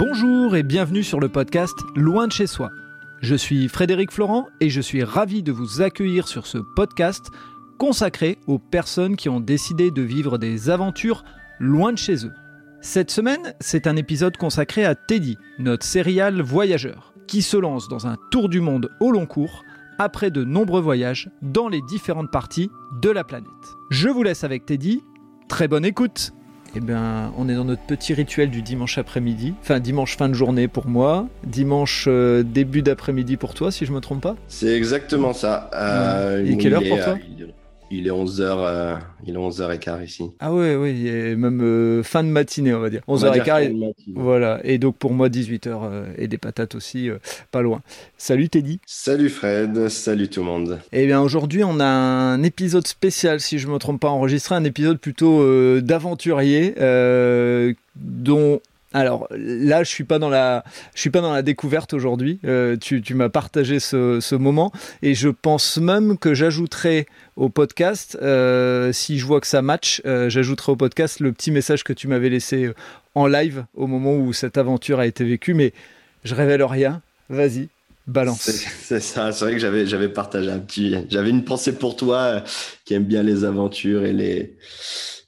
Bonjour 0.00 0.56
et 0.56 0.62
bienvenue 0.62 1.02
sur 1.02 1.20
le 1.20 1.28
podcast 1.28 1.78
Loin 1.94 2.26
de 2.26 2.32
chez 2.32 2.46
soi. 2.46 2.70
Je 3.20 3.34
suis 3.34 3.68
Frédéric 3.68 4.10
Florent 4.10 4.48
et 4.58 4.70
je 4.70 4.80
suis 4.80 5.04
ravi 5.04 5.42
de 5.42 5.52
vous 5.52 5.82
accueillir 5.82 6.26
sur 6.26 6.46
ce 6.46 6.56
podcast 6.56 7.26
consacré 7.76 8.38
aux 8.46 8.58
personnes 8.58 9.14
qui 9.14 9.28
ont 9.28 9.40
décidé 9.40 9.90
de 9.90 10.00
vivre 10.00 10.38
des 10.38 10.70
aventures 10.70 11.22
loin 11.58 11.92
de 11.92 11.98
chez 11.98 12.24
eux. 12.24 12.32
Cette 12.80 13.10
semaine, 13.10 13.52
c'est 13.60 13.86
un 13.86 13.94
épisode 13.94 14.38
consacré 14.38 14.86
à 14.86 14.94
Teddy, 14.94 15.36
notre 15.58 15.84
serial 15.84 16.40
voyageur, 16.40 17.12
qui 17.26 17.42
se 17.42 17.58
lance 17.58 17.88
dans 17.88 18.06
un 18.06 18.16
tour 18.30 18.48
du 18.48 18.62
monde 18.62 18.88
au 19.00 19.10
long 19.10 19.26
cours 19.26 19.64
après 19.98 20.30
de 20.30 20.44
nombreux 20.44 20.80
voyages 20.80 21.28
dans 21.42 21.68
les 21.68 21.82
différentes 21.82 22.30
parties 22.30 22.70
de 23.02 23.10
la 23.10 23.22
planète. 23.22 23.50
Je 23.90 24.08
vous 24.08 24.22
laisse 24.22 24.44
avec 24.44 24.64
Teddy. 24.64 25.02
Très 25.50 25.68
bonne 25.68 25.84
écoute 25.84 26.32
eh 26.76 26.80
bien, 26.80 27.32
on 27.36 27.48
est 27.48 27.54
dans 27.54 27.64
notre 27.64 27.82
petit 27.82 28.14
rituel 28.14 28.50
du 28.50 28.62
dimanche 28.62 28.98
après-midi. 28.98 29.54
Enfin, 29.62 29.80
dimanche 29.80 30.16
fin 30.16 30.28
de 30.28 30.34
journée 30.34 30.68
pour 30.68 30.86
moi, 30.86 31.28
dimanche 31.44 32.04
euh, 32.08 32.42
début 32.42 32.82
d'après-midi 32.82 33.36
pour 33.36 33.54
toi, 33.54 33.72
si 33.72 33.86
je 33.86 33.92
me 33.92 34.00
trompe 34.00 34.22
pas. 34.22 34.36
C'est 34.48 34.76
exactement 34.76 35.32
ça. 35.32 35.70
Euh, 35.74 36.44
Et 36.46 36.56
quelle 36.56 36.74
heure 36.74 36.82
pour 36.88 37.02
toi 37.02 37.18
il 37.36 37.42
est 37.42 37.46
11h, 37.90 38.42
euh, 38.42 38.96
il 39.26 39.34
est 39.34 39.38
11h15 39.38 40.04
ici. 40.04 40.24
Ah 40.38 40.52
ouais, 40.52 40.76
ouais, 40.76 41.34
même 41.36 41.60
euh, 41.62 42.02
fin 42.02 42.22
de 42.22 42.28
matinée, 42.28 42.72
on 42.72 42.80
va 42.80 42.90
dire. 42.90 43.02
11h15. 43.08 43.92
Voilà. 44.14 44.60
Et 44.64 44.78
donc 44.78 44.96
pour 44.96 45.12
moi, 45.12 45.28
18h 45.28 45.68
euh, 45.68 46.06
et 46.16 46.28
des 46.28 46.38
patates 46.38 46.74
aussi, 46.74 47.10
pas 47.50 47.62
loin. 47.62 47.82
Salut 48.16 48.48
Teddy. 48.48 48.80
Salut 48.86 49.28
Fred, 49.28 49.88
salut 49.88 50.28
tout 50.28 50.40
le 50.40 50.46
monde. 50.46 50.78
Eh 50.92 51.06
bien 51.06 51.20
aujourd'hui, 51.20 51.64
on 51.64 51.80
a 51.80 51.86
un 51.86 52.42
épisode 52.42 52.86
spécial, 52.86 53.40
si 53.40 53.58
je 53.58 53.66
ne 53.66 53.72
me 53.72 53.78
trompe 53.78 54.00
pas, 54.00 54.08
enregistré, 54.08 54.54
un 54.54 54.64
épisode 54.64 54.98
plutôt 54.98 55.80
d'aventurier 55.80 56.74
dont 57.96 58.60
alors 58.92 59.28
là, 59.30 59.84
je 59.84 59.88
suis 59.88 60.04
pas 60.04 60.18
dans 60.18 60.28
la, 60.28 60.64
je 60.94 61.00
suis 61.00 61.10
pas 61.10 61.20
dans 61.20 61.32
la 61.32 61.42
découverte 61.42 61.94
aujourd'hui. 61.94 62.40
Euh, 62.44 62.76
tu, 62.76 63.14
m'as 63.14 63.28
partagé 63.28 63.78
ce, 63.78 64.34
moment 64.34 64.72
et 65.02 65.14
je 65.14 65.28
pense 65.28 65.78
même 65.78 66.18
que 66.18 66.34
j'ajouterai 66.34 67.06
au 67.36 67.48
podcast, 67.50 68.18
euh, 68.20 68.92
si 68.92 69.18
je 69.18 69.26
vois 69.26 69.40
que 69.40 69.46
ça 69.46 69.62
match, 69.62 70.02
euh, 70.06 70.28
j'ajouterai 70.28 70.72
au 70.72 70.76
podcast 70.76 71.20
le 71.20 71.32
petit 71.32 71.52
message 71.52 71.84
que 71.84 71.92
tu 71.92 72.08
m'avais 72.08 72.30
laissé 72.30 72.70
en 73.14 73.26
live 73.26 73.64
au 73.74 73.86
moment 73.86 74.16
où 74.16 74.32
cette 74.32 74.58
aventure 74.58 74.98
a 74.98 75.06
été 75.06 75.24
vécue. 75.24 75.54
Mais 75.54 75.72
je 76.24 76.34
révèle 76.34 76.62
rien. 76.64 77.00
Vas-y, 77.28 77.68
balance. 78.08 78.40
C'est 78.40 79.00
ça. 79.00 79.30
C'est 79.30 79.44
vrai 79.44 79.54
que 79.54 79.60
j'avais, 79.60 79.86
j'avais 79.86 80.08
partagé 80.08 80.50
un 80.50 80.58
petit, 80.58 80.96
j'avais 81.10 81.30
une 81.30 81.44
pensée 81.44 81.76
pour 81.76 81.94
toi 81.94 82.42
qui 82.84 82.94
aime 82.94 83.04
bien 83.04 83.22
les 83.22 83.44
aventures 83.44 84.04
et 84.04 84.12
les 84.12 84.56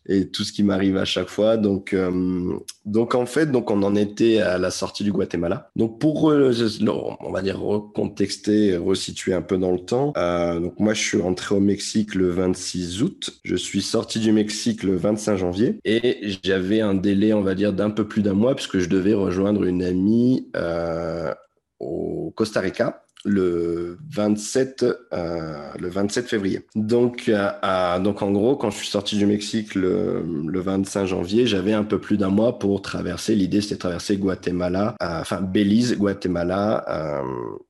et 0.07 0.29
tout 0.29 0.45
ce 0.45 0.53
qui 0.53 0.63
m'arrive 0.63 0.97
à 0.97 1.05
chaque 1.05 1.29
fois. 1.29 1.57
Donc, 1.57 1.93
euh, 1.93 2.53
donc 2.85 3.15
en 3.15 3.27
fait, 3.27 3.47
donc 3.51 3.71
on 3.71 3.83
en 3.83 3.95
était 3.95 4.41
à 4.41 4.59
la 4.59 4.71
sortie 4.71 5.05
du 5.05 5.13
Guatemala. 5.13 5.71
Donc 5.77 5.99
pour, 5.99 6.25
on 6.25 7.31
va 7.33 7.43
dire 7.43 7.61
recontexter, 7.61 8.77
resituer 8.77 9.35
un 9.35 9.43
peu 9.43 9.59
dans 9.59 9.73
le 9.73 9.81
temps. 9.81 10.13
Euh, 10.17 10.61
donc 10.61 10.79
moi, 10.79 10.95
je 10.95 11.03
suis 11.03 11.21
rentré 11.21 11.55
au 11.55 11.61
Mexique 11.61 12.15
le 12.15 12.31
26 12.31 13.03
août. 13.03 13.41
Je 13.45 13.57
suis 13.57 13.83
sorti 13.83 14.19
du 14.19 14.33
Mexique 14.33 14.83
le 14.83 14.97
25 14.97 15.37
janvier 15.37 15.79
et 15.85 16.21
j'avais 16.43 16.81
un 16.81 16.95
délai, 16.95 17.33
on 17.33 17.43
va 17.43 17.55
dire, 17.55 17.73
d'un 17.73 17.91
peu 17.91 18.07
plus 18.07 18.23
d'un 18.23 18.35
mois 18.35 18.55
puisque 18.55 18.79
je 18.79 18.89
devais 18.89 19.15
rejoindre 19.15 19.65
une 19.65 19.83
amie 19.83 20.49
euh, 20.57 21.33
au 21.81 22.33
Costa 22.37 22.61
Rica 22.61 23.05
le 23.25 23.99
27, 24.11 24.85
euh, 25.13 25.73
le 25.79 25.89
27 25.89 26.27
février. 26.27 26.67
Donc, 26.75 27.29
euh, 27.29 27.99
donc, 28.01 28.23
en 28.23 28.33
gros, 28.33 28.57
quand 28.57 28.71
je 28.71 28.79
suis 28.79 28.89
sorti 28.89 29.17
du 29.17 29.27
Mexique 29.27 29.75
le, 29.75 30.25
le 30.47 30.61
25 30.61 31.07
janvier, 31.07 31.47
j'avais 31.47 31.73
un 31.73 31.85
peu 31.85 32.01
plus 32.01 32.17
d'un 32.17 32.31
mois 32.31 32.59
pour 32.59 32.83
traverser. 32.83 33.35
L'idée, 33.35 33.61
c'était 33.61 33.77
traverser 33.77 34.17
Guatemala, 34.17 34.97
euh, 35.03 35.21
enfin 35.21 35.41
Belize, 35.41 35.97
Guatemala, 35.97 36.85
euh, 36.89 37.23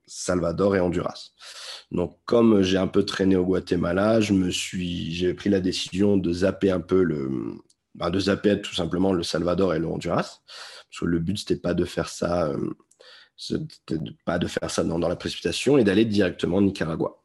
Salvador 0.06 0.76
et 0.76 0.80
Honduras. 0.80 1.30
Donc, 1.90 2.18
comme 2.24 2.62
j'ai 2.62 2.78
un 2.78 2.86
peu 2.86 3.04
traîné 3.04 3.36
au 3.36 3.44
Guatemala, 3.44 4.20
je 4.20 4.32
me 4.32 4.50
suis, 4.50 5.12
j'ai 5.12 5.34
pris 5.34 5.50
la 5.50 5.60
décision 5.60 6.16
de 6.16 6.32
zapper 6.32 6.70
un 6.70 6.80
peu 6.80 7.02
le, 7.02 7.30
ben, 7.94 8.08
de 8.08 8.18
zapper 8.18 8.62
tout 8.62 8.74
simplement 8.74 9.12
le 9.12 9.22
Salvador 9.22 9.74
et 9.74 9.78
le 9.78 9.86
Honduras. 9.86 10.40
Parce 10.90 11.00
que 11.00 11.04
le 11.04 11.18
but, 11.18 11.38
c'était 11.38 11.56
pas 11.56 11.74
de 11.74 11.84
faire 11.84 12.08
ça 12.08 12.50
pas 14.24 14.38
de 14.38 14.46
faire 14.46 14.70
ça 14.70 14.84
dans, 14.84 14.98
la 14.98 15.16
précipitation 15.16 15.78
et 15.78 15.84
d'aller 15.84 16.04
directement 16.04 16.58
au 16.58 16.62
Nicaragua. 16.62 17.16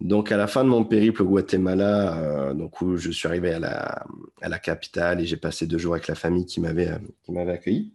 Donc, 0.00 0.30
à 0.30 0.36
la 0.36 0.46
fin 0.46 0.62
de 0.62 0.68
mon 0.68 0.84
périple 0.84 1.22
au 1.22 1.26
Guatemala, 1.26 2.18
euh, 2.18 2.54
donc 2.54 2.82
où 2.82 2.98
je 2.98 3.10
suis 3.10 3.26
arrivé 3.26 3.54
à 3.54 3.58
la, 3.58 4.04
à 4.42 4.48
la 4.50 4.58
capitale 4.58 5.22
et 5.22 5.26
j'ai 5.26 5.38
passé 5.38 5.66
deux 5.66 5.78
jours 5.78 5.94
avec 5.94 6.06
la 6.06 6.14
famille 6.14 6.44
qui 6.44 6.60
m'avait 6.60 6.90
qui 7.24 7.32
m'avait 7.32 7.52
accueilli. 7.52 7.92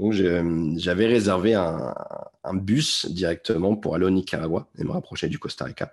Donc, 0.00 0.14
j'avais 0.14 1.06
réservé 1.06 1.54
un, 1.54 1.94
bus 2.54 3.04
directement 3.10 3.76
pour 3.76 3.94
aller 3.94 4.06
au 4.06 4.10
Nicaragua 4.10 4.66
et 4.78 4.84
me 4.84 4.92
rapprocher 4.92 5.28
du 5.28 5.38
Costa 5.38 5.66
Rica. 5.66 5.92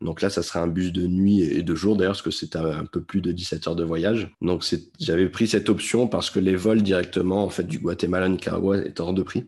Donc 0.00 0.22
là, 0.22 0.30
ça 0.30 0.42
serait 0.42 0.60
un 0.60 0.68
bus 0.68 0.92
de 0.92 1.06
nuit 1.06 1.42
et 1.42 1.62
de 1.62 1.74
jour, 1.74 1.96
d'ailleurs, 1.96 2.12
parce 2.12 2.22
que 2.22 2.30
c'était 2.30 2.58
un 2.58 2.84
peu 2.84 3.02
plus 3.02 3.20
de 3.20 3.32
17 3.32 3.66
heures 3.66 3.76
de 3.76 3.84
voyage. 3.84 4.30
Donc 4.40 4.64
j'avais 5.00 5.28
pris 5.28 5.48
cette 5.48 5.68
option 5.68 6.06
parce 6.06 6.30
que 6.30 6.38
les 6.38 6.54
vols 6.54 6.82
directement 6.82 7.44
en 7.44 7.50
fait, 7.50 7.64
du 7.64 7.80
Guatemala 7.80 8.26
au 8.26 8.30
Nicaragua 8.30 8.78
étaient 8.78 9.00
hors 9.00 9.12
de 9.12 9.22
prix. 9.22 9.46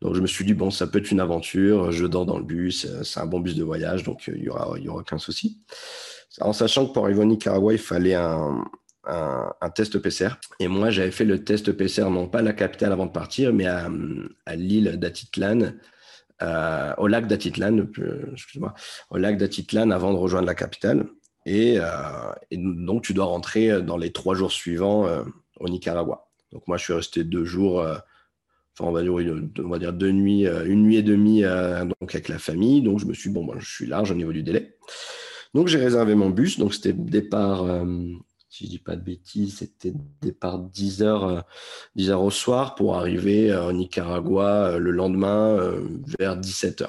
Donc 0.00 0.14
je 0.14 0.20
me 0.20 0.26
suis 0.26 0.44
dit, 0.44 0.54
bon, 0.54 0.70
ça 0.70 0.86
peut 0.86 0.98
être 0.98 1.10
une 1.10 1.20
aventure, 1.20 1.92
je 1.92 2.06
dors 2.06 2.26
dans 2.26 2.38
le 2.38 2.44
bus, 2.44 2.86
euh, 2.86 3.02
c'est 3.02 3.20
un 3.20 3.26
bon 3.26 3.40
bus 3.40 3.54
de 3.54 3.64
voyage, 3.64 4.02
donc 4.02 4.28
euh, 4.28 4.32
il 4.36 4.42
n'y 4.42 4.48
aura, 4.48 4.78
y 4.78 4.88
aura 4.88 5.00
aucun 5.00 5.18
souci. 5.18 5.58
En 6.40 6.52
sachant 6.52 6.86
que 6.86 6.92
pour 6.92 7.04
arriver 7.04 7.20
au 7.20 7.24
Nicaragua, 7.24 7.72
il 7.72 7.78
fallait 7.78 8.14
un, 8.14 8.64
un, 9.04 9.70
test 9.74 9.98
PCR. 9.98 10.30
Et 10.58 10.68
moi, 10.68 10.90
j'avais 10.90 11.10
fait 11.10 11.24
le 11.24 11.44
test 11.44 11.72
PCR, 11.72 12.08
non 12.08 12.28
pas 12.28 12.38
à 12.38 12.42
la 12.42 12.52
capitale 12.52 12.92
avant 12.92 13.06
de 13.06 13.10
partir, 13.10 13.52
mais 13.52 13.66
à, 13.66 13.90
à 14.46 14.56
l'île 14.56 14.96
d'Atitlan, 14.98 15.72
euh, 16.42 16.94
au 16.98 17.08
lac 17.08 17.26
d'Atitlan, 17.26 17.86
excuse-moi, 18.32 18.74
au 19.10 19.18
lac 19.18 19.36
d'Atitlan 19.36 19.90
avant 19.90 20.12
de 20.12 20.18
rejoindre 20.18 20.46
la 20.46 20.54
capitale. 20.54 21.06
Et, 21.46 21.78
et, 22.50 22.56
donc, 22.56 23.02
tu 23.02 23.12
dois 23.12 23.24
rentrer 23.24 23.82
dans 23.82 23.96
les 23.96 24.12
trois 24.12 24.34
jours 24.34 24.52
suivants 24.52 25.06
au 25.58 25.68
Nicaragua. 25.68 26.28
Donc, 26.52 26.68
moi, 26.68 26.76
je 26.76 26.84
suis 26.84 26.92
resté 26.92 27.24
deux 27.24 27.44
jours 27.44 27.84
on 28.82 28.92
va 28.92 29.02
dire, 29.02 29.78
dire 29.78 29.92
deux 29.92 30.10
nuits, 30.10 30.46
euh, 30.46 30.64
une 30.64 30.82
nuit 30.82 30.96
et 30.96 31.02
demie 31.02 31.44
euh, 31.44 31.84
donc 31.84 32.14
avec 32.14 32.28
la 32.28 32.38
famille. 32.38 32.82
Donc 32.82 32.98
je 33.00 33.06
me 33.06 33.14
suis 33.14 33.30
bon, 33.30 33.44
ben, 33.44 33.58
je 33.58 33.68
suis 33.68 33.86
large 33.86 34.10
au 34.10 34.14
niveau 34.14 34.32
du 34.32 34.42
délai. 34.42 34.76
Donc 35.54 35.68
j'ai 35.68 35.78
réservé 35.78 36.14
mon 36.14 36.30
bus. 36.30 36.58
Donc 36.58 36.74
c'était 36.74 36.92
départ, 36.92 37.64
euh, 37.64 37.84
si 38.48 38.64
je 38.64 38.70
dis 38.70 38.78
pas 38.78 38.96
de 38.96 39.02
bêtises, 39.02 39.58
c'était 39.58 39.92
départ 40.20 40.58
10 40.58 41.02
h 41.02 41.42
10 41.96 42.10
heures 42.10 42.22
au 42.22 42.30
soir 42.30 42.74
pour 42.74 42.96
arriver 42.96 43.54
au 43.54 43.72
Nicaragua 43.72 44.78
le 44.78 44.90
lendemain 44.90 45.58
vers 46.18 46.36
17 46.36 46.82
h 46.82 46.88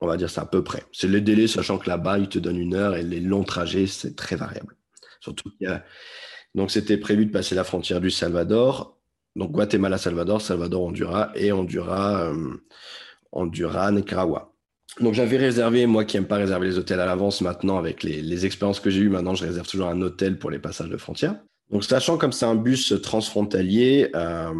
On 0.00 0.06
va 0.06 0.16
dire 0.16 0.30
c'est 0.30 0.40
à 0.40 0.46
peu 0.46 0.62
près. 0.62 0.84
C'est 0.92 1.08
le 1.08 1.20
délai, 1.20 1.46
sachant 1.46 1.78
que 1.78 1.88
là-bas, 1.88 2.18
ils 2.18 2.28
te 2.28 2.38
donnent 2.38 2.60
une 2.60 2.74
heure 2.74 2.96
et 2.96 3.02
les 3.02 3.20
longs 3.20 3.44
trajets, 3.44 3.86
c'est 3.86 4.16
très 4.16 4.36
variable. 4.36 4.76
Surtout 5.20 5.50
qu'il 5.50 5.68
y 5.68 5.70
a... 5.70 5.84
Donc 6.54 6.70
c'était 6.70 6.96
prévu 6.96 7.26
de 7.26 7.30
passer 7.30 7.54
la 7.54 7.64
frontière 7.64 8.00
du 8.00 8.10
Salvador 8.10 8.95
donc 9.36 9.52
Guatemala, 9.52 9.98
Salvador, 9.98 10.40
Salvador, 10.40 10.82
Honduras 10.82 11.30
et 11.34 11.52
Honduras, 11.52 12.32
euh, 12.32 12.56
Honduras, 13.32 13.92
Nicaragua. 13.92 14.52
Donc 15.00 15.12
j'avais 15.12 15.36
réservé, 15.36 15.84
moi 15.84 16.06
qui 16.06 16.16
n'aime 16.16 16.26
pas 16.26 16.36
réserver 16.36 16.68
les 16.68 16.78
hôtels 16.78 17.00
à 17.00 17.06
l'avance 17.06 17.42
maintenant, 17.42 17.76
avec 17.76 18.02
les, 18.02 18.46
expériences 18.46 18.80
que 18.80 18.88
j'ai 18.88 19.00
eues, 19.00 19.10
maintenant 19.10 19.34
je 19.34 19.44
réserve 19.44 19.68
toujours 19.68 19.88
un 19.88 20.00
hôtel 20.00 20.38
pour 20.38 20.50
les 20.50 20.58
passages 20.58 20.88
de 20.88 20.96
frontières. 20.96 21.36
Donc 21.70 21.84
sachant 21.84 22.16
comme 22.16 22.32
c'est 22.32 22.46
un 22.46 22.54
bus 22.54 22.94
transfrontalier, 23.02 24.10
euh, 24.14 24.54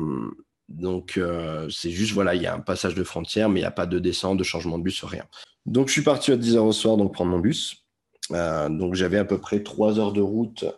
donc 0.69 1.16
euh, 1.16 1.69
c'est 1.70 1.91
juste, 1.91 2.12
voilà, 2.12 2.34
il 2.34 2.43
y 2.43 2.47
a 2.47 2.54
un 2.54 2.60
passage 2.60 2.94
de 2.94 3.04
frontière, 3.04 3.48
mais 3.48 3.60
il 3.60 3.62
n'y 3.62 3.69
a 3.69 3.70
pas 3.70 3.87
de 3.87 3.98
descente, 3.98 4.37
de 4.37 4.44
changement 4.44 4.78
de 4.78 4.82
bus, 4.82 5.03
rien. 5.04 5.25
Donc 5.64 5.88
je 5.88 5.93
suis 5.93 6.03
parti 6.03 6.32
à 6.32 6.37
10h 6.37 6.58
au 6.58 6.72
soir, 6.72 6.98
donc 6.98 7.14
prendre 7.14 7.31
mon 7.31 7.38
bus. 7.38 7.87
donc 8.31 8.94
j'avais 8.94 9.19
à 9.19 9.25
peu 9.25 9.38
près 9.38 9.62
3 9.62 9.98
heures 9.98 10.12
de 10.12 10.20
route 10.20 10.64
euh, 10.64 10.72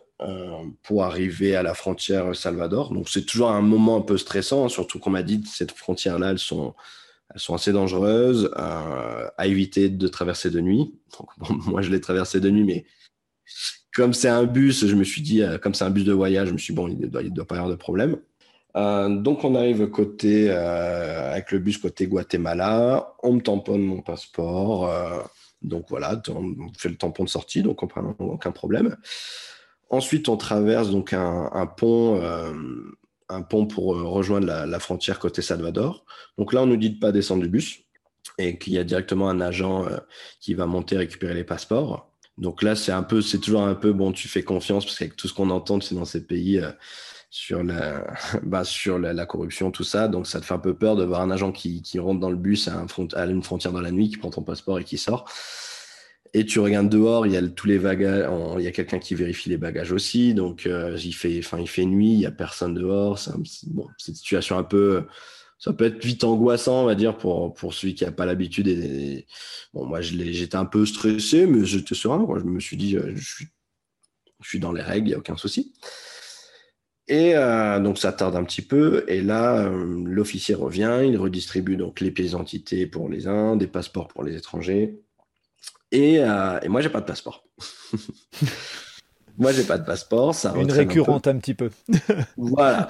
pour 0.83 1.03
arriver 1.05 1.55
à 1.55 1.63
la 1.63 1.73
frontière 1.73 2.35
Salvador. 2.35 2.93
Donc 2.93 3.07
c'est 3.09 3.25
toujours 3.25 3.51
un 3.51 3.61
moment 3.61 3.97
un 3.97 4.01
peu 4.01 4.17
stressant, 4.17 4.65
hein, 4.65 4.69
surtout 4.69 4.99
qu'on 4.99 5.11
m'a 5.11 5.23
dit 5.23 5.41
que 5.41 5.47
cette 5.47 5.71
frontière-là, 5.71 6.31
elles 6.31 6.39
sont, 6.39 6.75
assez 7.49 7.71
dangereuses, 7.71 8.51
euh, 8.57 9.27
à 9.37 9.47
éviter 9.47 9.89
de 9.89 10.07
traverser 10.07 10.49
de 10.49 10.59
nuit. 10.59 10.93
moi, 11.49 11.81
je 11.81 11.89
l'ai 11.89 12.01
traversé 12.01 12.41
de 12.41 12.49
nuit, 12.49 12.65
mais 12.65 12.85
comme 13.93 14.13
c'est 14.13 14.29
un 14.29 14.43
bus, 14.43 14.85
je 14.85 14.95
me 14.95 15.03
suis 15.03 15.21
dit, 15.21 15.41
euh, 15.41 15.57
comme 15.57 15.73
c'est 15.73 15.85
un 15.85 15.89
bus 15.89 16.03
de 16.03 16.13
voyage, 16.13 16.49
je 16.49 16.53
me 16.53 16.57
suis 16.57 16.73
dit, 16.73 16.75
bon, 16.75 16.89
il 16.89 16.99
ne 16.99 17.07
doit, 17.07 17.47
pas 17.47 17.55
y 17.55 17.57
avoir 17.57 17.71
de 17.71 17.75
problème. 17.75 18.17
donc 18.75 19.43
on 19.45 19.55
arrive 19.55 19.89
côté, 19.89 20.49
avec 20.51 21.51
le 21.51 21.59
bus 21.59 21.77
côté 21.77 22.07
Guatemala, 22.07 23.13
on 23.23 23.33
me 23.33 23.41
tamponne 23.41 23.83
mon 23.83 24.01
passeport. 24.01 24.91
donc 25.61 25.85
voilà, 25.89 26.21
on 26.29 26.73
fait 26.77 26.89
le 26.89 26.97
tampon 26.97 27.23
de 27.23 27.29
sortie, 27.29 27.63
donc 27.63 27.81
on 27.83 27.87
prend 27.87 28.15
aucun 28.19 28.51
problème. 28.51 28.97
Ensuite, 29.89 30.29
on 30.29 30.37
traverse 30.37 30.91
donc 30.91 31.13
un, 31.13 31.65
pont, 31.65 32.21
euh, 32.21 32.53
pont 33.49 33.65
pour 33.65 33.95
euh, 33.95 34.03
rejoindre 34.03 34.47
la, 34.47 34.79
frontière 34.79 35.19
côté 35.19 35.41
Salvador. 35.41 36.05
Donc 36.37 36.53
là, 36.53 36.61
on 36.61 36.67
nous 36.67 36.77
dit 36.77 36.91
de 36.91 36.99
pas 36.99 37.11
descendre 37.11 37.41
du 37.41 37.49
bus 37.49 37.79
et 38.37 38.57
qu'il 38.57 38.73
y 38.73 38.77
a 38.77 38.83
directement 38.83 39.29
un 39.29 39.41
agent 39.41 39.87
euh, 39.87 39.97
qui 40.39 40.53
va 40.53 40.65
monter 40.65 40.97
récupérer 40.97 41.33
les 41.33 41.43
passeports. 41.43 42.11
Donc 42.37 42.61
là, 42.61 42.75
c'est 42.75 42.91
un 42.91 43.03
peu, 43.03 43.21
c'est 43.21 43.39
toujours 43.39 43.63
un 43.63 43.75
peu 43.75 43.91
bon. 43.91 44.11
Tu 44.11 44.27
fais 44.27 44.43
confiance 44.43 44.85
parce 44.85 44.97
qu'avec 44.97 45.15
tout 45.15 45.27
ce 45.27 45.33
qu'on 45.33 45.49
entend, 45.49 45.81
c'est 45.81 45.95
dans 45.95 46.05
ces 46.05 46.25
pays, 46.25 46.61
sur 47.29 47.63
la, 47.63 48.05
bah, 48.43 48.63
la, 48.87 49.25
corruption, 49.25 49.71
tout 49.71 49.83
ça. 49.83 50.07
Donc, 50.07 50.27
ça 50.27 50.39
te 50.39 50.45
fait 50.45 50.53
un 50.53 50.59
peu 50.59 50.73
peur 50.73 50.95
de 50.95 51.03
voir 51.03 51.21
un 51.21 51.31
agent 51.31 51.51
qui, 51.51 51.81
rentre 51.99 52.19
dans 52.19 52.29
le 52.29 52.37
bus 52.37 52.67
à, 52.67 53.25
une 53.25 53.43
frontière 53.43 53.71
dans 53.71 53.81
la 53.81 53.91
nuit, 53.91 54.09
qui 54.09 54.17
prend 54.17 54.29
ton 54.29 54.43
passeport 54.43 54.79
et 54.79 54.83
qui 54.83 54.97
sort. 54.97 55.29
Et 56.33 56.45
tu 56.45 56.59
regardes 56.59 56.89
dehors, 56.89 57.25
il 57.25 57.33
y 57.33 57.37
a 57.37 57.47
tous 57.47 57.67
les 57.67 57.79
bagages, 57.79 58.29
il 58.57 58.63
y 58.63 58.67
a 58.67 58.71
quelqu'un 58.71 58.99
qui 58.99 59.15
vérifie 59.15 59.49
les 59.49 59.57
bagages 59.57 59.91
aussi. 59.91 60.33
Donc, 60.33 60.67
euh, 60.67 60.95
il, 61.03 61.13
fait, 61.13 61.33
il 61.33 61.67
fait 61.67 61.85
nuit, 61.85 62.13
il 62.13 62.19
y 62.19 62.25
a 62.25 62.31
personne 62.31 62.75
dehors. 62.75 63.17
C'est 63.17 63.31
une 63.33 64.15
situation 64.15 64.57
un 64.57 64.63
peu, 64.63 65.05
ça 65.57 65.73
peut 65.73 65.85
être 65.85 66.03
vite 66.05 66.23
angoissant, 66.23 66.83
on 66.83 66.85
va 66.85 66.95
dire, 66.95 67.17
pour, 67.17 67.73
celui 67.73 67.95
qui 67.95 68.05
n'a 68.05 68.11
pas 68.11 68.25
l'habitude. 68.25 69.25
Bon, 69.73 69.85
moi, 69.85 70.01
j'étais 70.01 70.55
un 70.55 70.65
peu 70.65 70.85
stressé, 70.85 71.47
mais 71.47 71.65
j'étais 71.65 71.95
serein. 71.95 72.27
Je 72.37 72.43
me 72.43 72.59
suis 72.59 72.77
dit, 72.77 72.95
euh, 72.95 73.11
je 73.15 73.27
suis, 73.27 73.47
je 74.41 74.47
suis 74.47 74.59
dans 74.59 74.71
les 74.71 74.83
règles, 74.83 75.07
il 75.07 75.09
n'y 75.11 75.15
a 75.15 75.19
aucun 75.19 75.35
souci. 75.35 75.73
Et 77.07 77.35
euh, 77.35 77.79
donc 77.79 77.97
ça 77.97 78.13
tarde 78.13 78.35
un 78.35 78.43
petit 78.43 78.61
peu. 78.61 79.03
Et 79.07 79.21
là, 79.21 79.67
l'officier 79.67 80.53
revient, 80.53 81.01
il 81.03 81.17
redistribue 81.17 81.75
donc 81.75 82.01
les 82.01 82.11
pièces 82.11 82.27
d'identité 82.27 82.85
pour 82.85 83.09
les 83.09 83.27
uns, 83.27 83.55
des 83.55 83.65
passeports 83.65 84.07
pour 84.07 84.23
les 84.23 84.35
étrangers. 84.35 85.01
Et, 85.91 86.19
euh, 86.19 86.59
et 86.61 86.67
moi, 86.67 86.81
j'ai 86.81 86.89
pas 86.89 87.01
de 87.01 87.05
passeport. 87.05 87.43
moi, 89.37 89.51
j'ai 89.51 89.63
pas 89.63 89.77
de 89.77 89.85
passeport. 89.85 90.35
Ça 90.35 90.53
Une 90.55 90.71
récurrente 90.71 91.27
un, 91.27 91.37
petit 91.37 91.53
peu. 91.53 91.71
voilà. 92.37 92.89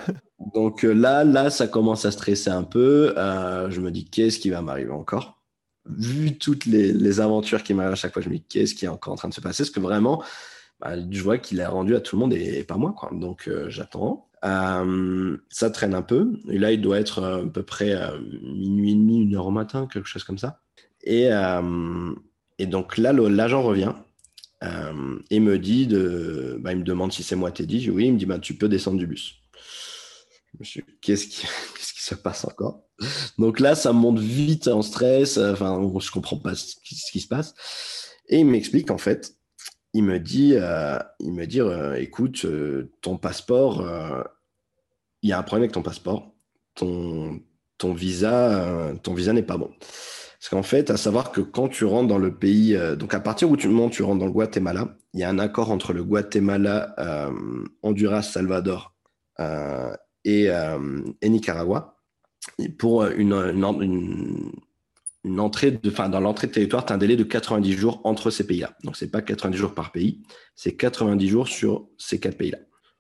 Donc 0.54 0.84
euh, 0.84 0.92
là, 0.92 1.24
là, 1.24 1.50
ça 1.50 1.68
commence 1.68 2.06
à 2.06 2.12
stresser 2.12 2.50
un 2.50 2.64
peu. 2.64 3.14
Euh, 3.18 3.70
je 3.70 3.82
me 3.82 3.92
dis, 3.92 4.06
qu'est-ce 4.06 4.40
qui 4.40 4.50
va 4.50 4.62
m'arriver 4.62 4.92
encore? 4.92 5.42
Vu 5.86 6.38
toutes 6.38 6.66
les, 6.66 6.92
les 6.92 7.20
aventures 7.20 7.64
qui 7.64 7.74
m'arrivent 7.74 7.94
à 7.94 7.96
chaque 7.96 8.14
fois, 8.14 8.22
je 8.22 8.30
me 8.30 8.36
dis, 8.36 8.44
qu'est-ce 8.44 8.76
qui 8.76 8.86
est 8.86 8.90
encore 8.90 9.14
en 9.14 9.18
train 9.18 9.30
de 9.30 9.34
se 9.34 9.42
passer? 9.42 9.64
Parce 9.64 9.72
que 9.72 9.80
vraiment, 9.80 10.22
bah, 10.80 10.96
je 11.10 11.22
vois 11.22 11.38
qu'il 11.38 11.62
a 11.62 11.70
rendu 11.70 11.96
à 11.96 12.02
tout 12.02 12.16
le 12.16 12.22
monde 12.22 12.34
et, 12.34 12.64
pas 12.64 12.78
moi. 12.78 12.94
Quoi. 12.98 13.12
Donc 13.14 13.48
euh, 13.48 13.70
j'attends. 13.70 14.28
Euh, 14.46 15.38
ça 15.50 15.70
traîne 15.70 15.94
un 15.94 16.02
peu. 16.02 16.34
Et 16.50 16.58
là, 16.58 16.72
il 16.72 16.82
doit 16.82 17.00
être 17.00 17.24
à 17.24 17.46
peu 17.46 17.64
près 17.64 17.96
minuit 18.44 18.92
et 18.92 18.96
demi, 18.96 19.24
une 19.24 19.36
heure 19.36 19.48
au 19.48 19.52
matin, 19.52 19.88
quelque 19.92 20.08
chose 20.08 20.24
comme 20.24 20.38
ça. 20.38 20.62
Et, 21.04 21.30
et 22.60 22.68
donc 22.68 22.98
là, 22.98 23.14
l'agent 23.14 23.64
revient 23.64 23.94
euh, 24.64 25.18
et 25.32 25.40
me 25.40 25.58
dit 25.58 25.88
de, 25.88 26.58
bah, 26.60 26.74
il 26.74 26.80
me 26.80 26.84
demande 26.84 27.14
si 27.14 27.24
c'est 27.24 27.38
moi 27.38 27.52
Teddy. 27.52 27.80
Je 27.80 27.90
dis 27.90 27.90
oui. 27.90 28.06
Il 28.08 28.14
me 28.14 28.20
dit 28.20 28.26
bah, 28.26 28.38
tu 28.38 28.54
peux 28.54 28.68
descendre 28.68 28.98
du 28.98 29.08
bus. 29.08 29.36
Qu'est-ce 31.02 31.28
qui, 31.28 31.42
qu'est-ce 31.76 31.94
qui 31.94 32.04
se 32.04 32.16
passe 32.16 32.44
encore? 32.44 32.84
Donc 33.38 33.62
là, 33.62 33.76
ça 33.76 33.94
monte 33.94 34.20
vite 34.20 34.68
en 34.68 34.82
stress. 34.82 35.38
Enfin, 35.38 35.82
je 36.00 36.12
comprends 36.12 36.38
pas 36.38 36.54
ce 36.54 36.76
qui, 36.84 37.20
se 37.22 37.28
passe. 37.28 37.56
Et 38.28 38.40
il 38.40 38.46
m'explique 38.46 38.92
en 38.92 38.98
fait. 38.98 39.36
Il 39.94 40.04
me 40.04 40.20
dit, 40.20 40.54
euh, 40.56 41.00
il 41.20 41.32
me 41.32 41.48
dit, 41.48 41.62
euh, 41.62 41.96
écoute, 41.96 42.46
ton 43.02 43.18
passeport, 43.18 43.88
il 45.22 45.30
y 45.30 45.34
a 45.34 45.40
un 45.40 45.44
problème 45.44 45.64
avec 45.64 45.72
ton 45.72 45.82
passeport. 45.82 46.36
Ton, 46.76 47.40
ton 47.78 47.94
visa, 47.94 48.94
ton 49.02 49.14
visa 49.14 49.32
n'est 49.32 49.44
pas 49.44 49.58
bon. 49.58 49.72
Parce 50.40 50.50
qu'en 50.50 50.64
fait, 50.64 50.90
à 50.90 50.96
savoir 50.96 51.32
que 51.32 51.42
quand 51.42 51.68
tu 51.68 51.84
rentres 51.84 52.08
dans 52.08 52.18
le 52.18 52.34
pays, 52.34 52.74
euh, 52.76 52.96
donc 52.96 53.14
à 53.14 53.20
partir 53.20 53.52
où 53.52 53.58
tu 53.58 53.68
montes, 53.68 53.92
tu 53.92 54.04
rentres 54.04 54.20
dans 54.20 54.26
le 54.26 54.32
Guatemala, 54.32 54.96
il 55.14 55.20
y 55.20 55.24
a 55.24 55.30
un 55.30 55.38
accord 55.38 55.70
entre 55.70 55.92
le 55.92 56.02
Guatemala, 56.04 56.96
euh, 56.98 57.32
Honduras, 57.84 58.22
Salvador 58.22 58.96
euh, 59.42 59.94
et, 60.24 60.50
Nicaragua 61.24 61.98
pour 62.78 63.06
une, 63.06 63.34
entrée 65.38 65.72
de, 65.72 65.90
enfin, 65.90 66.08
dans 66.08 66.22
l'entrée 66.22 66.48
de 66.48 66.54
territoire, 66.54 66.86
tu 66.86 66.94
as 66.94 66.96
un 66.96 67.00
délai 67.00 67.18
de 67.18 67.24
90 67.24 67.74
jours 67.74 68.02
entre 68.06 68.30
ces 68.30 68.48
pays-là. 68.48 68.74
Donc, 68.86 68.96
c'est 68.96 69.12
pas 69.12 69.22
90 69.22 69.58
jours 69.58 69.74
par 69.74 69.92
pays, 69.92 70.22
c'est 70.56 70.76
90 70.76 71.28
jours 71.28 71.48
sur 71.50 71.90
ces 71.98 72.20
quatre 72.20 72.38
pays-là. 72.38 72.60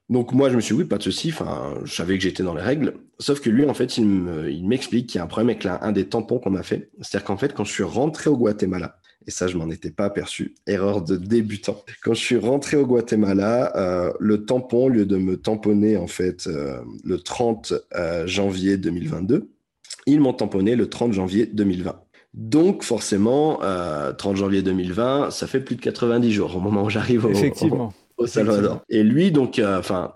Donc 0.10 0.34
moi, 0.34 0.50
je 0.50 0.56
me 0.56 0.62
suis 0.62 0.74
dit, 0.74 0.82
oui, 0.82 0.88
pas 0.88 0.98
de 0.98 1.04
souci. 1.04 1.30
Enfin, 1.30 1.76
je 1.84 1.94
savais 1.94 2.18
que 2.18 2.24
j'étais 2.24 2.44
dans 2.44 2.56
les 2.56 2.62
règles. 2.62 2.96
Sauf 3.20 3.42
que 3.42 3.50
lui, 3.50 3.66
en 3.70 3.74
fait, 3.74 3.98
il 3.98 4.68
m'explique 4.68 5.08
qu'il 5.08 5.20
y 5.20 5.22
a 5.22 5.24
un 5.24 5.28
problème 5.28 5.50
avec 5.50 5.66
un 5.66 5.92
des 5.92 6.06
tampons 6.06 6.40
qu'on 6.40 6.56
a 6.56 6.64
fait. 6.64 6.90
C'est-à-dire 7.02 7.26
qu'en 7.26 7.38
fait, 7.38 7.54
quand 7.54 7.64
je 7.64 7.72
suis 7.72 7.84
rentré 7.84 8.30
au 8.30 8.38
Guatemala, 8.38 8.98
et 9.28 9.32
ça, 9.32 9.48
je 9.48 9.58
m'en 9.58 9.70
étais 9.70 9.92
pas 9.92 10.06
aperçu, 10.06 10.56
erreur 10.66 11.04
de 11.04 11.16
débutant. 11.16 11.84
Quand 12.02 12.16
je 12.16 12.20
suis 12.20 12.38
rentré 12.38 12.78
au 12.78 12.88
Guatemala, 12.88 13.72
euh, 13.76 14.12
le 14.20 14.46
tampon, 14.46 14.86
au 14.86 14.90
lieu 14.90 15.06
de 15.06 15.18
me 15.18 15.38
tamponner 15.38 15.98
en 15.98 16.08
fait 16.08 16.48
euh, 16.48 16.80
le 17.04 17.20
30 17.20 17.74
euh, 17.96 18.26
janvier 18.26 18.78
2022, 18.78 19.52
ils 20.08 20.20
m'ont 20.20 20.34
tamponné 20.34 20.76
le 20.76 20.90
30 20.90 21.14
janvier 21.14 21.46
2020. 21.46 22.02
Donc 22.34 22.84
forcément, 22.84 23.60
30 24.18 24.38
janvier 24.38 24.62
2020, 24.62 25.32
ça 25.32 25.48
fait 25.48 25.60
plus 25.60 25.76
de 25.76 25.82
90 25.82 26.32
jours 26.32 26.56
au 26.56 26.60
moment 26.60 26.84
où 26.84 26.90
j'arrive 26.90 27.26
au, 27.26 27.30
Effectivement 27.30 27.94
Et 28.90 29.04
lui, 29.04 29.32
donc, 29.32 29.60
euh, 29.60 29.80
enfin, 29.80 30.14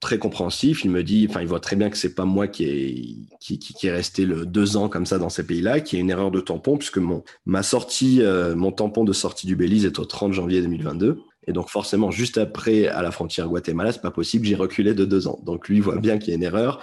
très 0.00 0.18
compréhensif. 0.18 0.84
Il 0.84 0.90
me 0.90 1.02
dit, 1.02 1.26
enfin, 1.28 1.40
il 1.40 1.46
voit 1.46 1.60
très 1.60 1.76
bien 1.76 1.90
que 1.90 1.96
c'est 1.96 2.14
pas 2.14 2.24
moi 2.24 2.48
qui 2.48 2.64
est 2.64 3.90
resté 3.90 4.24
le 4.24 4.46
deux 4.46 4.76
ans 4.76 4.88
comme 4.88 5.06
ça 5.06 5.18
dans 5.18 5.28
ces 5.28 5.46
pays-là, 5.46 5.80
qui 5.80 5.96
est 5.96 6.00
une 6.00 6.10
erreur 6.10 6.30
de 6.30 6.40
tampon, 6.40 6.76
puisque 6.76 6.98
mon 6.98 7.22
ma 7.46 7.62
sortie, 7.62 8.22
euh, 8.22 8.54
mon 8.54 8.72
tampon 8.72 9.04
de 9.04 9.12
sortie 9.12 9.46
du 9.46 9.56
Belize 9.56 9.84
est 9.84 9.98
au 9.98 10.04
30 10.04 10.32
janvier 10.32 10.60
2022. 10.62 11.20
Et 11.48 11.52
donc 11.52 11.70
forcément, 11.70 12.10
juste 12.10 12.38
après, 12.38 12.86
à 12.86 13.02
la 13.02 13.10
frontière 13.10 13.48
Guatemala, 13.48 13.92
c'est 13.92 14.02
pas 14.02 14.12
possible, 14.12 14.46
j'ai 14.46 14.54
reculé 14.54 14.94
de 14.94 15.04
deux 15.04 15.26
ans. 15.26 15.40
Donc 15.44 15.68
lui 15.68 15.80
voit 15.80 15.96
bien 15.96 16.18
qu'il 16.18 16.28
y 16.28 16.32
a 16.32 16.36
une 16.36 16.44
erreur. 16.44 16.80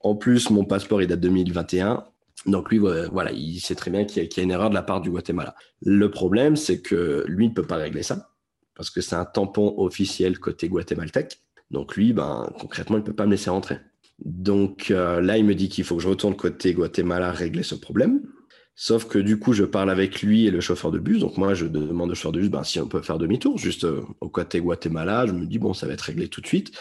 En 0.00 0.16
plus, 0.16 0.50
mon 0.50 0.64
passeport 0.64 1.00
il 1.00 1.08
date 1.08 1.20
de 1.20 1.28
2021. 1.28 2.04
Donc 2.44 2.70
lui, 2.70 2.78
voilà, 2.78 3.30
il 3.32 3.60
sait 3.60 3.76
très 3.76 3.90
bien 3.90 4.04
qu'il 4.04 4.22
y, 4.22 4.26
y, 4.26 4.40
a 4.40 4.42
une 4.42 4.50
erreur 4.50 4.68
de 4.68 4.74
la 4.74 4.82
part 4.82 5.00
du 5.00 5.10
Guatemala. 5.10 5.54
Le 5.80 6.10
problème, 6.10 6.56
c'est 6.56 6.82
que 6.82 7.24
lui 7.28 7.48
ne 7.48 7.54
peut 7.54 7.62
pas 7.62 7.76
régler 7.76 8.02
ça 8.02 8.31
parce 8.74 8.90
que 8.90 9.00
c'est 9.00 9.16
un 9.16 9.24
tampon 9.24 9.74
officiel 9.78 10.38
côté 10.38 10.68
guatémaltèque. 10.68 11.42
Donc 11.70 11.96
lui, 11.96 12.12
ben, 12.12 12.50
concrètement, 12.60 12.96
il 12.96 13.00
ne 13.00 13.06
peut 13.06 13.14
pas 13.14 13.26
me 13.26 13.32
laisser 13.32 13.50
rentrer. 13.50 13.78
Donc 14.24 14.90
euh, 14.90 15.20
là, 15.20 15.38
il 15.38 15.44
me 15.44 15.54
dit 15.54 15.68
qu'il 15.68 15.84
faut 15.84 15.96
que 15.96 16.02
je 16.02 16.08
retourne 16.08 16.36
côté 16.36 16.74
Guatemala 16.74 17.32
régler 17.32 17.62
ce 17.62 17.74
problème. 17.74 18.22
Sauf 18.74 19.06
que 19.06 19.18
du 19.18 19.38
coup, 19.38 19.52
je 19.52 19.64
parle 19.64 19.90
avec 19.90 20.22
lui 20.22 20.46
et 20.46 20.50
le 20.50 20.60
chauffeur 20.60 20.90
de 20.90 20.98
bus. 20.98 21.18
Donc 21.18 21.36
moi, 21.36 21.54
je 21.54 21.66
demande 21.66 22.10
au 22.10 22.14
chauffeur 22.14 22.32
de 22.32 22.40
bus 22.40 22.50
ben, 22.50 22.64
si 22.64 22.80
on 22.80 22.88
peut 22.88 23.02
faire 23.02 23.18
demi-tour 23.18 23.58
juste 23.58 23.84
euh, 23.84 24.02
au 24.20 24.28
côté 24.28 24.60
Guatemala. 24.60 25.26
Je 25.26 25.32
me 25.32 25.46
dis, 25.46 25.58
bon, 25.58 25.74
ça 25.74 25.86
va 25.86 25.94
être 25.94 26.02
réglé 26.02 26.28
tout 26.28 26.40
de 26.40 26.46
suite. 26.46 26.72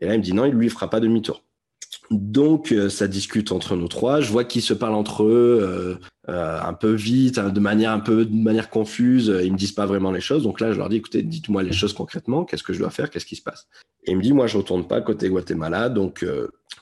Et 0.00 0.06
là, 0.06 0.14
il 0.14 0.18
me 0.18 0.22
dit, 0.22 0.32
non, 0.32 0.44
il 0.44 0.52
lui 0.52 0.68
fera 0.68 0.90
pas 0.90 1.00
demi-tour. 1.00 1.44
Donc, 2.10 2.72
euh, 2.72 2.88
ça 2.88 3.08
discute 3.08 3.52
entre 3.52 3.76
nous 3.76 3.88
trois. 3.88 4.20
Je 4.20 4.30
vois 4.30 4.44
qu'ils 4.44 4.62
se 4.62 4.74
parlent 4.74 4.94
entre 4.94 5.24
eux 5.24 5.58
euh, 5.62 5.94
euh, 6.28 6.60
un 6.60 6.72
peu 6.74 6.92
vite, 6.92 7.38
hein, 7.38 7.48
de 7.50 7.60
manière 7.60 7.92
un 7.92 8.00
peu 8.00 8.24
de 8.24 8.34
manière 8.34 8.70
confuse. 8.70 9.34
Ils 9.42 9.52
me 9.52 9.58
disent 9.58 9.72
pas 9.72 9.86
vraiment 9.86 10.12
les 10.12 10.20
choses. 10.20 10.42
Donc 10.42 10.60
là, 10.60 10.72
je 10.72 10.78
leur 10.78 10.88
dis, 10.88 10.96
écoutez, 10.96 11.22
dites-moi 11.22 11.62
les 11.62 11.72
choses 11.72 11.92
concrètement. 11.92 12.44
Qu'est-ce 12.44 12.62
que 12.62 12.72
je 12.72 12.78
dois 12.78 12.90
faire? 12.90 13.10
Qu'est-ce 13.10 13.26
qui 13.26 13.36
se 13.36 13.42
passe? 13.42 13.68
Et 14.04 14.12
il 14.12 14.16
me 14.16 14.22
dit, 14.22 14.32
moi, 14.32 14.46
je 14.46 14.58
retourne 14.58 14.86
pas 14.86 15.00
côté 15.00 15.28
Guatemala. 15.28 15.88
Donc, 15.88 16.24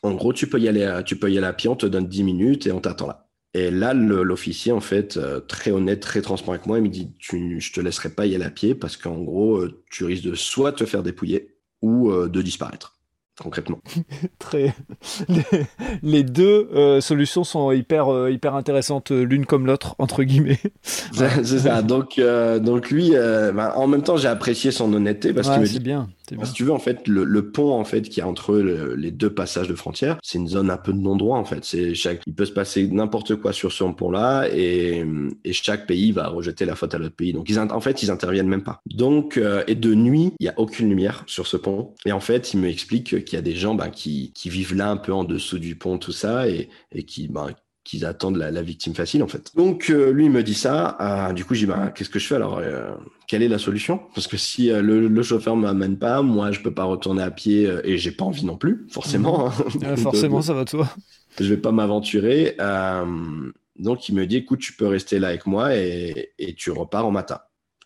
en 0.02 0.14
gros, 0.14 0.33
tu 0.33 0.49
peux 0.49 0.59
y 0.59 0.69
aller, 0.69 0.85
à, 0.85 1.02
tu 1.02 1.16
peux 1.16 1.31
y 1.31 1.38
aller 1.38 1.47
à 1.47 1.52
pied. 1.52 1.69
On 1.69 1.76
te 1.76 1.87
donne 1.87 2.09
10 2.09 2.25
minutes 2.25 2.66
et 2.66 2.73
on 2.73 2.81
t'attend 2.81 3.07
là. 3.07 3.28
Et 3.54 3.71
là, 3.71 3.95
l'officier, 3.95 4.73
en 4.73 4.81
fait, 4.81 5.19
très 5.47 5.71
honnête, 5.71 6.00
très 6.00 6.23
transparent 6.23 6.54
avec 6.54 6.66
moi, 6.66 6.78
il 6.78 6.85
me 6.85 6.88
dit, 6.88 7.12
tu, 7.19 7.61
je 7.61 7.73
te 7.73 7.81
laisserai 7.81 8.09
pas 8.09 8.26
y 8.26 8.35
aller 8.35 8.45
à 8.45 8.50
pied 8.50 8.75
parce 8.75 8.97
qu'en 8.97 9.19
gros, 9.21 9.64
tu 9.90 10.04
risques 10.04 10.25
de 10.25 10.35
soit 10.35 10.73
te 10.73 10.85
faire 10.85 11.02
dépouiller 11.02 11.54
ou 11.81 12.12
de 12.12 12.42
disparaître 12.42 12.91
concrètement. 13.40 13.80
Très. 14.38 14.74
Les, 16.02 16.22
deux 16.22 16.68
euh, 16.74 17.00
solutions 17.00 17.44
sont 17.44 17.70
hyper, 17.72 18.12
euh, 18.12 18.30
hyper 18.30 18.54
intéressantes 18.54 19.12
euh, 19.12 19.22
l'une 19.22 19.46
comme 19.46 19.66
l'autre, 19.66 19.94
entre 19.98 20.22
guillemets. 20.22 20.60
C'est 20.82 21.44
ça. 21.44 21.82
Donc, 21.82 22.20
donc 22.60 22.90
lui, 22.90 23.12
bah, 23.12 23.74
en 23.76 23.86
même 23.86 24.02
temps, 24.02 24.16
j'ai 24.16 24.28
apprécié 24.28 24.70
son 24.70 24.92
honnêteté 24.92 25.32
parce 25.32 25.48
que. 25.48 25.64
C'est 25.64 25.80
bien. 25.80 26.08
Si 26.44 26.52
tu 26.52 26.64
veux, 26.64 26.72
en 26.72 26.78
fait, 26.78 27.06
le, 27.08 27.50
pont 27.50 27.72
en 27.72 27.84
fait 27.84 28.02
qui 28.02 28.20
est 28.20 28.22
entre 28.22 28.56
les 28.58 29.10
deux 29.10 29.30
passages 29.30 29.68
de 29.68 29.74
frontières, 29.74 30.18
c'est 30.22 30.38
une 30.38 30.48
zone 30.48 30.70
un 30.70 30.76
peu 30.76 30.92
de 30.92 30.98
non-droit 30.98 31.38
en 31.38 31.44
fait. 31.44 31.64
C'est 31.64 31.94
chaque, 31.94 32.22
il 32.26 32.34
peut 32.34 32.44
se 32.44 32.52
passer 32.52 32.86
n'importe 32.88 33.36
quoi 33.36 33.52
sur 33.52 33.72
ce 33.72 33.84
pont-là 33.84 34.48
et, 34.52 35.04
et, 35.44 35.52
chaque 35.52 35.86
pays 35.86 36.12
va 36.12 36.28
rejeter 36.28 36.64
la 36.64 36.74
faute 36.74 36.94
à 36.94 36.98
l'autre 36.98 37.14
pays. 37.14 37.32
Donc 37.32 37.48
ils, 37.48 37.58
en 37.58 37.80
fait, 37.80 38.02
ils 38.02 38.10
interviennent 38.10 38.48
même 38.48 38.62
pas. 38.62 38.80
Donc 38.86 39.36
euh, 39.36 39.64
et 39.66 39.74
de 39.74 39.94
nuit, 39.94 40.32
il 40.38 40.46
y 40.46 40.48
a 40.48 40.54
aucune 40.56 40.88
lumière 40.88 41.24
sur 41.26 41.46
ce 41.46 41.56
pont. 41.56 41.94
Et 42.04 42.12
en 42.12 42.20
fait, 42.20 42.54
il 42.54 42.60
me 42.60 42.68
explique 42.68 43.24
qu'il 43.24 43.34
y 43.34 43.38
a 43.38 43.42
des 43.42 43.54
gens 43.54 43.74
ben, 43.74 43.90
qui, 43.90 44.32
qui 44.34 44.48
vivent 44.48 44.74
là 44.74 44.90
un 44.90 44.96
peu 44.96 45.12
en 45.12 45.24
dessous 45.24 45.58
du 45.58 45.76
pont, 45.76 45.98
tout 45.98 46.12
ça, 46.12 46.48
et, 46.48 46.68
et 46.92 47.04
qui, 47.04 47.28
ben, 47.28 47.48
qu'ils 47.84 48.04
attendent 48.04 48.36
la, 48.36 48.62
victime 48.62 48.94
facile 48.94 49.22
en 49.22 49.28
fait. 49.28 49.50
Donc 49.56 49.90
euh, 49.90 50.12
lui 50.12 50.26
il 50.26 50.30
me 50.30 50.42
dit 50.42 50.54
ça, 50.54 50.96
euh, 51.00 51.32
du 51.32 51.44
coup 51.44 51.54
j'ai 51.54 51.66
bah, 51.66 51.92
qu'est-ce 51.94 52.10
que 52.10 52.18
je 52.18 52.26
fais 52.26 52.36
alors 52.36 52.58
euh, 52.58 52.92
Quelle 53.26 53.42
est 53.42 53.48
la 53.48 53.58
solution? 53.58 54.00
Parce 54.14 54.26
que 54.26 54.36
si 54.36 54.68
le, 54.68 55.08
le, 55.08 55.22
chauffeur 55.22 55.56
m'amène 55.56 55.98
pas, 55.98 56.22
moi 56.22 56.52
je 56.52 56.60
peux 56.60 56.72
pas 56.72 56.84
retourner 56.84 57.22
à 57.22 57.30
pied 57.30 57.68
et 57.84 57.98
j'ai 57.98 58.12
pas 58.12 58.24
envie 58.24 58.44
non 58.44 58.56
plus, 58.56 58.86
forcément. 58.88 59.48
Mhm. 59.48 59.84
Hein. 59.84 59.96
forcément 59.96 60.42
ça 60.42 60.54
va 60.54 60.64
toi. 60.64 60.88
Je 61.40 61.44
vais 61.44 61.56
pas 61.56 61.72
m'aventurer. 61.72 62.56
donc 63.78 64.08
il 64.08 64.14
me 64.14 64.26
dit 64.26 64.36
écoute 64.36 64.60
tu 64.60 64.74
peux 64.74 64.86
rester 64.86 65.18
là 65.18 65.28
avec 65.28 65.46
moi 65.46 65.74
et, 65.74 66.30
et 66.38 66.54
tu 66.54 66.70
repars 66.70 67.06
au 67.06 67.10
matin. 67.10 67.40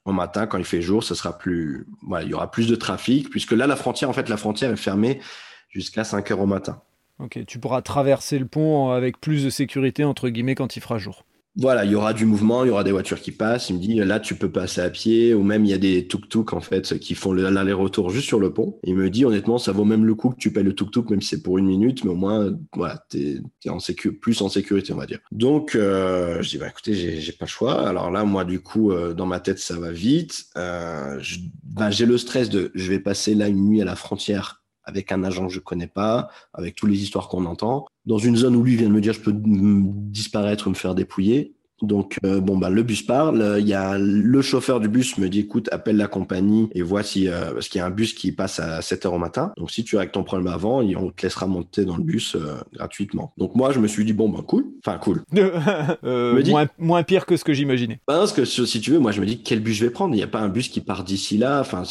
Au 0.04 0.12
matin 0.12 0.46
quand 0.46 0.58
il 0.58 0.64
fait 0.64 0.82
jour, 0.82 1.02
ce 1.02 1.14
sera 1.14 1.36
plus, 1.36 1.86
voilà, 2.06 2.24
il 2.24 2.30
y 2.30 2.34
aura 2.34 2.50
plus 2.50 2.68
de 2.68 2.76
trafic 2.76 3.30
puisque 3.30 3.52
là 3.52 3.66
la 3.66 3.76
frontière 3.76 4.10
en 4.10 4.12
fait 4.12 4.28
la 4.28 4.36
frontière 4.36 4.70
est 4.70 4.76
fermée 4.76 5.20
jusqu'à 5.68 6.04
5 6.04 6.30
heures 6.30 6.40
au 6.40 6.46
matin. 6.46 6.82
Ok, 7.18 7.40
tu 7.46 7.58
pourras 7.58 7.80
traverser 7.80 8.38
le 8.38 8.46
pont 8.46 8.90
avec 8.90 9.20
plus 9.20 9.42
de 9.44 9.50
sécurité, 9.50 10.04
entre 10.04 10.28
guillemets, 10.28 10.54
quand 10.54 10.76
il 10.76 10.80
fera 10.82 10.98
jour. 10.98 11.24
voilà, 11.58 11.86
il 11.86 11.90
y 11.90 11.94
aura 11.94 12.12
du 12.12 12.26
mouvement, 12.26 12.64
il 12.64 12.68
y 12.68 12.70
aura 12.70 12.84
des 12.84 12.92
voitures 12.92 13.18
qui 13.22 13.32
passent. 13.32 13.70
Il 13.70 13.76
me 13.76 13.80
dit, 13.80 13.94
là, 13.94 14.20
tu 14.20 14.34
peux 14.34 14.50
passer 14.52 14.82
à 14.82 14.90
pied, 14.90 15.32
ou 15.32 15.42
même 15.42 15.64
il 15.64 15.70
y 15.70 15.72
a 15.72 15.78
des 15.78 16.06
tuk-tuk, 16.06 16.52
en 16.52 16.60
fait, 16.60 16.98
qui 16.98 17.14
font 17.14 17.32
l'aller-retour 17.32 18.10
juste 18.10 18.26
sur 18.26 18.38
le 18.38 18.52
pont. 18.52 18.78
Il 18.84 18.96
me 18.96 19.08
dit, 19.08 19.24
honnêtement, 19.24 19.56
ça 19.56 19.72
vaut 19.72 19.86
même 19.86 20.04
le 20.04 20.14
coup 20.14 20.28
que 20.28 20.36
tu 20.36 20.52
payes 20.52 20.62
le 20.62 20.74
tuk-tuk, 20.74 21.08
même 21.08 21.22
si 21.22 21.30
c'est 21.30 21.42
pour 21.42 21.56
une 21.56 21.64
minute, 21.64 22.04
mais 22.04 22.10
au 22.10 22.14
moins, 22.16 22.52
voilà, 22.74 23.02
t'es 23.08 23.38
es 23.64 24.10
plus 24.20 24.42
en 24.42 24.50
sécurité, 24.50 24.92
on 24.92 24.98
va 24.98 25.06
dire. 25.06 25.20
Donc, 25.32 25.74
euh, 25.74 26.42
je 26.42 26.50
dis, 26.50 26.58
bah, 26.58 26.68
écoutez, 26.68 26.92
j'ai 26.94 27.32
pas 27.32 27.46
le 27.46 27.50
choix. 27.50 27.88
Alors 27.88 28.10
là, 28.10 28.24
moi, 28.24 28.44
du 28.44 28.60
coup, 28.60 28.92
euh, 28.92 29.14
dans 29.14 29.26
ma 29.26 29.40
tête, 29.40 29.58
ça 29.58 29.78
va 29.78 29.90
vite. 29.90 30.44
Euh, 30.58 31.18
bah, 31.64 31.90
j'ai 31.90 32.04
le 32.04 32.18
stress 32.18 32.50
de, 32.50 32.70
je 32.74 32.90
vais 32.90 32.98
passer 32.98 33.34
là 33.34 33.48
une 33.48 33.66
nuit 33.66 33.80
à 33.80 33.86
la 33.86 33.96
frontière 33.96 34.65
avec 34.86 35.12
un 35.12 35.24
agent 35.24 35.48
que 35.48 35.52
je 35.52 35.60
connais 35.60 35.88
pas, 35.88 36.28
avec 36.54 36.74
toutes 36.76 36.90
les 36.90 37.02
histoires 37.02 37.28
qu'on 37.28 37.44
entend, 37.44 37.86
dans 38.06 38.18
une 38.18 38.36
zone 38.36 38.56
où 38.56 38.62
lui 38.62 38.76
vient 38.76 38.88
de 38.88 38.94
me 38.94 39.00
dire 39.00 39.12
je 39.12 39.20
peux 39.20 39.34
disparaître, 39.34 40.70
me 40.70 40.74
faire 40.74 40.94
dépouiller. 40.94 41.54
Donc 41.82 42.18
euh, 42.24 42.40
bon 42.40 42.56
bah 42.56 42.70
le 42.70 42.82
bus 42.82 43.02
parle, 43.02 43.56
il 43.58 43.68
y 43.68 43.74
a 43.74 43.98
le 43.98 44.42
chauffeur 44.42 44.80
du 44.80 44.88
bus 44.88 45.18
me 45.18 45.28
dit 45.28 45.40
écoute 45.40 45.68
appelle 45.72 45.96
la 45.96 46.08
compagnie 46.08 46.68
et 46.74 46.82
vois 46.82 47.02
si 47.02 47.28
euh, 47.28 47.52
parce 47.52 47.68
qu'il 47.68 47.80
y 47.80 47.82
a 47.82 47.86
un 47.86 47.90
bus 47.90 48.14
qui 48.14 48.32
passe 48.32 48.60
à 48.60 48.80
7 48.80 49.06
heures 49.06 49.14
au 49.14 49.18
matin. 49.18 49.52
Donc 49.56 49.70
si 49.70 49.84
tu 49.84 49.98
as 49.98 50.06
ton 50.06 50.24
problème 50.24 50.52
avant, 50.52 50.80
on 50.80 51.10
te 51.10 51.22
laissera 51.22 51.46
monter 51.46 51.84
dans 51.84 51.96
le 51.96 52.02
bus 52.02 52.34
euh, 52.34 52.56
gratuitement. 52.72 53.32
Donc 53.36 53.54
moi 53.54 53.72
je 53.72 53.80
me 53.80 53.88
suis 53.88 54.04
dit 54.04 54.14
bon 54.14 54.28
bah 54.28 54.40
cool, 54.46 54.64
enfin 54.84 54.98
cool. 54.98 55.22
moins, 56.02 56.66
moins, 56.78 57.02
pire 57.02 57.26
que 57.26 57.36
ce 57.36 57.44
que 57.44 57.52
j'imaginais. 57.52 58.00
Bah, 58.08 58.16
parce 58.18 58.32
que 58.32 58.44
si 58.44 58.80
tu 58.80 58.90
veux 58.90 58.98
moi 58.98 59.12
je 59.12 59.20
me 59.20 59.26
dis 59.26 59.42
quel 59.42 59.60
bus 59.60 59.76
je 59.76 59.84
vais 59.84 59.90
prendre? 59.90 60.14
Il 60.14 60.18
n'y 60.18 60.22
a 60.22 60.28
pas 60.28 60.40
un 60.40 60.48
bus 60.48 60.68
qui 60.68 60.80
part 60.80 61.04
d'ici 61.04 61.36
là? 61.36 61.60
Enfin 61.60 61.82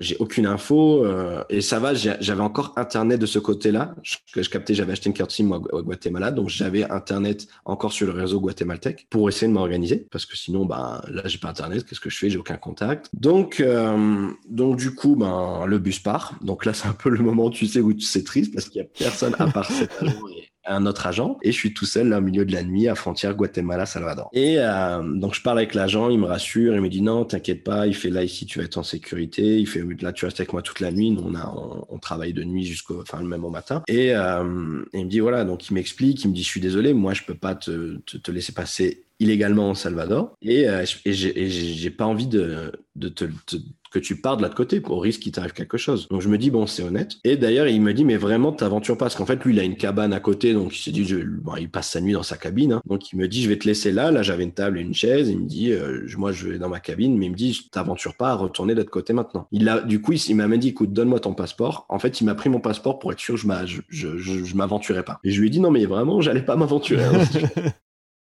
j'ai 0.00 0.16
aucune 0.18 0.46
info 0.46 1.06
et 1.48 1.62
ça 1.62 1.78
va. 1.78 1.94
J'avais 1.94 2.42
encore 2.42 2.74
internet 2.76 3.18
de 3.18 3.26
ce 3.26 3.38
côté-là 3.38 3.94
que 4.34 4.42
je 4.42 4.50
captais. 4.50 4.74
J'avais 4.74 4.92
acheté 4.92 5.08
une 5.08 5.14
carte 5.14 5.30
SIM 5.30 5.50
au 5.50 5.82
Guatemala 5.82 6.30
donc 6.30 6.48
j'avais 6.48 6.84
internet 6.90 7.46
encore 7.64 7.92
sur 7.92 8.06
le 8.06 8.12
réseau 8.12 8.40
guatémaltèque 8.40 9.06
pour 9.10 9.29
essayer 9.30 9.48
de 9.48 9.52
m'organiser 9.52 10.06
parce 10.10 10.26
que 10.26 10.36
sinon, 10.36 10.66
ben, 10.66 11.00
là, 11.08 11.22
j'ai 11.24 11.38
pas 11.38 11.48
internet. 11.48 11.84
Qu'est-ce 11.84 12.00
que 12.00 12.10
je 12.10 12.18
fais? 12.18 12.30
J'ai 12.30 12.38
aucun 12.38 12.56
contact. 12.56 13.08
Donc, 13.14 13.60
euh, 13.60 14.28
donc 14.48 14.76
du 14.76 14.94
coup, 14.94 15.16
ben, 15.16 15.64
le 15.66 15.78
bus 15.78 15.98
part. 15.98 16.34
Donc 16.42 16.64
là, 16.64 16.74
c'est 16.74 16.88
un 16.88 16.92
peu 16.92 17.08
le 17.10 17.22
moment, 17.22 17.50
tu 17.50 17.66
sais, 17.66 17.80
où 17.80 17.92
tu 17.92 18.06
sais 18.06 18.22
triste 18.24 18.52
parce 18.52 18.68
qu'il 18.68 18.82
y 18.82 18.84
a 18.84 18.88
personne 18.88 19.34
à 19.38 19.46
part 19.46 19.70
cet 19.70 19.90
agent 20.02 20.28
et 20.36 20.50
un 20.66 20.86
autre 20.86 21.06
agent 21.06 21.38
et 21.42 21.52
je 21.52 21.56
suis 21.56 21.74
tout 21.74 21.86
seul 21.86 22.08
là 22.08 22.18
au 22.18 22.20
milieu 22.20 22.44
de 22.44 22.52
la 22.52 22.62
nuit 22.62 22.88
à 22.88 22.94
frontière 22.94 23.34
Guatemala-Salvador. 23.34 24.28
Et 24.32 24.56
euh, 24.58 25.02
donc 25.02 25.34
je 25.34 25.42
parle 25.42 25.58
avec 25.58 25.74
l'agent, 25.74 26.10
il 26.10 26.18
me 26.18 26.26
rassure, 26.26 26.74
il 26.74 26.80
me 26.80 26.88
dit 26.88 27.02
non, 27.02 27.24
t'inquiète 27.24 27.64
pas, 27.64 27.86
il 27.86 27.94
fait 27.94 28.10
là 28.10 28.22
ici 28.22 28.46
tu 28.46 28.58
vas 28.58 28.64
être 28.64 28.78
en 28.78 28.82
sécurité, 28.82 29.58
il 29.58 29.66
fait 29.66 29.82
là 30.00 30.12
tu 30.12 30.24
restes 30.24 30.40
avec 30.40 30.52
moi 30.52 30.62
toute 30.62 30.80
la 30.80 30.92
nuit, 30.92 31.10
nous 31.10 31.22
on 31.22 31.34
a 31.34 31.52
on, 31.88 31.98
travaille 31.98 32.32
de 32.32 32.44
nuit 32.44 32.64
jusqu'au 32.64 33.02
enfin 33.02 33.22
même 33.22 33.44
au 33.44 33.50
matin 33.50 33.82
et, 33.86 34.14
euh, 34.14 34.82
et, 34.94 35.00
il 35.00 35.04
me 35.04 35.10
dit 35.10 35.20
voilà 35.20 35.44
donc 35.44 35.68
il 35.68 35.74
m'explique, 35.74 36.24
il 36.24 36.28
me 36.28 36.34
dit 36.34 36.42
je 36.42 36.48
suis 36.48 36.60
désolé, 36.60 36.94
moi 36.94 37.12
je 37.14 37.22
peux 37.22 37.34
pas 37.34 37.54
te, 37.54 37.96
te, 38.06 38.16
te 38.16 38.30
laisser 38.30 38.52
passer 38.52 39.04
illégalement 39.20 39.70
au 39.70 39.74
Salvador 39.74 40.32
et, 40.42 40.68
euh, 40.68 40.84
et 41.04 41.12
j'ai 41.12 41.90
pas 41.90 42.06
envie 42.06 42.26
de, 42.26 42.72
de 42.96 43.08
te, 43.08 43.26
que 43.90 43.98
tu 43.98 44.20
pars 44.20 44.36
de 44.36 44.42
l'autre 44.42 44.54
côté 44.54 44.80
au 44.86 44.98
risque 44.98 45.20
qu'il 45.20 45.32
t'arrive 45.32 45.52
quelque 45.52 45.76
chose. 45.76 46.08
Donc 46.08 46.20
je 46.22 46.28
me 46.28 46.38
dis 46.38 46.50
bon 46.50 46.66
c'est 46.66 46.82
honnête. 46.82 47.16
Et 47.24 47.36
d'ailleurs 47.36 47.66
il 47.66 47.82
me 47.82 47.92
dit 47.92 48.04
mais 48.04 48.16
vraiment 48.16 48.52
t'aventures 48.52 48.96
pas 48.96 49.06
parce 49.06 49.16
qu'en 49.16 49.26
fait 49.26 49.44
lui 49.44 49.54
il 49.54 49.60
a 49.60 49.64
une 49.64 49.76
cabane 49.76 50.12
à 50.12 50.20
côté 50.20 50.54
donc 50.54 50.76
il 50.76 50.80
s'est 50.80 50.90
dit 50.90 51.04
je, 51.04 51.16
bon, 51.16 51.56
il 51.56 51.68
passe 51.68 51.90
sa 51.90 52.00
nuit 52.00 52.12
dans 52.12 52.22
sa 52.22 52.36
cabine 52.36 52.74
hein. 52.74 52.82
donc 52.86 53.12
il 53.12 53.18
me 53.18 53.28
dit 53.28 53.42
je 53.42 53.48
vais 53.48 53.58
te 53.58 53.66
laisser 53.66 53.92
là 53.92 54.10
là 54.10 54.22
j'avais 54.22 54.44
une 54.44 54.52
table 54.52 54.78
et 54.78 54.82
une 54.82 54.94
chaise 54.94 55.28
il 55.28 55.38
me 55.38 55.46
dit 55.46 55.72
euh, 55.72 56.06
moi 56.16 56.32
je 56.32 56.48
vais 56.48 56.58
dans 56.58 56.68
ma 56.68 56.80
cabine 56.80 57.18
mais 57.18 57.26
il 57.26 57.32
me 57.32 57.36
dit 57.36 57.68
t'aventures 57.72 58.16
pas 58.16 58.30
à 58.30 58.34
retourner 58.34 58.74
de 58.74 58.78
l'autre 58.78 58.90
côté 58.90 59.12
maintenant. 59.12 59.46
Il 59.52 59.68
a 59.68 59.80
du 59.80 60.00
coup 60.00 60.12
il, 60.12 60.36
m'a 60.36 60.46
même 60.46 60.60
dit 60.60 60.68
écoute 60.68 60.92
donne-moi 60.92 61.20
ton 61.20 61.34
passeport. 61.34 61.86
En 61.88 61.98
fait 61.98 62.20
il 62.20 62.24
m'a 62.24 62.34
pris 62.34 62.48
mon 62.48 62.60
passeport 62.60 62.98
pour 62.98 63.12
être 63.12 63.20
sûr 63.20 63.34
que 63.34 63.40
je, 63.40 63.80
je, 63.88 64.18
je, 64.18 64.44
je 64.44 64.56
m'aventurais 64.56 65.02
pas. 65.02 65.20
Et 65.24 65.30
je 65.30 65.40
lui 65.40 65.48
ai 65.48 65.50
dit 65.50 65.60
non 65.60 65.70
mais 65.70 65.84
vraiment 65.84 66.20
j'allais 66.20 66.42
pas 66.42 66.56
m'aventurer. 66.56 67.04
Hein. 67.10 67.70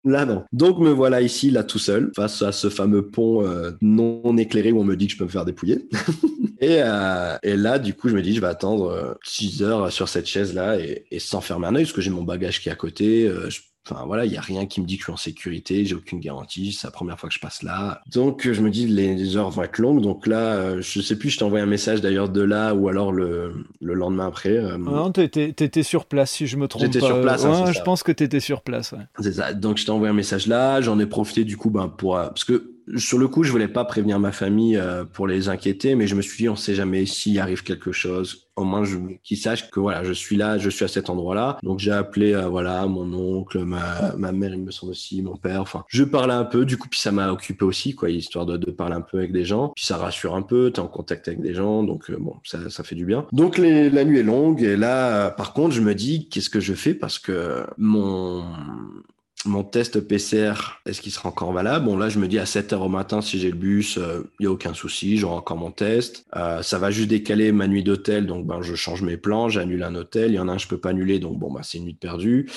Là, 0.04 0.24
non. 0.24 0.44
Donc, 0.52 0.78
me 0.78 0.90
voilà 0.90 1.20
ici, 1.20 1.50
là, 1.50 1.62
tout 1.62 1.78
seul, 1.78 2.10
face 2.16 2.42
à 2.42 2.50
ce 2.50 2.68
fameux 2.70 3.06
pont 3.06 3.46
euh, 3.46 3.70
non 3.80 4.36
éclairé 4.36 4.72
où 4.72 4.80
on 4.80 4.84
me 4.84 4.96
dit 4.96 5.06
que 5.06 5.12
je 5.12 5.18
peux 5.18 5.24
me 5.24 5.30
faire 5.30 5.44
dépouiller. 5.44 5.88
et, 6.60 6.78
euh, 6.80 7.36
et, 7.42 7.56
là, 7.56 7.78
du 7.78 7.94
coup, 7.94 8.08
je 8.08 8.14
me 8.14 8.22
dis, 8.22 8.34
je 8.34 8.40
vais 8.40 8.48
attendre 8.48 9.16
6 9.22 9.62
euh, 9.62 9.66
heures 9.66 9.92
sur 9.92 10.08
cette 10.08 10.26
chaise-là 10.26 10.78
et, 10.80 11.06
et, 11.10 11.20
sans 11.20 11.40
fermer 11.40 11.68
un 11.68 11.76
œil, 11.76 11.84
parce 11.84 11.92
que 11.92 12.00
j'ai 12.00 12.10
mon 12.10 12.24
bagage 12.24 12.60
qui 12.60 12.68
est 12.68 12.72
à 12.72 12.76
côté. 12.76 13.30
je 13.48 13.60
Enfin 13.88 14.04
voilà, 14.06 14.24
il 14.24 14.30
n'y 14.30 14.36
a 14.36 14.40
rien 14.40 14.66
qui 14.66 14.80
me 14.80 14.86
dit 14.86 14.94
que 14.94 15.00
je 15.00 15.04
suis 15.06 15.12
en 15.12 15.16
sécurité, 15.16 15.84
j'ai 15.84 15.96
aucune 15.96 16.20
garantie, 16.20 16.72
c'est 16.72 16.86
la 16.86 16.92
première 16.92 17.18
fois 17.18 17.28
que 17.28 17.34
je 17.34 17.40
passe 17.40 17.62
là. 17.62 18.00
Donc 18.12 18.48
je 18.50 18.60
me 18.62 18.70
dis 18.70 18.86
les 18.86 19.36
heures 19.36 19.50
vont 19.50 19.64
être 19.64 19.78
longues. 19.78 20.00
Donc 20.00 20.26
là, 20.26 20.54
euh, 20.54 20.80
je 20.80 21.00
sais 21.00 21.16
plus, 21.16 21.30
je 21.30 21.38
t'ai 21.38 21.44
envoyé 21.44 21.64
un 21.64 21.68
message 21.68 22.00
d'ailleurs 22.00 22.28
de 22.28 22.42
là 22.42 22.74
ou 22.74 22.88
alors 22.88 23.10
le, 23.10 23.66
le 23.80 23.94
lendemain 23.94 24.28
après. 24.28 24.56
Euh. 24.56 24.78
non, 24.78 25.10
tu 25.10 25.22
étais, 25.22 25.82
sur 25.82 26.06
place 26.06 26.30
si 26.30 26.46
je 26.46 26.56
me 26.56 26.68
trompe 26.68 26.92
pas. 26.92 27.06
sur 27.06 27.20
place. 27.22 27.44
Hein, 27.44 27.72
je 27.72 27.80
pense 27.80 28.04
que 28.04 28.12
tu 28.12 28.22
étais 28.22 28.40
sur 28.40 28.62
place. 28.62 28.94
C'est 29.18 29.32
ça. 29.32 29.52
Donc 29.52 29.78
je 29.78 29.84
t'ai 29.84 29.90
envoyé 29.90 30.10
un 30.10 30.16
message 30.16 30.46
là, 30.46 30.80
j'en 30.80 30.98
ai 31.00 31.06
profité 31.06 31.44
du 31.44 31.56
coup 31.56 31.70
ben, 31.70 31.88
pour... 31.88 32.16
Euh, 32.16 32.28
parce 32.28 32.44
que 32.44 32.71
sur 32.96 33.18
le 33.18 33.28
coup, 33.28 33.44
je 33.44 33.52
voulais 33.52 33.68
pas 33.68 33.84
prévenir 33.84 34.18
ma 34.18 34.32
famille 34.32 34.76
euh, 34.76 35.04
pour 35.04 35.26
les 35.26 35.48
inquiéter, 35.48 35.94
mais 35.94 36.06
je 36.06 36.14
me 36.14 36.22
suis 36.22 36.36
dit, 36.36 36.48
on 36.48 36.56
sait 36.56 36.74
jamais 36.74 37.06
s'il 37.06 37.38
arrive 37.38 37.62
quelque 37.62 37.92
chose. 37.92 38.48
Au 38.54 38.64
moins, 38.64 38.84
qu'ils 39.24 39.38
sachent 39.38 39.70
que 39.70 39.80
voilà, 39.80 40.04
je 40.04 40.12
suis 40.12 40.36
là, 40.36 40.58
je 40.58 40.68
suis 40.68 40.84
à 40.84 40.88
cet 40.88 41.08
endroit-là. 41.08 41.58
Donc, 41.62 41.78
j'ai 41.78 41.90
appelé 41.90 42.34
euh, 42.34 42.48
voilà 42.48 42.86
mon 42.86 43.10
oncle, 43.14 43.64
ma, 43.64 44.14
ma 44.18 44.30
mère, 44.32 44.52
il 44.52 44.62
me 44.62 44.70
semble 44.70 44.92
aussi, 44.92 45.22
mon 45.22 45.36
père. 45.36 45.62
Enfin, 45.62 45.84
je 45.88 46.04
parlais 46.04 46.34
un 46.34 46.44
peu. 46.44 46.66
Du 46.66 46.76
coup, 46.76 46.88
puis 46.88 47.00
ça 47.00 47.12
m'a 47.12 47.32
occupé 47.32 47.64
aussi, 47.64 47.94
quoi, 47.94 48.10
histoire 48.10 48.44
de, 48.44 48.58
de, 48.58 48.70
parler 48.70 48.94
un 48.94 49.00
peu 49.00 49.18
avec 49.18 49.32
des 49.32 49.44
gens. 49.44 49.72
Puis 49.74 49.86
ça 49.86 49.96
rassure 49.96 50.34
un 50.34 50.42
peu. 50.42 50.70
T'es 50.70 50.80
en 50.80 50.88
contact 50.88 51.28
avec 51.28 51.40
des 51.40 51.54
gens, 51.54 51.82
donc 51.82 52.10
euh, 52.10 52.16
bon, 52.18 52.36
ça, 52.44 52.68
ça 52.68 52.84
fait 52.84 52.94
du 52.94 53.06
bien. 53.06 53.26
Donc, 53.32 53.56
les, 53.56 53.88
la 53.88 54.04
nuit 54.04 54.18
est 54.18 54.24
longue. 54.24 54.62
Et 54.62 54.76
là, 54.76 55.30
par 55.30 55.54
contre, 55.54 55.74
je 55.74 55.80
me 55.80 55.94
dis, 55.94 56.28
qu'est-ce 56.28 56.50
que 56.50 56.60
je 56.60 56.74
fais? 56.74 56.94
Parce 56.94 57.18
que 57.18 57.64
mon 57.78 58.44
mon 59.44 59.64
test 59.64 60.00
PCR, 60.00 60.54
est-ce 60.86 61.00
qu'il 61.00 61.12
sera 61.12 61.28
encore 61.28 61.52
valable? 61.52 61.86
Bon, 61.86 61.96
là, 61.96 62.08
je 62.08 62.18
me 62.18 62.28
dis 62.28 62.38
à 62.38 62.46
7 62.46 62.72
heures 62.72 62.82
au 62.82 62.88
matin, 62.88 63.20
si 63.20 63.38
j'ai 63.38 63.50
le 63.50 63.56
bus, 63.56 63.96
il 63.96 64.02
euh, 64.02 64.22
n'y 64.40 64.46
a 64.46 64.50
aucun 64.50 64.74
souci, 64.74 65.18
j'aurai 65.18 65.34
encore 65.34 65.56
mon 65.56 65.70
test. 65.70 66.24
Euh, 66.36 66.62
ça 66.62 66.78
va 66.78 66.90
juste 66.90 67.08
décaler 67.08 67.50
ma 67.52 67.66
nuit 67.66 67.82
d'hôtel, 67.82 68.26
donc 68.26 68.46
ben, 68.46 68.62
je 68.62 68.74
change 68.74 69.02
mes 69.02 69.16
plans, 69.16 69.48
j'annule 69.48 69.82
un 69.82 69.94
hôtel. 69.94 70.30
Il 70.30 70.34
y 70.34 70.38
en 70.38 70.48
a 70.48 70.52
un, 70.52 70.58
je 70.58 70.68
peux 70.68 70.78
pas 70.78 70.90
annuler, 70.90 71.18
donc 71.18 71.38
bon, 71.38 71.52
bah, 71.52 71.60
c'est 71.62 71.78
une 71.78 71.84
nuit 71.84 71.94
perdue. 71.94 72.50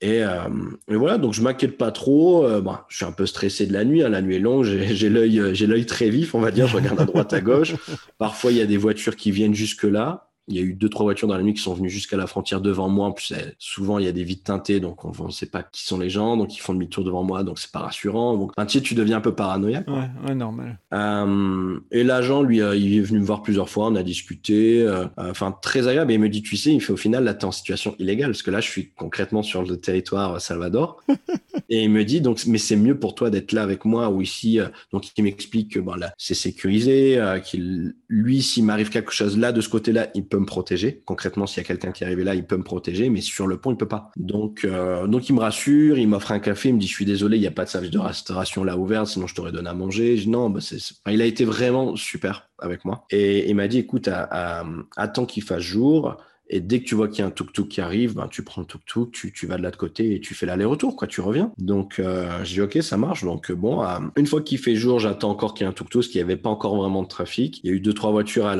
Et, 0.00 0.22
euh, 0.22 0.48
voilà, 0.88 1.18
donc 1.18 1.32
je 1.32 1.42
m'inquiète 1.42 1.78
pas 1.78 1.90
trop. 1.90 2.46
Bon, 2.60 2.76
je 2.88 2.96
suis 2.96 3.04
un 3.06 3.12
peu 3.12 3.24
stressé 3.26 3.66
de 3.66 3.72
la 3.72 3.84
nuit. 3.84 4.02
Hein. 4.02 4.10
La 4.10 4.20
nuit 4.20 4.36
est 4.36 4.40
longue, 4.40 4.64
j'ai 4.64 5.08
l'œil, 5.08 5.54
j'ai 5.54 5.66
l'œil 5.66 5.86
très 5.86 6.10
vif, 6.10 6.34
on 6.34 6.40
va 6.40 6.50
dire. 6.50 6.66
Je 6.66 6.76
regarde 6.76 7.00
à 7.00 7.04
droite, 7.06 7.32
à 7.32 7.40
gauche. 7.40 7.74
Parfois, 8.18 8.52
il 8.52 8.58
y 8.58 8.60
a 8.60 8.66
des 8.66 8.76
voitures 8.76 9.16
qui 9.16 9.30
viennent 9.30 9.54
jusque 9.54 9.84
là. 9.84 10.28
Il 10.48 10.56
y 10.56 10.58
a 10.58 10.62
eu 10.62 10.74
deux, 10.74 10.88
trois 10.88 11.04
voitures 11.04 11.28
dans 11.28 11.36
la 11.36 11.42
nuit 11.42 11.54
qui 11.54 11.62
sont 11.62 11.74
venues 11.74 11.90
jusqu'à 11.90 12.16
la 12.16 12.26
frontière 12.26 12.60
devant 12.60 12.88
moi. 12.88 13.06
En 13.06 13.12
plus, 13.12 13.34
souvent, 13.58 13.98
il 13.98 14.04
y 14.04 14.08
a 14.08 14.12
des 14.12 14.24
vitres 14.24 14.44
teintées, 14.44 14.80
donc 14.80 15.04
on 15.04 15.26
ne 15.26 15.30
sait 15.30 15.46
pas 15.46 15.62
qui 15.62 15.84
sont 15.84 15.98
les 15.98 16.10
gens, 16.10 16.36
donc 16.36 16.54
ils 16.56 16.60
font 16.60 16.72
demi-tour 16.72 17.04
devant 17.04 17.22
moi, 17.22 17.42
donc 17.42 17.58
c'est 17.58 17.72
pas 17.72 17.80
rassurant. 17.80 18.36
Donc, 18.36 18.52
sais, 18.68 18.80
tu 18.80 18.94
deviens 18.94 19.18
un 19.18 19.20
peu 19.20 19.34
paranoïaque. 19.34 19.88
Ouais, 19.88 20.08
ouais, 20.26 20.34
normal. 20.34 20.78
Euh, 20.92 21.78
et 21.90 22.04
l'agent, 22.04 22.42
lui, 22.42 22.60
euh, 22.60 22.76
il 22.76 22.96
est 22.96 23.00
venu 23.00 23.20
me 23.20 23.24
voir 23.24 23.42
plusieurs 23.42 23.68
fois, 23.68 23.88
on 23.88 23.94
a 23.94 24.02
discuté. 24.02 24.82
Euh, 24.82 25.06
enfin, 25.16 25.56
très 25.60 25.88
agréable. 25.88 26.12
Et 26.12 26.14
il 26.14 26.20
me 26.20 26.28
dit, 26.28 26.42
tu 26.42 26.56
sais, 26.56 26.72
il 26.72 26.80
fait 26.80 26.92
au 26.92 26.96
final, 26.96 27.24
là, 27.24 27.34
t'es 27.34 27.44
en 27.44 27.52
situation 27.52 27.94
illégale, 27.98 28.30
parce 28.30 28.42
que 28.42 28.50
là, 28.50 28.60
je 28.60 28.68
suis 28.68 28.92
concrètement 28.92 29.42
sur 29.42 29.62
le 29.62 29.76
territoire 29.76 30.40
Salvador. 30.40 31.02
et 31.68 31.82
il 31.82 31.90
me 31.90 32.04
dit, 32.04 32.20
donc, 32.20 32.44
mais 32.46 32.58
c'est 32.58 32.76
mieux 32.76 32.98
pour 32.98 33.14
toi 33.14 33.30
d'être 33.30 33.52
là 33.52 33.62
avec 33.62 33.84
moi 33.84 34.10
ou 34.10 34.22
ici. 34.22 34.58
donc, 34.92 35.06
il 35.16 35.24
m'explique 35.24 35.72
que 35.72 35.80
bon, 35.80 35.94
là, 35.94 36.12
c'est 36.18 36.34
sécurisé, 36.34 37.20
qu'il, 37.44 37.94
lui, 38.08 38.42
s'il 38.42 38.64
m'arrive 38.64 38.90
quelque 38.90 39.12
chose 39.12 39.38
là, 39.38 39.52
de 39.52 39.60
ce 39.60 39.68
côté-là, 39.68 40.08
il 40.14 40.26
peut 40.26 40.35
me 40.38 40.46
protéger. 40.46 41.02
Concrètement, 41.04 41.46
s'il 41.46 41.62
y 41.62 41.64
a 41.64 41.66
quelqu'un 41.66 41.92
qui 41.92 42.04
est 42.04 42.06
arrivé 42.06 42.24
là, 42.24 42.34
il 42.34 42.44
peut 42.44 42.56
me 42.56 42.62
protéger, 42.62 43.10
mais 43.10 43.20
sur 43.20 43.46
le 43.46 43.58
pont, 43.58 43.70
il 43.70 43.76
peut 43.76 43.88
pas. 43.88 44.10
Donc, 44.16 44.64
euh, 44.64 45.06
donc 45.06 45.28
il 45.28 45.34
me 45.34 45.40
rassure, 45.40 45.98
il 45.98 46.08
m'offre 46.08 46.32
un 46.32 46.38
café, 46.38 46.70
il 46.70 46.74
me 46.74 46.80
dit, 46.80 46.86
je 46.86 46.94
suis 46.94 47.04
désolé, 47.04 47.36
il 47.36 47.40
n'y 47.40 47.46
a 47.46 47.52
pas 47.52 47.64
de 47.64 47.70
service 47.70 47.90
de 47.90 47.98
restauration 47.98 48.64
là 48.64 48.76
ouvert, 48.76 49.06
sinon 49.06 49.26
je 49.26 49.34
t'aurais 49.34 49.52
donné 49.52 49.68
à 49.68 49.74
manger. 49.74 50.22
Non, 50.26 50.50
bah, 50.50 50.60
c'est, 50.60 50.78
il 51.08 51.22
a 51.22 51.26
été 51.26 51.44
vraiment 51.44 51.96
super 51.96 52.48
avec 52.58 52.84
moi. 52.84 53.04
Et 53.10 53.48
il 53.48 53.56
m'a 53.56 53.68
dit, 53.68 53.78
écoute, 53.78 54.08
attends 54.08 55.26
qu'il 55.26 55.42
fasse 55.42 55.62
jour. 55.62 56.16
Et 56.48 56.60
dès 56.60 56.80
que 56.80 56.84
tu 56.84 56.94
vois 56.94 57.08
qu'il 57.08 57.20
y 57.20 57.22
a 57.22 57.26
un 57.26 57.30
tuk-tuk 57.30 57.68
qui 57.68 57.80
arrive, 57.80 58.14
ben, 58.14 58.28
tu 58.28 58.42
prends 58.42 58.60
le 58.60 58.66
tuk-tuk, 58.66 59.10
tu, 59.12 59.32
tu 59.32 59.46
vas 59.46 59.56
de 59.56 59.62
l'autre 59.62 59.78
côté 59.78 60.14
et 60.14 60.20
tu 60.20 60.34
fais 60.34 60.46
l'aller-retour, 60.46 60.96
quoi, 60.96 61.08
tu 61.08 61.20
reviens. 61.20 61.52
Donc, 61.58 61.98
euh, 61.98 62.44
j'ai 62.44 62.54
dit, 62.54 62.60
OK, 62.60 62.82
ça 62.82 62.96
marche. 62.96 63.24
Donc, 63.24 63.50
euh, 63.50 63.54
bon, 63.54 63.82
euh, 63.82 63.98
une 64.16 64.26
fois 64.26 64.42
qu'il 64.42 64.58
fait 64.58 64.76
jour, 64.76 64.98
j'attends 64.98 65.30
encore 65.30 65.54
qu'il 65.54 65.64
y 65.64 65.66
ait 65.66 65.70
un 65.70 65.74
tuk-tuk, 65.74 66.00
parce 66.00 66.08
qu'il 66.08 66.18
n'y 66.18 66.24
avait 66.24 66.36
pas 66.36 66.50
encore 66.50 66.76
vraiment 66.76 67.02
de 67.02 67.08
trafic. 67.08 67.60
Il 67.62 67.70
y 67.70 67.72
a 67.72 67.76
eu 67.76 67.80
deux, 67.80 67.94
trois 67.94 68.10
voitures 68.10 68.50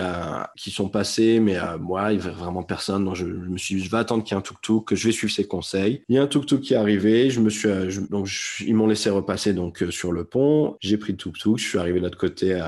qui 0.56 0.70
sont 0.70 0.88
passées, 0.88 1.40
mais 1.40 1.56
moi, 1.80 2.12
il 2.12 2.18
n'y 2.18 2.24
avait 2.24 2.34
vraiment 2.34 2.62
personne. 2.62 3.04
Donc, 3.04 3.14
je, 3.14 3.26
me 3.26 3.58
suis 3.58 3.76
dit, 3.76 3.84
je 3.84 3.90
vais 3.90 3.98
attendre 3.98 4.24
qu'il 4.24 4.34
y 4.34 4.36
ait 4.36 4.40
un 4.40 4.42
tuk-tuk, 4.42 4.84
que 4.84 4.96
je 4.96 5.06
vais 5.06 5.12
suivre 5.12 5.32
ses 5.32 5.46
conseils. 5.46 6.02
Il 6.08 6.16
y 6.16 6.18
a 6.18 6.22
un 6.22 6.26
tuk-tuk 6.26 6.60
qui 6.60 6.74
est 6.74 6.76
arrivé, 6.76 7.30
je 7.30 7.40
me 7.40 7.50
suis, 7.50 7.68
donc, 8.10 8.28
ils 8.66 8.74
m'ont 8.74 8.86
laissé 8.86 9.10
repasser 9.10 9.52
donc 9.52 9.84
sur 9.90 10.12
le 10.12 10.24
pont. 10.24 10.76
J'ai 10.80 10.96
pris 10.96 11.12
le 11.12 11.18
tuk-tuk, 11.18 11.58
je 11.58 11.68
suis 11.68 11.78
arrivé 11.78 11.98
de 11.98 12.04
l'autre 12.04 12.18
côté 12.18 12.60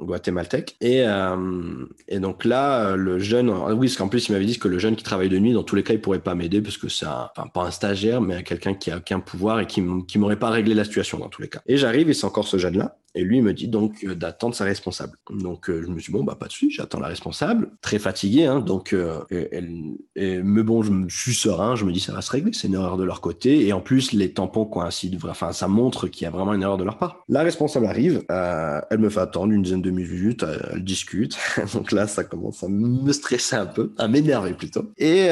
guatémaltèque. 0.00 0.76
Et, 0.80 1.02
euh, 1.06 1.86
et 2.08 2.18
donc 2.18 2.44
là, 2.44 2.96
le 2.96 3.18
jeune, 3.18 3.50
oui, 3.50 3.86
parce 3.86 3.96
qu'en 3.96 4.08
plus, 4.08 4.28
il 4.28 4.32
m'avait 4.32 4.44
dit 4.44 4.58
que 4.58 4.68
le 4.68 4.78
jeune 4.78 4.96
qui 4.96 5.04
travaille 5.04 5.28
de 5.28 5.38
nuit, 5.38 5.52
dans 5.52 5.62
tous 5.62 5.76
les 5.76 5.82
cas, 5.82 5.94
il 5.94 6.00
pourrait 6.00 6.18
pas 6.18 6.34
m'aider 6.34 6.60
parce 6.60 6.76
que 6.76 6.88
c'est 6.88 7.06
pas 7.06 7.62
un 7.62 7.70
stagiaire, 7.70 8.20
mais 8.20 8.42
quelqu'un 8.42 8.74
qui 8.74 8.90
a 8.90 8.98
aucun 8.98 9.20
pouvoir 9.20 9.60
et 9.60 9.66
qui, 9.66 9.82
qui 10.06 10.18
m'aurait 10.18 10.38
pas 10.38 10.50
réglé 10.50 10.74
la 10.74 10.84
situation 10.84 11.18
dans 11.18 11.28
tous 11.28 11.42
les 11.42 11.48
cas. 11.48 11.62
Et 11.66 11.76
j'arrive 11.76 12.10
et 12.10 12.14
c'est 12.14 12.26
encore 12.26 12.46
ce 12.46 12.58
jeune-là. 12.58 12.96
Et 13.16 13.24
lui, 13.24 13.40
me 13.40 13.54
dit 13.54 13.66
donc 13.66 14.04
euh, 14.04 14.14
d'attendre 14.14 14.54
sa 14.54 14.64
responsable. 14.64 15.16
Donc, 15.30 15.70
euh, 15.70 15.82
je 15.82 15.88
me 15.88 15.98
suis 15.98 16.12
dit, 16.12 16.18
bon, 16.18 16.22
bah, 16.22 16.36
pas 16.38 16.46
de 16.46 16.52
souci, 16.52 16.70
j'attends 16.70 17.00
la 17.00 17.08
responsable. 17.08 17.70
Très 17.80 17.98
fatigué, 17.98 18.44
hein, 18.44 18.60
donc, 18.60 18.92
euh, 18.92 19.20
elle, 19.30 19.94
mais 20.44 20.62
bon, 20.62 20.82
je, 20.82 20.92
me, 20.92 21.08
suis 21.08 21.34
serein, 21.34 21.76
je 21.76 21.86
me 21.86 21.92
dis, 21.92 22.00
ça 22.00 22.12
va 22.12 22.20
se 22.20 22.30
régler, 22.30 22.52
c'est 22.52 22.68
une 22.68 22.74
erreur 22.74 22.98
de 22.98 23.04
leur 23.04 23.22
côté. 23.22 23.66
Et 23.66 23.72
en 23.72 23.80
plus, 23.80 24.12
les 24.12 24.32
tampons 24.32 24.66
coïncident, 24.66 25.18
enfin, 25.30 25.52
ça 25.52 25.66
montre 25.66 26.08
qu'il 26.08 26.24
y 26.24 26.26
a 26.26 26.30
vraiment 26.30 26.52
une 26.52 26.62
erreur 26.62 26.76
de 26.76 26.84
leur 26.84 26.98
part. 26.98 27.24
La 27.28 27.42
responsable 27.42 27.86
arrive, 27.86 28.22
elle 28.28 28.98
me 28.98 29.08
fait 29.08 29.20
attendre 29.20 29.52
une 29.52 29.62
dizaine 29.62 29.82
de 29.82 29.90
minutes, 29.90 30.44
elle, 30.72 30.84
discute. 30.84 31.38
donc 31.74 31.92
là, 31.92 32.06
ça 32.06 32.22
commence 32.22 32.62
à 32.62 32.68
me 32.68 33.12
stresser 33.12 33.56
un 33.56 33.66
peu, 33.66 33.94
à 33.96 34.08
m'énerver 34.08 34.52
plutôt. 34.52 34.92
Et 34.98 35.28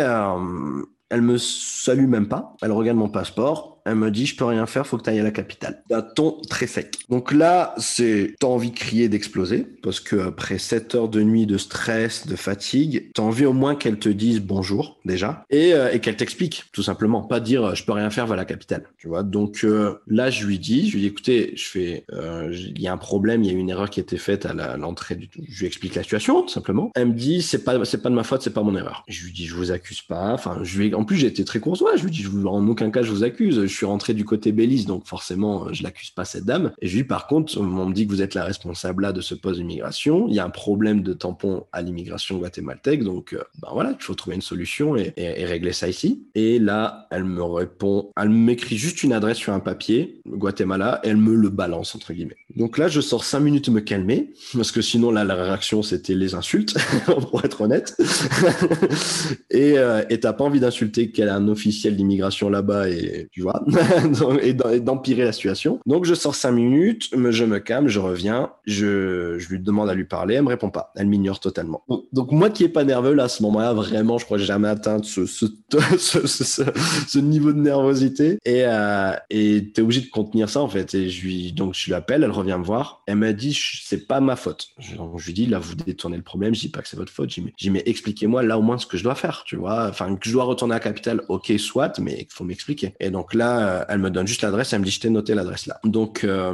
elle 1.10 1.22
me 1.22 1.36
salue 1.36 2.06
même 2.06 2.28
pas, 2.28 2.56
elle 2.62 2.72
regarde 2.72 2.96
mon 2.96 3.10
passeport, 3.10 3.73
elle 3.84 3.96
me 3.96 4.10
dit, 4.10 4.26
je 4.26 4.36
peux 4.36 4.44
rien 4.44 4.66
faire, 4.66 4.86
faut 4.86 4.96
que 4.96 5.02
tu 5.02 5.10
ailles 5.10 5.20
à 5.20 5.24
la 5.24 5.30
capitale. 5.30 5.82
D'un 5.88 6.02
ton 6.02 6.40
très 6.48 6.66
sec. 6.66 6.96
Donc 7.08 7.32
là, 7.32 7.74
c'est, 7.78 8.34
t'as 8.40 8.46
envie 8.46 8.70
de 8.70 8.76
crier, 8.76 9.08
d'exploser, 9.08 9.66
parce 9.82 10.00
que 10.00 10.16
après 10.16 10.58
7 10.58 10.94
heures 10.94 11.08
de 11.08 11.22
nuit 11.22 11.46
de 11.46 11.58
stress, 11.58 12.26
de 12.26 12.36
fatigue, 12.36 13.10
t'as 13.14 13.22
envie 13.22 13.44
au 13.44 13.52
moins 13.52 13.74
qu'elle 13.74 13.98
te 13.98 14.08
dise 14.08 14.40
bonjour, 14.40 14.98
déjà, 15.04 15.44
et, 15.50 15.74
euh, 15.74 15.92
et 15.92 16.00
qu'elle 16.00 16.16
t'explique, 16.16 16.64
tout 16.72 16.82
simplement. 16.82 17.22
Pas 17.22 17.40
dire, 17.40 17.74
je 17.74 17.84
peux 17.84 17.92
rien 17.92 18.10
faire, 18.10 18.26
va 18.26 18.34
à 18.34 18.36
la 18.36 18.44
capitale. 18.44 18.84
Tu 18.98 19.08
vois? 19.08 19.22
Donc 19.22 19.64
euh, 19.64 19.94
là, 20.06 20.30
je 20.30 20.46
lui 20.46 20.58
dis, 20.58 20.88
je 20.88 20.94
lui 20.94 21.02
dis, 21.02 21.06
écoutez, 21.08 21.52
je 21.56 21.64
fais, 21.64 22.04
euh, 22.12 22.50
il 22.52 22.80
y 22.80 22.88
a 22.88 22.92
un 22.92 22.98
problème, 22.98 23.42
il 23.42 23.50
y 23.50 23.54
a 23.54 23.58
une 23.58 23.70
erreur 23.70 23.90
qui 23.90 24.00
a 24.00 24.02
été 24.02 24.16
faite 24.16 24.46
à 24.46 24.76
l'entrée 24.76 25.14
du, 25.14 25.28
je 25.48 25.60
lui 25.60 25.66
explique 25.66 25.94
la 25.94 26.02
situation, 26.02 26.42
tout 26.42 26.48
simplement. 26.48 26.90
Elle 26.94 27.08
me 27.08 27.14
dit, 27.14 27.42
c'est 27.42 27.64
pas, 27.64 27.84
c'est 27.84 28.02
pas 28.02 28.10
de 28.10 28.14
ma 28.14 28.24
faute, 28.24 28.42
c'est 28.42 28.54
pas 28.54 28.62
mon 28.62 28.76
erreur. 28.76 29.04
Je 29.08 29.24
lui 29.24 29.32
dis, 29.32 29.46
je 29.46 29.54
vous 29.54 29.72
accuse 29.72 30.02
pas. 30.02 30.32
Enfin, 30.32 30.60
je 30.62 30.78
lui, 30.78 30.94
en 30.94 31.04
plus, 31.04 31.16
j'ai 31.16 31.26
été 31.26 31.44
très 31.44 31.60
courtois. 31.60 31.96
Je 31.96 32.04
lui 32.04 32.10
dis, 32.10 32.22
je 32.22 32.30
en 32.46 32.66
aucun 32.68 32.90
cas, 32.90 33.02
je 33.02 33.10
vous 33.10 33.24
accuse 33.24 33.66
suis 33.74 33.86
rentré 33.86 34.14
du 34.14 34.24
côté 34.24 34.52
Belize, 34.52 34.86
donc 34.86 35.06
forcément, 35.06 35.72
je 35.72 35.82
l'accuse 35.82 36.10
pas 36.10 36.24
cette 36.24 36.44
dame. 36.44 36.72
Et 36.80 36.88
je 36.88 36.96
lui 36.96 37.04
par 37.04 37.26
contre, 37.26 37.58
on 37.58 37.86
me 37.86 37.92
dit 37.92 38.06
que 38.06 38.12
vous 38.12 38.22
êtes 38.22 38.34
la 38.34 38.44
responsable 38.44 39.02
là 39.02 39.12
de 39.12 39.20
ce 39.20 39.34
poste 39.34 39.58
d'immigration. 39.58 40.26
Il 40.28 40.34
y 40.34 40.38
a 40.38 40.44
un 40.44 40.50
problème 40.50 41.02
de 41.02 41.12
tampon 41.12 41.66
à 41.72 41.82
l'immigration 41.82 42.38
guatémaltèque, 42.38 43.02
donc 43.02 43.32
euh, 43.32 43.42
ben 43.60 43.68
voilà, 43.72 43.94
il 43.98 44.02
faut 44.02 44.14
trouver 44.14 44.36
une 44.36 44.42
solution 44.42 44.96
et, 44.96 45.12
régler 45.16 45.72
ça 45.72 45.88
ici. 45.88 46.26
Et 46.34 46.58
là, 46.58 47.06
elle 47.10 47.24
me 47.24 47.42
répond, 47.42 48.10
elle 48.20 48.30
m'écrit 48.30 48.76
juste 48.76 49.02
une 49.02 49.12
adresse 49.12 49.38
sur 49.38 49.52
un 49.52 49.60
papier, 49.60 50.20
Guatemala, 50.26 51.00
et 51.04 51.08
elle 51.08 51.16
me 51.16 51.34
le 51.34 51.48
balance 51.48 51.94
entre 51.94 52.12
guillemets. 52.12 52.36
Donc 52.56 52.78
là, 52.78 52.88
je 52.88 53.00
sors 53.00 53.24
cinq 53.24 53.40
minutes 53.40 53.68
me 53.68 53.80
calmer, 53.80 54.32
parce 54.54 54.72
que 54.72 54.80
sinon 54.80 55.10
là, 55.10 55.24
la 55.24 55.34
réaction 55.34 55.82
c'était 55.82 56.14
les 56.14 56.34
insultes, 56.34 56.76
pour 57.30 57.44
être 57.44 57.62
honnête. 57.62 57.96
et 59.50 59.78
euh, 59.78 60.02
t'as 60.20 60.32
pas 60.32 60.44
envie 60.44 60.60
d'insulter 60.60 61.10
qu'elle 61.10 61.28
a 61.28 61.34
un 61.34 61.48
officiel 61.48 61.96
d'immigration 61.96 62.48
là-bas 62.48 62.88
et 62.88 63.28
tu 63.30 63.42
vois. 63.42 63.63
et 64.42 64.54
d'empirer 64.80 65.24
la 65.24 65.32
situation. 65.32 65.80
Donc 65.86 66.04
je 66.04 66.14
sors 66.14 66.34
cinq 66.34 66.52
minutes, 66.52 67.10
je 67.12 67.44
me 67.44 67.58
calme, 67.58 67.88
je 67.88 68.00
reviens, 68.00 68.50
je, 68.66 69.36
lui 69.48 69.58
demande 69.58 69.90
à 69.90 69.94
lui 69.94 70.04
parler, 70.04 70.36
elle 70.36 70.42
me 70.42 70.48
répond 70.48 70.70
pas, 70.70 70.92
elle 70.96 71.06
m'ignore 71.06 71.40
totalement. 71.40 71.84
Donc, 72.12 72.32
moi 72.32 72.50
qui 72.50 72.64
est 72.64 72.68
pas 72.68 72.84
nerveux 72.84 73.14
là 73.14 73.24
à 73.24 73.28
ce 73.28 73.42
moment-là, 73.42 73.72
vraiment, 73.72 74.18
je 74.18 74.24
crois 74.24 74.36
que 74.36 74.42
j'ai 74.42 74.48
jamais 74.48 74.68
atteint 74.68 74.98
ce, 75.02 75.24
niveau 77.18 77.52
de 77.52 77.58
nervosité 77.58 78.38
et 78.44 78.64
euh, 78.64 79.12
et 79.30 79.70
t'es 79.72 79.82
obligé 79.82 80.02
de 80.02 80.10
contenir 80.10 80.48
ça 80.48 80.60
en 80.60 80.68
fait. 80.68 80.94
Et 80.94 81.08
je 81.08 81.22
lui 81.22 81.52
donc 81.52 81.74
je 81.74 81.90
l'appelle, 81.90 82.24
elle 82.24 82.30
revient 82.30 82.56
me 82.58 82.64
voir, 82.64 83.02
elle 83.06 83.16
m'a 83.16 83.32
dit 83.32 83.58
c'est 83.82 84.06
pas 84.06 84.20
ma 84.20 84.36
faute. 84.36 84.68
Je, 84.78 84.94
lui 85.26 85.32
dis 85.32 85.46
là 85.46 85.58
vous 85.58 85.74
détournez 85.74 86.16
le 86.16 86.22
problème, 86.22 86.54
je 86.54 86.60
dis 86.60 86.68
pas 86.68 86.82
que 86.82 86.88
c'est 86.88 86.96
votre 86.96 87.12
faute, 87.12 87.30
j'ai 87.30 87.42
dit 87.58 87.70
mais 87.70 87.82
expliquez-moi 87.86 88.42
là 88.42 88.58
au 88.58 88.62
moins 88.62 88.78
ce 88.78 88.86
que 88.86 88.96
je 88.96 89.04
dois 89.04 89.14
faire, 89.14 89.44
tu 89.46 89.56
vois, 89.56 89.88
enfin 89.88 90.14
que 90.16 90.28
je 90.28 90.32
dois 90.32 90.44
retourner 90.44 90.74
à 90.74 90.76
la 90.76 90.80
capitale, 90.80 91.22
ok 91.28 91.52
soit, 91.58 91.98
mais 91.98 92.18
il 92.20 92.26
faut 92.28 92.44
m'expliquer. 92.44 92.94
Et 93.00 93.10
donc 93.10 93.34
là 93.34 93.53
elle 93.88 93.98
me 93.98 94.10
donne 94.10 94.26
juste 94.26 94.42
l'adresse, 94.42 94.72
elle 94.72 94.80
me 94.80 94.84
dit 94.84 94.90
je 94.90 95.08
noté 95.08 95.34
l'adresse 95.34 95.66
là. 95.66 95.78
Donc 95.84 96.24
euh, 96.24 96.52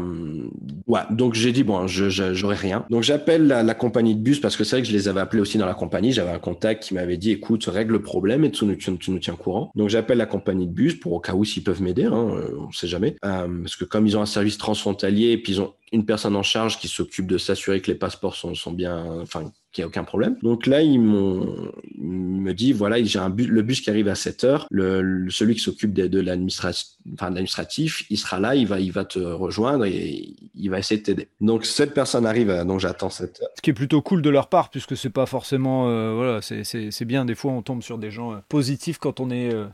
ouais, 0.86 1.00
donc 1.10 1.34
j'ai 1.34 1.52
dit 1.52 1.62
bon, 1.62 1.86
je 1.86 2.08
j'aurai 2.10 2.56
rien. 2.56 2.84
Donc 2.90 3.02
j'appelle 3.02 3.46
la, 3.46 3.74
compagnie 3.74 4.14
de 4.14 4.20
bus 4.20 4.40
parce 4.40 4.56
que 4.56 4.64
c'est 4.64 4.76
vrai 4.76 4.82
que 4.82 4.88
je 4.88 4.92
les 4.92 5.08
avais 5.08 5.20
appelés 5.20 5.40
aussi 5.40 5.58
dans 5.58 5.66
la 5.66 5.74
compagnie. 5.74 6.12
J'avais 6.12 6.30
un 6.30 6.38
contact 6.38 6.84
qui 6.84 6.94
m'avait 6.94 7.16
dit 7.16 7.30
écoute 7.30 7.64
règle 7.64 7.92
le 7.92 8.02
problème 8.02 8.44
et 8.44 8.50
tu 8.50 8.64
nous, 8.64 8.76
tu, 8.76 9.10
nous 9.10 9.18
tiens 9.18 9.36
courant. 9.36 9.70
Donc 9.74 9.88
j'appelle 9.88 10.18
la 10.18 10.26
compagnie 10.26 10.66
de 10.66 10.72
bus 10.72 10.98
pour 10.98 11.12
au 11.12 11.20
cas 11.20 11.34
où 11.34 11.44
s'ils 11.44 11.64
peuvent 11.64 11.82
m'aider, 11.82 12.04
hein, 12.04 12.30
euh, 12.34 12.56
on 12.68 12.72
sait 12.72 12.88
jamais, 12.88 13.16
euh, 13.24 13.62
parce 13.62 13.76
que 13.76 13.84
comme 13.84 14.06
ils 14.06 14.16
ont 14.16 14.22
un 14.22 14.26
service 14.26 14.58
transfrontalier 14.58 15.30
et 15.30 15.38
puis 15.38 15.54
ils 15.54 15.60
ont 15.60 15.74
une 15.92 16.04
personne 16.04 16.36
en 16.36 16.42
charge 16.42 16.78
qui 16.78 16.88
s'occupe 16.88 17.26
de 17.26 17.38
s'assurer 17.38 17.80
que 17.80 17.90
les 17.90 17.96
passeports 17.96 18.36
sont, 18.36 18.54
sont 18.54 18.72
bien, 18.72 19.20
enfin, 19.22 19.50
qu'il 19.72 19.82
n'y 19.82 19.84
a 19.84 19.88
aucun 19.88 20.04
problème. 20.04 20.36
Donc 20.42 20.66
là, 20.66 20.82
ils 20.82 21.00
m'ont, 21.00 21.70
me 21.98 22.52
dit, 22.52 22.72
voilà, 22.72 23.02
j'ai 23.02 23.18
un 23.18 23.30
bus, 23.30 23.46
le 23.46 23.62
bus 23.62 23.80
qui 23.80 23.90
arrive 23.90 24.08
à 24.08 24.14
7 24.14 24.44
heures, 24.44 24.66
le, 24.70 25.28
celui 25.30 25.54
qui 25.54 25.60
s'occupe 25.60 25.92
de, 25.92 26.20
l'administratif, 26.20 28.04
il 28.10 28.18
sera 28.18 28.40
là, 28.40 28.54
il 28.54 28.66
va, 28.66 28.80
il 28.80 28.92
va 28.92 29.04
te 29.04 29.18
rejoindre 29.18 29.84
et 29.84 30.34
il 30.54 30.70
va 30.70 30.78
essayer 30.78 31.00
de 31.00 31.04
t'aider. 31.04 31.28
Donc 31.40 31.64
cette 31.64 31.94
personne 31.94 32.26
arrive, 32.26 32.52
donc 32.66 32.80
j'attends 32.80 33.10
7 33.10 33.42
heures. 33.42 33.48
Ce 33.56 33.62
qui 33.62 33.70
est 33.70 33.74
plutôt 33.74 34.02
cool 34.02 34.22
de 34.22 34.30
leur 34.30 34.48
part, 34.48 34.70
puisque 34.70 34.96
c'est 34.96 35.10
pas 35.10 35.26
forcément, 35.26 35.88
euh, 35.88 36.14
voilà, 36.14 36.40
c'est 36.42 37.04
bien. 37.04 37.24
Des 37.24 37.34
fois, 37.34 37.52
on 37.52 37.62
tombe 37.62 37.82
sur 37.82 37.98
des 37.98 38.10
gens 38.10 38.32
euh, 38.32 38.36
positifs 38.48 38.98
quand 38.98 39.20
on 39.20 39.30
est 39.30 39.54
euh, 39.54 39.66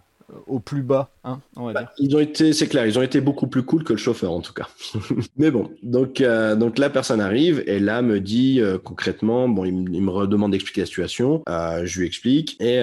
au 0.46 0.58
plus 0.58 0.82
bas, 0.82 1.10
hein, 1.24 1.40
on 1.56 1.66
va 1.66 1.72
bah, 1.72 1.80
dire. 1.80 1.90
Ils 1.98 2.16
ont 2.16 2.20
été, 2.20 2.52
c'est 2.52 2.66
clair, 2.66 2.86
ils 2.86 2.98
ont 2.98 3.02
été 3.02 3.20
beaucoup 3.20 3.46
plus 3.46 3.62
cool 3.62 3.84
que 3.84 3.92
le 3.92 3.98
chauffeur 3.98 4.32
en 4.32 4.40
tout 4.40 4.52
cas. 4.52 4.68
Mais 5.36 5.50
bon, 5.50 5.70
donc 5.82 6.20
euh, 6.20 6.56
donc 6.56 6.78
la 6.78 6.90
personne 6.90 7.20
arrive 7.20 7.62
et 7.66 7.78
là 7.78 8.02
me 8.02 8.20
dit 8.20 8.60
euh, 8.60 8.78
concrètement, 8.78 9.48
bon, 9.48 9.64
il, 9.64 9.74
me 9.74 10.10
redemande 10.10 10.52
d'expliquer 10.52 10.82
la 10.82 10.86
situation, 10.86 11.42
euh, 11.48 11.82
je 11.84 12.00
lui 12.00 12.06
explique 12.06 12.56
et 12.60 12.82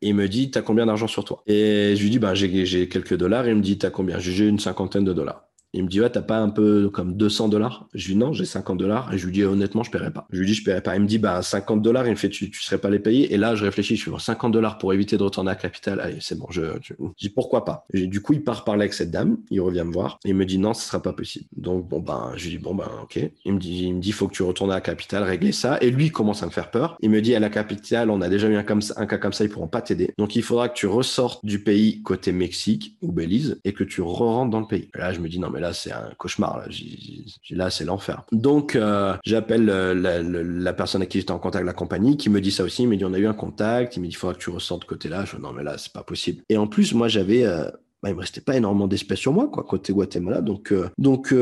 il 0.00 0.14
me 0.14 0.28
dit 0.28 0.50
t'as 0.50 0.62
combien 0.62 0.86
d'argent 0.86 1.08
sur 1.08 1.24
toi? 1.24 1.42
Et 1.46 1.94
je 1.96 2.02
lui 2.02 2.10
dis 2.10 2.18
ben 2.18 2.34
j'ai 2.34 2.88
quelques 2.88 3.16
dollars 3.16 3.46
et 3.46 3.50
il 3.50 3.56
me 3.56 3.62
dit 3.62 3.78
t'as 3.78 3.90
combien? 3.90 4.18
J'ai 4.18 4.46
une 4.46 4.58
cinquantaine 4.58 5.04
de 5.04 5.12
dollars. 5.12 5.46
Il 5.72 5.84
me 5.84 5.88
dit, 5.88 6.00
ouais, 6.00 6.10
t'as 6.10 6.22
pas 6.22 6.38
un 6.38 6.48
peu 6.48 6.88
comme 6.90 7.16
200 7.16 7.48
dollars? 7.48 7.88
Je 7.94 8.06
lui 8.06 8.14
dis, 8.14 8.18
non, 8.18 8.32
j'ai 8.32 8.44
50 8.44 8.78
dollars. 8.78 9.12
Et 9.12 9.18
je 9.18 9.26
lui 9.26 9.32
dis, 9.32 9.44
honnêtement, 9.44 9.82
je 9.82 9.90
paierai 9.90 10.10
pas. 10.10 10.26
Je 10.30 10.38
lui 10.38 10.46
dis, 10.46 10.54
je 10.54 10.64
paierai 10.64 10.80
pas. 10.80 10.96
Il 10.96 11.02
me 11.02 11.06
dit, 11.06 11.18
bah, 11.18 11.42
50 11.42 11.82
dollars. 11.82 12.06
Il 12.06 12.10
me 12.10 12.16
fait, 12.16 12.28
tu, 12.28 12.50
tu 12.50 12.62
serais 12.62 12.78
pas 12.78 12.90
les 12.90 12.98
payer? 12.98 13.32
Et 13.32 13.36
là, 13.36 13.54
je 13.54 13.64
réfléchis, 13.64 13.96
je 13.96 14.02
suis 14.02 14.10
50 14.18 14.52
dollars 14.52 14.78
pour 14.78 14.92
éviter 14.94 15.16
de 15.18 15.22
retourner 15.22 15.50
à 15.50 15.54
la 15.54 15.60
capitale. 15.60 16.00
Allez, 16.00 16.18
c'est 16.20 16.38
bon, 16.38 16.46
je, 16.50 16.62
je, 16.82 16.94
dis, 17.18 17.28
pourquoi 17.28 17.64
pas? 17.64 17.86
Du 17.92 18.20
coup, 18.20 18.32
il 18.32 18.42
part 18.42 18.64
parler 18.64 18.82
avec 18.82 18.94
cette 18.94 19.10
dame. 19.10 19.38
Il 19.50 19.60
revient 19.60 19.84
me 19.84 19.92
voir. 19.92 20.18
Et 20.24 20.30
il 20.30 20.34
me 20.34 20.46
dit, 20.46 20.58
non, 20.58 20.74
ce 20.74 20.86
sera 20.86 21.02
pas 21.02 21.12
possible. 21.12 21.46
Donc, 21.56 21.88
bon, 21.88 22.00
ben, 22.00 22.32
je 22.36 22.44
lui 22.44 22.50
dis, 22.56 22.58
bon, 22.58 22.74
ben, 22.74 22.88
ok. 23.02 23.20
Il 23.44 23.54
me 23.54 23.58
dit, 23.58 23.84
il 23.84 23.94
me 23.96 24.00
dit, 24.00 24.12
faut 24.12 24.28
que 24.28 24.34
tu 24.34 24.42
retournes 24.42 24.70
à 24.70 24.76
la 24.76 24.80
capitale, 24.80 25.24
régler 25.24 25.52
ça. 25.52 25.78
Et 25.80 25.90
lui, 25.90 26.06
il 26.06 26.12
commence 26.12 26.42
à 26.42 26.46
me 26.46 26.50
faire 26.50 26.70
peur. 26.70 26.96
Il 27.00 27.10
me 27.10 27.20
dit, 27.20 27.34
à 27.34 27.40
la 27.40 27.50
capitale, 27.50 28.10
on 28.10 28.20
a 28.20 28.28
déjà 28.28 28.48
eu 28.48 28.56
un, 28.56 28.62
cas 28.62 29.18
comme 29.18 29.32
ça, 29.32 29.44
ils 29.44 29.50
pourront 29.50 29.68
pas 29.68 29.82
t'aider. 29.82 30.12
Donc, 30.18 30.36
il 30.36 30.42
faudra 30.42 30.68
que 30.68 30.74
tu 30.74 30.86
ressortes 30.86 31.44
du 31.44 31.62
pays 31.62 32.02
côté 32.02 32.32
Mexique 32.32 32.96
ou 33.02 33.12
Belize 33.12 33.60
et 33.64 33.72
que 33.72 33.84
tu 33.84 34.00
re-rentres 34.00 34.50
dans 34.50 34.60
le 34.60 34.66
pays. 34.66 34.88
là, 34.94 35.12
je 35.12 35.20
me 35.20 35.28
dis, 35.28 35.38
non, 35.38 35.50
mais 35.50 35.60
là, 35.60 35.65
c'est 35.72 35.92
un 35.92 36.10
cauchemar 36.18 36.62
Là, 37.50 37.70
c'est 37.70 37.84
l'enfer. 37.84 38.24
Donc, 38.32 38.76
euh, 38.76 39.14
j'appelle 39.24 39.68
euh, 39.70 39.94
la, 39.94 40.72
personne 40.72 41.02
à 41.02 41.06
qui 41.06 41.18
j'étais 41.18 41.32
en 41.32 41.38
contact, 41.38 41.64
la 41.64 41.72
compagnie, 41.72 42.16
qui 42.16 42.30
me 42.30 42.40
dit 42.40 42.50
ça 42.50 42.64
aussi. 42.64 42.82
Il 42.82 42.88
me 42.88 42.96
dit, 42.96 43.04
on 43.04 43.12
a 43.12 43.18
eu 43.18 43.26
un 43.26 43.34
contact. 43.34 43.96
Il 43.96 44.00
me 44.00 44.06
dit, 44.06 44.12
il 44.12 44.16
faudra 44.16 44.34
que 44.34 44.40
tu 44.40 44.50
ressortes 44.50 44.82
de 44.82 44.86
côté-là. 44.86 45.24
Je 45.24 45.36
dis, 45.36 45.42
non, 45.42 45.52
mais 45.52 45.62
là, 45.62 45.76
c'est 45.78 45.92
pas 45.92 46.02
possible. 46.02 46.42
Et 46.48 46.56
en 46.56 46.66
plus, 46.66 46.94
moi, 46.94 47.08
j'avais 47.08 47.44
euh, 47.44 47.64
bah, 48.02 48.10
il 48.10 48.14
me 48.14 48.20
restait 48.20 48.40
pas 48.40 48.56
énormément 48.56 48.88
d'espèces 48.88 49.20
sur 49.20 49.32
moi, 49.32 49.48
quoi, 49.48 49.64
côté 49.64 49.92
Guatemala. 49.92 50.42
Donc, 50.42 50.72
donc 50.98 51.34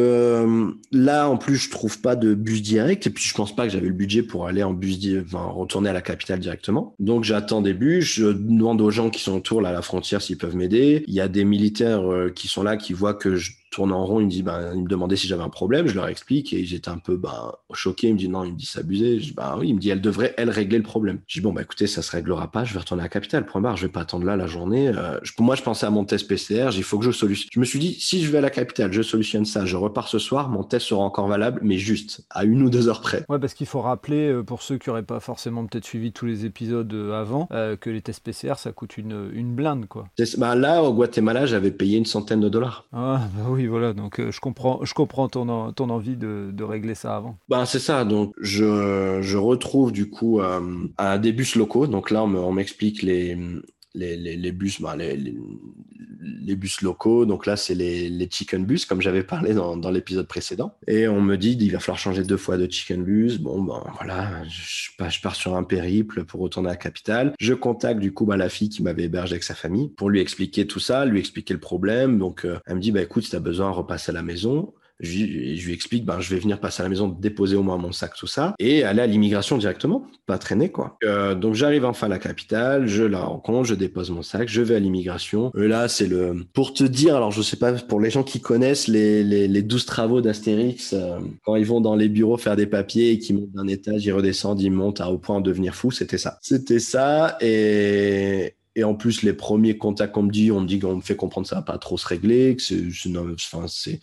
là, 0.93 1.29
en 1.29 1.37
plus, 1.37 1.57
je 1.57 1.71
trouve 1.71 2.01
pas 2.01 2.17
de 2.17 2.35
bus 2.35 2.63
direct. 2.63 3.07
Et 3.07 3.11
puis, 3.11 3.25
je 3.25 3.35
pense 3.35 3.55
pas 3.55 3.67
que 3.67 3.73
j'avais 3.73 3.89
le 3.89 3.93
budget 3.93 4.23
pour 4.23 4.47
aller 4.47 4.63
en 4.63 4.73
bus, 4.73 4.99
enfin, 5.25 5.45
retourner 5.47 5.91
à 5.91 5.93
la 5.93 6.03
capitale 6.03 6.39
directement. 6.39 6.95
Donc, 7.01 7.25
j'attends 7.25 7.61
des 7.61 7.75
bus. 7.75 8.05
Je 8.05 8.27
demande 8.27 8.81
aux 8.81 8.91
gens 8.91 9.11
qui 9.11 9.21
sont 9.21 9.37
autour, 9.37 9.63
là, 9.63 9.71
à 9.71 9.73
la 9.73 9.83
frontière, 9.83 10.23
s'ils 10.23 10.39
peuvent 10.39 10.57
m'aider. 10.57 11.05
Il 11.09 11.15
y 11.15 11.21
a 11.21 11.29
des 11.29 11.45
militaires 11.45 12.05
qui 12.35 12.47
sont 12.47 12.63
là, 12.63 12.77
qui 12.77 12.93
voient 12.93 13.15
que 13.15 13.35
je 13.37 13.53
tourne 13.75 13.93
en 13.93 14.05
rond. 14.05 14.21
Ils 14.21 14.27
me 14.27 14.31
disent, 14.31 14.45
ben, 14.45 14.73
ils 14.75 14.83
me 14.83 14.89
demandaient 14.89 15.17
si 15.17 15.27
j'avais 15.27 15.43
un 15.43 15.49
problème. 15.49 15.87
Je 15.87 15.95
leur 15.95 16.09
explique 16.09 16.53
et 16.53 16.61
ils 16.61 16.75
étaient 16.75 16.91
un 16.91 16.99
peu, 16.99 17.17
ben, 17.17 17.53
choqués. 17.73 18.09
Ils 18.09 18.15
me 18.15 18.19
disent, 18.19 18.29
non, 18.29 18.45
ils 18.45 18.53
me 18.53 18.57
disent, 18.57 18.71
c'est 18.71 18.81
abusé. 18.81 19.19
Je 19.19 19.27
dis, 19.27 19.35
ben 19.35 19.57
oui, 19.59 19.69
il 19.71 19.75
me 19.75 19.81
dit, 19.81 19.91
elle 19.91 20.01
devrait, 20.01 20.35
elle, 20.37 20.51
régler 20.51 20.79
le 20.79 20.85
problème. 20.85 21.21
Je 21.27 21.39
dis, 21.39 21.43
bon, 21.43 21.53
bah, 21.53 21.63
écoutez, 21.63 21.87
ça 21.87 22.03
se 22.03 22.11
réglera 22.13 22.51
pas. 22.51 22.65
Je 22.65 22.73
vais 22.73 22.81
retourner 22.81 23.03
à 23.03 23.07
la 23.07 23.11
capitale. 23.11 23.47
Point 23.47 23.61
barre. 23.61 23.77
Je 23.77 23.87
vais 23.87 23.93
pas 23.93 24.01
attendre 24.01 24.25
là 24.25 24.37
la 24.37 24.47
journée. 24.47 24.93
pour 25.37 25.45
moi, 25.45 25.57
je 25.57 25.63
pensais 25.63 25.87
à 25.87 25.91
mon 25.91 26.05
test 26.05 26.29
PCR. 26.29 26.71
Il 26.75 26.83
faut 26.83 26.99
que 26.99 27.05
je 27.05 27.11
je 27.51 27.61
me 27.61 27.65
suis 27.65 27.79
dit, 27.79 27.95
si 27.95 28.23
je 28.23 28.31
vais 28.31 28.39
à 28.39 28.41
la 28.41 28.51
capitale, 28.51 28.93
je 28.93 29.03
solutionne 29.03 29.45
ça, 29.45 29.65
je 29.65 29.77
repars 29.77 30.09
ce 30.09 30.19
soir, 30.19 30.49
mon 30.49 30.63
test 30.63 30.87
sera 30.87 31.03
encore 31.03 31.29
valable, 31.29 31.61
mais 31.63 31.79
juste 31.79 32.27
à 32.31 32.45
une 32.45 32.63
ou 32.63 32.71
deux 32.71 32.89
heures 32.89 33.01
près. 33.01 33.25
Ouais, 33.29 33.39
parce 33.39 33.55
qu'il 33.55 33.67
faut 33.67 33.81
rappeler, 33.81 34.29
euh, 34.29 34.43
pour 34.43 34.63
ceux 34.63 34.79
qui 34.79 34.89
n'auraient 34.89 35.03
pas 35.03 35.21
forcément 35.21 35.67
peut-être 35.67 35.85
suivi 35.85 36.13
tous 36.13 36.27
les 36.27 36.45
épisodes 36.45 36.93
euh, 36.93 37.21
avant, 37.21 37.49
euh, 37.53 37.77
que 37.77 37.91
les 37.91 38.03
tests 38.03 38.23
PCR, 38.23 38.55
ça 38.57 38.73
coûte 38.73 38.99
une, 38.99 39.31
une 39.33 39.55
blinde, 39.55 39.87
quoi. 39.87 40.07
Là, 40.39 40.83
au 40.83 40.93
Guatemala, 40.93 41.47
j'avais 41.47 41.71
payé 41.71 41.99
une 41.99 42.05
centaine 42.05 42.41
de 42.41 42.49
dollars. 42.49 42.87
Ah, 42.93 43.21
bah 43.35 43.47
oui, 43.49 43.64
voilà, 43.67 43.93
donc 43.93 44.21
je 44.21 44.41
comprends, 44.41 44.85
je 44.85 44.95
comprends 44.95 45.29
ton, 45.29 45.73
ton 45.73 45.91
envie 45.91 46.17
de, 46.17 46.63
régler 46.65 46.95
ça 46.95 47.17
avant. 47.17 47.37
Bah, 47.49 47.67
c'est 47.67 47.79
ça, 47.79 48.05
donc 48.05 48.35
je, 48.41 49.19
je 49.21 49.37
retrouve 49.37 49.93
du 49.93 50.09
coup 50.09 50.41
un 50.41 51.19
des 51.19 51.33
bus 51.33 51.57
locaux, 51.57 51.87
donc 51.87 52.11
là, 52.11 52.25
on 52.25 52.53
m'explique 52.53 53.03
les, 53.03 53.37
les, 53.95 54.53
bus, 54.53 54.81
bah, 54.81 54.97
les, 54.97 56.57
bus 56.57 56.83
locaux. 56.83 57.27
Donc 57.27 57.47
là, 57.47 57.57
c'est 57.57 57.75
les, 57.75 58.29
chicken 58.31 58.65
bus, 58.65 58.85
comme 58.85 59.01
j'avais 59.01 59.23
parlé 59.23 59.55
dans, 59.55 59.91
l'épisode 59.91 60.27
précédent. 60.27 60.77
Et 60.87 61.09
on 61.09 61.21
me 61.21 61.37
dit, 61.37 61.57
il 61.61 61.73
va 61.73 61.79
falloir 61.79 61.99
changer 61.99 62.23
deux 62.23 62.37
fois 62.37 62.57
de 62.57 62.71
chicken 62.71 63.05
bus. 63.05 63.39
Bon, 63.39 63.63
ben 63.63 63.83
voilà, 63.97 64.43
je, 64.49 64.91
je 65.09 65.21
pars 65.21 65.35
sur 65.35 65.57
un 65.57 65.65
périple 65.65 66.25
pour 66.25 66.41
retourner 66.41 66.69
à 66.69 66.73
la 66.73 66.77
capitale. 66.77 67.33
Je 67.39 67.55
contacte 67.55 68.01
du 68.01 68.13
coup 68.13 68.27
bah, 68.27 68.37
la 68.37 68.49
fille 68.49 68.69
qui 68.69 68.83
m'avait 68.83 69.05
hébergé 69.05 69.35
avec 69.35 69.45
sa 69.45 69.55
famille 69.55 69.89
pour 69.91 70.11
lui 70.11 70.21
expliquer 70.21 70.67
tout 70.67 70.81
ça, 70.81 71.05
lui 71.05 71.19
expliquer 71.19 71.55
le 71.55 71.61
problème. 71.61 72.19
Donc 72.19 72.45
euh, 72.45 72.59
elle 72.67 72.77
me 72.77 72.81
dit, 72.81 72.93
bah 72.93 73.03
écoute, 73.03 73.25
si 73.25 73.31
tu 73.31 73.37
as 73.37 73.41
besoin, 73.41 73.71
repasse 73.71 74.09
à 74.09 74.13
la 74.13 74.23
maison. 74.23 74.73
Je, 75.05 75.67
lui 75.67 75.73
explique, 75.73 76.05
ben, 76.05 76.21
je 76.21 76.35
vais 76.35 76.41
venir 76.41 76.61
passer 76.61 76.83
à 76.83 76.85
la 76.85 76.89
maison, 76.89 77.09
déposer 77.09 77.57
au 77.57 77.63
moins 77.63 77.77
mon 77.77 77.93
sac, 77.93 78.15
tout 78.17 78.27
ça, 78.27 78.55
et 78.59 78.85
aller 78.85 79.03
à 79.03 79.07
l'immigration 79.07 79.59
directement, 79.59 80.07
pas 80.27 80.39
traîner 80.39 80.71
quoi. 80.71 80.97
Euh, 81.05 81.35
donc 81.35 81.55
j'arrive 81.55 81.85
enfin 81.85 82.07
à 82.07 82.11
la 82.11 82.19
capitale, 82.19 82.87
je 82.87 83.05
la 83.05 83.21
rencontre, 83.21 83.65
je 83.65 83.75
dépose 83.75 84.11
mon 84.11 84.23
sac, 84.23 84.49
je 84.49 84.63
vais 84.63 84.77
à 84.77 84.79
l'immigration. 84.79 85.51
Et 85.57 85.69
là, 85.69 85.89
c'est 85.89 86.07
le... 86.07 86.45
Pour 86.53 86.73
te 86.75 86.85
dire, 86.85 87.17
alors 87.17 87.31
je 87.31 87.43
sais 87.43 87.57
pas, 87.57 87.73
pour 87.73 88.01
les 88.01 88.11
gens 88.11 88.23
qui 88.23 88.41
connaissent 88.41 88.89
les, 88.89 89.23
les, 89.25 89.49
les 89.49 89.63
12 89.63 89.87
travaux 89.87 90.21
d'Astérix, 90.21 90.93
euh, 90.93 91.19
quand 91.45 91.57
ils 91.57 91.67
vont 91.67 91.81
dans 91.81 91.97
les 91.97 92.09
bureaux 92.09 92.37
faire 92.37 92.57
des 92.57 92.67
papiers 92.67 93.11
et 93.11 93.19
qu'ils 93.19 93.37
montent 93.37 93.53
d'un 93.53 93.69
étage, 93.69 94.05
ils 94.05 94.13
redescendent, 94.13 94.61
ils 94.61 94.71
montent 94.71 95.01
à, 95.01 95.11
au 95.11 95.19
point 95.19 95.41
de 95.41 95.45
devenir 95.45 95.75
fou, 95.75 95.91
c'était 95.91 96.19
ça. 96.19 96.39
C'était 96.43 96.81
ça, 96.81 97.37
et... 97.41 98.55
Et 98.77 98.83
en 98.83 98.95
plus, 98.95 99.23
les 99.23 99.35
premiers 99.35 99.79
contacts 99.79 100.15
qu'on 100.15 100.25
me 100.25 100.33
dit, 100.33 100.51
on 100.51 100.61
me 100.61 100.67
dit 100.67 100.81
qu'on 100.81 100.97
me 100.97 101.01
fait 101.01 101.17
comprendre 101.17 101.47
que 101.47 101.51
ça 101.51 101.57
va 101.57 101.63
pas 101.63 101.79
trop 101.79 101.97
se 101.97 102.07
régler, 102.09 102.57
que 102.57 102.63
c'est, 102.63 102.83
enfin, 103.09 103.67
c'est, 103.69 104.01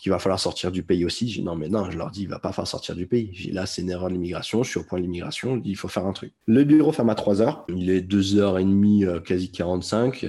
qu'il 0.00 0.10
va 0.10 0.18
falloir 0.18 0.40
sortir 0.40 0.70
du 0.70 0.82
pays 0.82 1.04
aussi. 1.04 1.42
Non, 1.42 1.54
mais 1.56 1.68
non, 1.68 1.90
je 1.90 1.98
leur 1.98 2.10
dis, 2.10 2.22
il 2.22 2.28
va 2.28 2.38
pas 2.38 2.52
falloir 2.52 2.68
sortir 2.68 2.94
du 2.94 3.06
pays. 3.06 3.50
Là, 3.52 3.66
c'est 3.66 3.82
une 3.82 3.90
erreur 3.90 4.08
de 4.08 4.14
l'immigration, 4.14 4.62
je 4.62 4.70
suis 4.70 4.80
au 4.80 4.84
point 4.84 4.98
de 4.98 5.04
l'immigration, 5.04 5.60
il 5.64 5.76
faut 5.76 5.88
faire 5.88 6.06
un 6.06 6.12
truc. 6.12 6.32
Le 6.46 6.64
bureau 6.64 6.92
ferme 6.92 7.10
à 7.10 7.14
3 7.14 7.42
heures, 7.42 7.64
il 7.68 7.90
est 7.90 8.00
2h30, 8.00 9.04
euh, 9.04 9.20
quasi 9.20 9.50
45. 9.50 10.26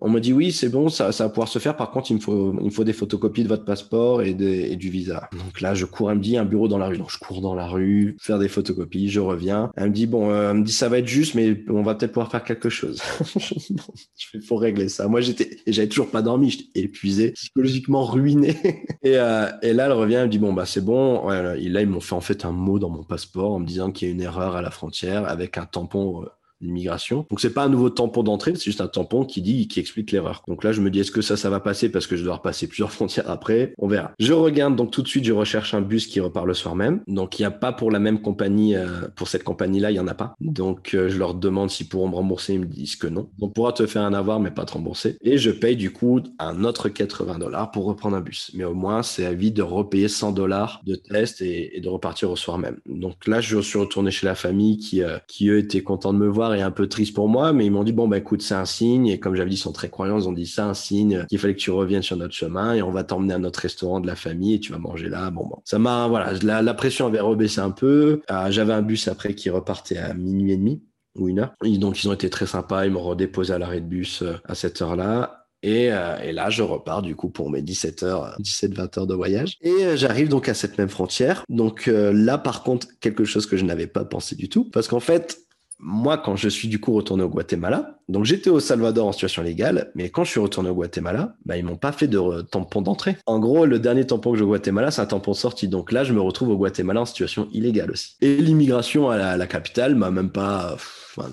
On 0.00 0.08
me 0.08 0.20
dit 0.20 0.32
oui, 0.32 0.50
c'est 0.52 0.68
bon, 0.68 0.88
ça, 0.88 1.12
ça 1.12 1.24
va 1.24 1.30
pouvoir 1.30 1.48
se 1.48 1.58
faire. 1.58 1.76
Par 1.76 1.90
contre, 1.90 2.10
il 2.10 2.14
me 2.14 2.20
faut, 2.20 2.54
il 2.58 2.66
me 2.66 2.70
faut 2.70 2.84
des 2.84 2.92
photocopies 2.92 3.42
de 3.42 3.48
votre 3.48 3.64
passeport 3.64 4.22
et, 4.22 4.30
et 4.30 4.76
du 4.76 4.88
visa. 4.88 5.28
Donc 5.32 5.60
là, 5.60 5.74
je 5.74 5.84
cours, 5.84 6.10
elle 6.10 6.18
me 6.18 6.22
dit 6.22 6.36
un 6.36 6.44
bureau 6.44 6.68
dans 6.68 6.78
la 6.78 6.86
rue. 6.86 6.96
Donc 6.96 7.10
je 7.10 7.18
cours 7.18 7.40
dans 7.42 7.54
la 7.54 7.66
rue, 7.66 8.16
faire 8.20 8.38
des 8.38 8.48
photocopies, 8.48 9.10
je 9.10 9.20
reviens. 9.20 9.70
Elle 9.76 9.90
me 9.90 9.94
dit 9.94 10.06
bon, 10.06 10.30
euh, 10.30 10.50
elle 10.50 10.58
me 10.58 10.64
dit 10.64 10.72
ça 10.72 10.88
va 10.88 10.98
être 10.98 11.06
juste, 11.06 11.34
mais 11.34 11.62
on 11.68 11.82
va 11.82 11.94
peut-être 11.94 12.12
pouvoir 12.12 12.30
faire 12.30 12.44
quelque 12.44 12.70
chose. 12.70 13.02
je 13.36 14.26
fais 14.30 14.40
faut 14.40 14.56
régler 14.56 14.88
ça. 14.88 15.06
Moi, 15.08 15.20
j'étais, 15.20 15.58
j'avais 15.66 15.88
toujours 15.88 16.10
pas 16.10 16.22
dormi, 16.22 16.50
j'étais 16.50 16.80
épuisé, 16.80 17.32
psychologiquement 17.32 18.04
ruiné. 18.04 18.56
et, 19.02 19.18
euh, 19.18 19.48
et 19.62 19.72
là, 19.74 19.86
elle 19.86 19.92
revient, 19.92 20.14
elle 20.14 20.26
me 20.26 20.30
dit 20.30 20.38
bon 20.38 20.52
bah 20.52 20.66
c'est 20.66 20.84
bon. 20.84 21.26
Ouais, 21.26 21.42
là, 21.42 21.82
ils 21.82 21.88
m'ont 21.88 22.00
fait 22.00 22.14
en 22.14 22.20
fait 22.20 22.44
un 22.44 22.52
mot 22.52 22.78
dans 22.78 22.90
mon 22.90 23.04
passeport 23.04 23.52
en 23.52 23.58
me 23.58 23.66
disant 23.66 23.92
qu'il 23.92 24.08
y 24.08 24.10
a 24.10 24.14
une 24.14 24.22
erreur 24.22 24.56
à 24.56 24.62
la 24.62 24.70
frontière 24.70 25.26
avec 25.26 25.58
un 25.58 25.66
tampon. 25.66 26.24
L'immigration. 26.60 27.26
Donc 27.30 27.40
c'est 27.40 27.54
pas 27.54 27.64
un 27.64 27.68
nouveau 27.68 27.90
tampon 27.90 28.22
d'entrée, 28.22 28.52
c'est 28.54 28.64
juste 28.64 28.80
un 28.80 28.88
tampon 28.88 29.24
qui 29.24 29.42
dit, 29.42 29.68
qui 29.68 29.80
explique 29.80 30.12
l'erreur. 30.12 30.42
Donc 30.48 30.64
là, 30.64 30.72
je 30.72 30.80
me 30.80 30.90
dis, 30.90 31.00
est-ce 31.00 31.10
que 31.10 31.22
ça, 31.22 31.36
ça 31.36 31.50
va 31.50 31.60
passer? 31.60 31.90
Parce 31.90 32.06
que 32.06 32.16
je 32.16 32.24
dois 32.24 32.36
repasser 32.36 32.66
plusieurs 32.66 32.92
frontières 33.00 33.28
après 33.30 33.74
On 33.78 33.88
verra. 33.88 34.12
Je 34.18 34.32
regarde 34.32 34.76
donc 34.76 34.90
tout 34.90 35.02
de 35.02 35.08
suite, 35.08 35.24
je 35.24 35.32
recherche 35.32 35.74
un 35.74 35.80
bus 35.80 36.06
qui 36.06 36.20
repart 36.20 36.46
le 36.46 36.54
soir 36.54 36.76
même. 36.76 37.02
Donc 37.06 37.38
il 37.38 37.42
n'y 37.42 37.46
a 37.46 37.50
pas 37.50 37.72
pour 37.72 37.90
la 37.90 37.98
même 37.98 38.20
compagnie, 38.20 38.76
euh, 38.76 39.08
pour 39.16 39.28
cette 39.28 39.44
compagnie-là, 39.44 39.90
il 39.90 39.96
y 39.96 40.00
en 40.00 40.08
a 40.08 40.14
pas. 40.14 40.34
Donc 40.40 40.94
euh, 40.94 41.08
je 41.08 41.18
leur 41.18 41.34
demande 41.34 41.70
s'ils 41.70 41.88
pourront 41.88 42.08
me 42.08 42.14
rembourser, 42.14 42.54
ils 42.54 42.60
me 42.60 42.66
disent 42.66 42.96
que 42.96 43.06
non. 43.06 43.30
On 43.40 43.48
pourra 43.48 43.72
te 43.72 43.86
faire 43.86 44.02
un 44.02 44.14
avoir, 44.14 44.40
mais 44.40 44.50
pas 44.50 44.64
te 44.64 44.72
rembourser. 44.72 45.16
Et 45.22 45.38
je 45.38 45.50
paye 45.50 45.76
du 45.76 45.92
coup 45.92 46.20
un 46.38 46.64
autre 46.64 46.88
80 46.88 47.38
dollars 47.38 47.70
pour 47.70 47.84
reprendre 47.84 48.16
un 48.16 48.20
bus. 48.20 48.50
Mais 48.54 48.64
au 48.64 48.74
moins, 48.74 49.02
c'est 49.02 49.24
à 49.24 49.32
vie 49.32 49.52
de 49.52 49.62
repayer 49.62 50.08
100 50.08 50.32
dollars 50.32 50.80
de 50.86 50.94
test 50.94 51.40
et, 51.40 51.76
et, 51.76 51.80
de 51.80 51.88
repartir 51.88 52.30
au 52.30 52.36
soir 52.36 52.58
même. 52.58 52.78
Donc 52.86 53.26
là, 53.26 53.40
je 53.40 53.58
suis 53.60 53.78
retourné 53.78 54.10
chez 54.10 54.26
la 54.26 54.34
famille 54.34 54.78
qui, 54.78 55.02
euh, 55.02 55.18
qui 55.26 55.48
eux 55.48 55.58
étaient 55.58 55.82
contents 55.82 56.12
de 56.12 56.18
me 56.18 56.28
voir 56.28 56.49
et 56.52 56.62
un 56.62 56.70
peu 56.70 56.88
triste 56.88 57.14
pour 57.14 57.28
moi, 57.28 57.52
mais 57.52 57.66
ils 57.66 57.70
m'ont 57.70 57.84
dit 57.84 57.92
bon 57.92 58.08
bah 58.08 58.18
écoute 58.18 58.42
c'est 58.42 58.54
un 58.54 58.64
signe 58.64 59.06
et 59.06 59.20
comme 59.20 59.34
j'avais 59.34 59.50
dit 59.50 59.56
ils 59.56 59.58
sont 59.58 59.72
très 59.72 59.88
croyants, 59.88 60.18
ils 60.18 60.28
ont 60.28 60.32
dit 60.32 60.46
c'est 60.46 60.60
un 60.60 60.74
signe 60.74 61.26
qu'il 61.28 61.38
fallait 61.38 61.54
que 61.54 61.60
tu 61.60 61.70
reviennes 61.70 62.02
sur 62.02 62.16
notre 62.16 62.34
chemin 62.34 62.74
et 62.74 62.82
on 62.82 62.90
va 62.90 63.04
t'emmener 63.04 63.34
à 63.34 63.38
notre 63.38 63.60
restaurant 63.60 64.00
de 64.00 64.06
la 64.06 64.16
famille 64.16 64.54
et 64.54 64.60
tu 64.60 64.72
vas 64.72 64.78
manger 64.78 65.08
là. 65.08 65.30
Bon 65.30 65.46
bon, 65.46 65.58
ça 65.64 65.78
m'a 65.78 66.08
voilà 66.08 66.32
la, 66.42 66.62
la, 66.62 66.74
pression 66.74 67.06
avait 67.06 67.20
rebaissé 67.20 67.60
un 67.60 67.70
peu. 67.70 68.22
Euh, 68.30 68.50
j'avais 68.50 68.72
un 68.72 68.82
bus 68.82 69.08
après 69.08 69.34
qui 69.34 69.50
repartait 69.50 69.98
à 69.98 70.14
minuit 70.14 70.52
et 70.52 70.56
demi 70.56 70.82
ou 71.16 71.28
une 71.28 71.40
heure. 71.40 71.54
Donc 71.62 72.02
ils 72.02 72.08
ont 72.08 72.12
été 72.12 72.30
très 72.30 72.46
sympas, 72.46 72.86
ils 72.86 72.92
m'ont 72.92 73.02
redéposé 73.02 73.52
à 73.52 73.58
l'arrêt 73.58 73.80
de 73.80 73.86
bus 73.86 74.22
euh, 74.22 74.34
à 74.44 74.54
cette 74.54 74.80
heure-là. 74.82 75.46
Et, 75.62 75.92
euh, 75.92 76.16
et, 76.22 76.32
là, 76.32 76.48
je 76.48 76.62
repars 76.62 77.02
du 77.02 77.14
coup 77.14 77.28
pour 77.28 77.50
mes 77.50 77.60
17 77.60 78.02
heures, 78.02 78.34
17-20 78.40 78.98
heures 78.98 79.06
de 79.06 79.14
voyage. 79.14 79.58
Et 79.60 79.94
j'arrive 79.94 80.30
donc 80.30 80.48
à 80.48 80.54
cette 80.54 80.78
même 80.78 80.88
frontière. 80.88 81.44
Donc 81.50 81.84
là, 81.86 82.38
par 82.38 82.62
contre, 82.62 82.86
quelque 82.98 83.24
chose 83.24 83.44
que 83.44 83.58
je 83.58 83.66
n'avais 83.66 83.86
pas 83.86 84.06
pensé 84.06 84.36
du 84.36 84.48
tout, 84.48 84.64
parce 84.64 84.88
qu'en 84.88 85.00
fait, 85.00 85.38
moi, 85.80 86.18
quand 86.18 86.36
je 86.36 86.48
suis 86.48 86.68
du 86.68 86.80
coup 86.80 86.92
retourné 86.92 87.22
au 87.22 87.28
Guatemala, 87.28 87.99
donc 88.10 88.24
j'étais 88.24 88.50
au 88.50 88.60
Salvador 88.60 89.06
en 89.06 89.12
situation 89.12 89.42
légale, 89.42 89.90
mais 89.94 90.10
quand 90.10 90.24
je 90.24 90.30
suis 90.30 90.40
retourné 90.40 90.70
au 90.70 90.74
Guatemala, 90.74 91.34
bah, 91.44 91.56
ils 91.56 91.64
m'ont 91.64 91.76
pas 91.76 91.92
fait 91.92 92.08
de 92.08 92.42
tampon 92.42 92.82
d'entrée. 92.82 93.16
En 93.26 93.38
gros, 93.38 93.66
le 93.66 93.78
dernier 93.78 94.06
tampon 94.06 94.32
que 94.32 94.38
j'ai 94.38 94.44
au 94.44 94.48
Guatemala, 94.48 94.90
c'est 94.90 95.00
un 95.00 95.06
tampon 95.06 95.34
sorti. 95.34 95.68
Donc 95.68 95.92
là, 95.92 96.04
je 96.04 96.12
me 96.12 96.20
retrouve 96.20 96.50
au 96.50 96.56
Guatemala 96.56 97.02
en 97.02 97.06
situation 97.06 97.48
illégale 97.52 97.90
aussi. 97.90 98.16
Et 98.20 98.36
l'immigration 98.36 99.10
à 99.10 99.16
la, 99.16 99.36
la 99.36 99.46
capitale 99.46 99.94
m'a 99.94 100.10
même 100.10 100.30
pas, 100.30 100.74
enfin, 100.74 101.28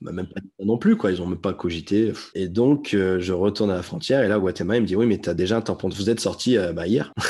m'a 0.00 0.12
même 0.12 0.26
pas 0.26 0.40
dit 0.40 0.66
non 0.66 0.78
plus, 0.78 0.96
quoi. 0.96 1.10
Ils 1.10 1.22
ont 1.22 1.26
même 1.26 1.38
pas 1.38 1.52
cogité. 1.52 2.12
Et 2.34 2.48
donc, 2.48 2.94
euh, 2.94 3.20
je 3.20 3.32
retourne 3.32 3.70
à 3.70 3.74
la 3.74 3.82
frontière 3.82 4.22
et 4.22 4.28
là, 4.28 4.38
au 4.38 4.42
Guatemala, 4.42 4.78
il 4.78 4.82
me 4.82 4.86
dit, 4.86 4.96
oui, 4.96 5.06
mais 5.06 5.18
tu 5.18 5.28
as 5.28 5.34
déjà 5.34 5.56
un 5.56 5.60
tampon. 5.60 5.88
Vous 5.88 6.10
êtes 6.10 6.20
sorti, 6.20 6.58
euh, 6.58 6.72
bah, 6.72 6.86
hier. 6.86 7.14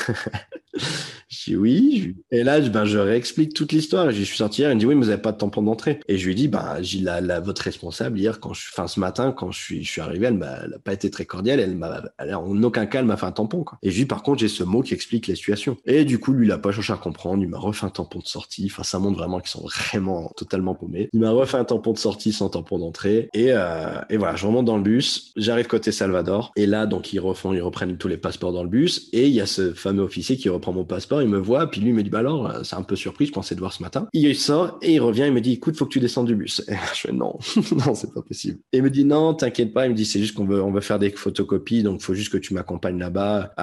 Je 1.29 1.51
dis 1.51 1.57
oui. 1.57 2.17
Et 2.31 2.43
là, 2.43 2.61
ben, 2.61 2.85
je 2.85 2.99
réexplique 2.99 3.53
toute 3.53 3.73
l'histoire. 3.73 4.11
Je 4.11 4.23
suis 4.23 4.37
sorti 4.37 4.63
hier. 4.63 4.71
Il 4.71 4.77
me 4.77 4.81
dit 4.81 4.87
oui, 4.87 4.95
mais 4.95 5.03
vous 5.03 5.11
n'avez 5.11 5.23
pas 5.23 5.33
de 5.33 5.39
tampon 5.39 5.63
d'entrée. 5.63 6.01
Et 6.09 6.17
je 6.17 6.27
lui 6.27 6.35
dis, 6.35 6.49
ben, 6.49 6.79
j'ai 6.81 7.01
la, 7.01 7.41
votre 7.41 7.63
responsable 7.63 8.19
hier, 8.19 8.41
quand 8.41 8.55
je, 8.55 8.71
ce 8.87 9.01
matin, 9.01 9.33
quand 9.33 9.51
je 9.51 9.59
suis, 9.83 10.01
arrivé, 10.01 10.27
elle 10.27 10.39
n'a 10.39 10.79
pas 10.83 10.93
été 10.93 11.11
très 11.11 11.25
cordiale. 11.25 11.61
Elle 11.61 11.77
m'a, 11.77 12.03
en 12.37 12.63
aucun 12.63 12.87
cas, 12.87 13.01
elle 13.01 13.07
m'a 13.07 13.17
fait 13.17 13.27
un 13.27 13.33
tampon, 13.33 13.65
quoi. 13.65 13.79
Et 13.83 13.91
je 13.91 13.99
lui 13.99 14.07
par 14.07 14.23
contre, 14.23 14.41
j'ai 14.41 14.49
ce 14.49 14.65
mot 14.65 14.83
qui 14.83 14.95
explique 14.95 15.27
les 15.27 15.35
situations. 15.35 15.77
Et 15.87 16.05
du 16.05 16.19
coup, 16.19 16.33
lui, 16.33 16.47
il 16.47 16.53
a 16.53 16.59
pas 16.59 16.73
cherché 16.73 16.93
à 16.93 16.97
comprendre. 16.97 17.43
Il 17.43 17.49
m'a 17.49 17.59
refait 17.59 17.87
un 17.87 17.91
tampon 17.91 18.21
de 18.21 18.27
sortie. 18.27 18.69
Enfin, 18.71 18.83
ça 18.83 18.99
montre 18.99 19.19
vraiment 19.19 19.41
qu'ils 19.41 19.51
sont 19.51 19.67
vraiment 19.67 20.33
totalement 20.37 20.75
paumés. 20.75 21.09
Il 21.13 21.21
m'a 21.21 21.31
refait 21.31 21.59
un 21.59 21.65
tampon 21.65 21.93
de 21.93 21.99
sortie 21.99 22.33
sans 22.33 22.49
tampon 22.49 22.79
d'entrée. 22.79 23.29
Et, 23.35 23.53
euh, 23.53 24.01
voilà, 24.17 24.37
je 24.37 24.47
remonte 24.47 24.65
dans 24.65 24.77
le 24.77 24.83
bus. 24.83 25.33
J'arrive 25.37 25.67
côté 25.67 25.93
Salvador. 25.93 26.53
Et 26.57 26.67
là, 26.67 26.87
donc, 26.87 27.13
ils 27.13 27.21
refont, 27.21 27.53
ils 27.53 27.61
reprennent 27.61 27.97
tous 27.99 28.09
les 28.09 28.17
passeports 28.17 28.53
dans 28.53 28.63
le 28.63 28.69
bus. 28.69 29.09
Et 29.13 29.27
il 29.27 29.33
y 29.33 29.41
a 29.41 29.47
ce 29.47 29.73
fameux 29.73 30.03
officier 30.03 30.37
qui 30.37 30.49
reprend 30.49 30.73
mon 30.73 30.85
passeport. 30.85 31.23
Il 31.23 31.29
me 31.29 31.39
voit, 31.39 31.71
puis 31.71 31.81
lui, 31.81 31.93
me 31.93 32.03
dit, 32.03 32.11
bah 32.11 32.21
alors, 32.21 32.65
c'est 32.65 32.77
un 32.77 32.83
peu 32.83 32.97
surpris, 32.97 33.27
je 33.27 33.33
pensais 33.33 33.55
de 33.55 33.61
voir 33.61 33.73
ce 33.73 33.83
matin. 33.83 34.09
Il 34.13 34.35
sort 34.37 34.79
et 34.83 34.95
il 34.95 35.01
revient, 35.01 35.25
il 35.27 35.33
me 35.33 35.41
dit, 35.41 35.53
écoute, 35.53 35.77
faut 35.77 35.85
que 35.87 35.93
tu 35.93 36.01
descendes 36.01 36.27
du 36.27 36.35
bus. 36.35 36.63
Et 36.69 36.75
je 36.95 37.01
fais, 37.01 37.13
non, 37.13 37.39
non, 37.87 37.95
c'est 37.95 38.13
pas 38.13 38.23
possible. 38.23 38.59
Et 38.75 38.79
il 38.79 38.83
me 38.83 38.91
dit, 38.91 39.07
non, 39.07 39.33
t'inquiète 39.33 39.73
pas. 39.73 39.87
Il 39.87 39.93
me 39.93 39.95
dit, 39.95 40.05
c'est 40.05 40.21
juste 40.21 40.35
qu'on 40.35 40.45
veut, 40.45 40.63
on 40.63 40.71
veut 40.71 40.83
faire 40.83 40.99
des 40.99 41.09
photocopies, 41.09 41.83
donc 41.83 42.03
faut 42.03 42.13
juste 42.13 42.31
que 42.31 42.37
tu 42.37 42.53
m'accompagnes 42.53 42.99
là-bas 42.99 43.55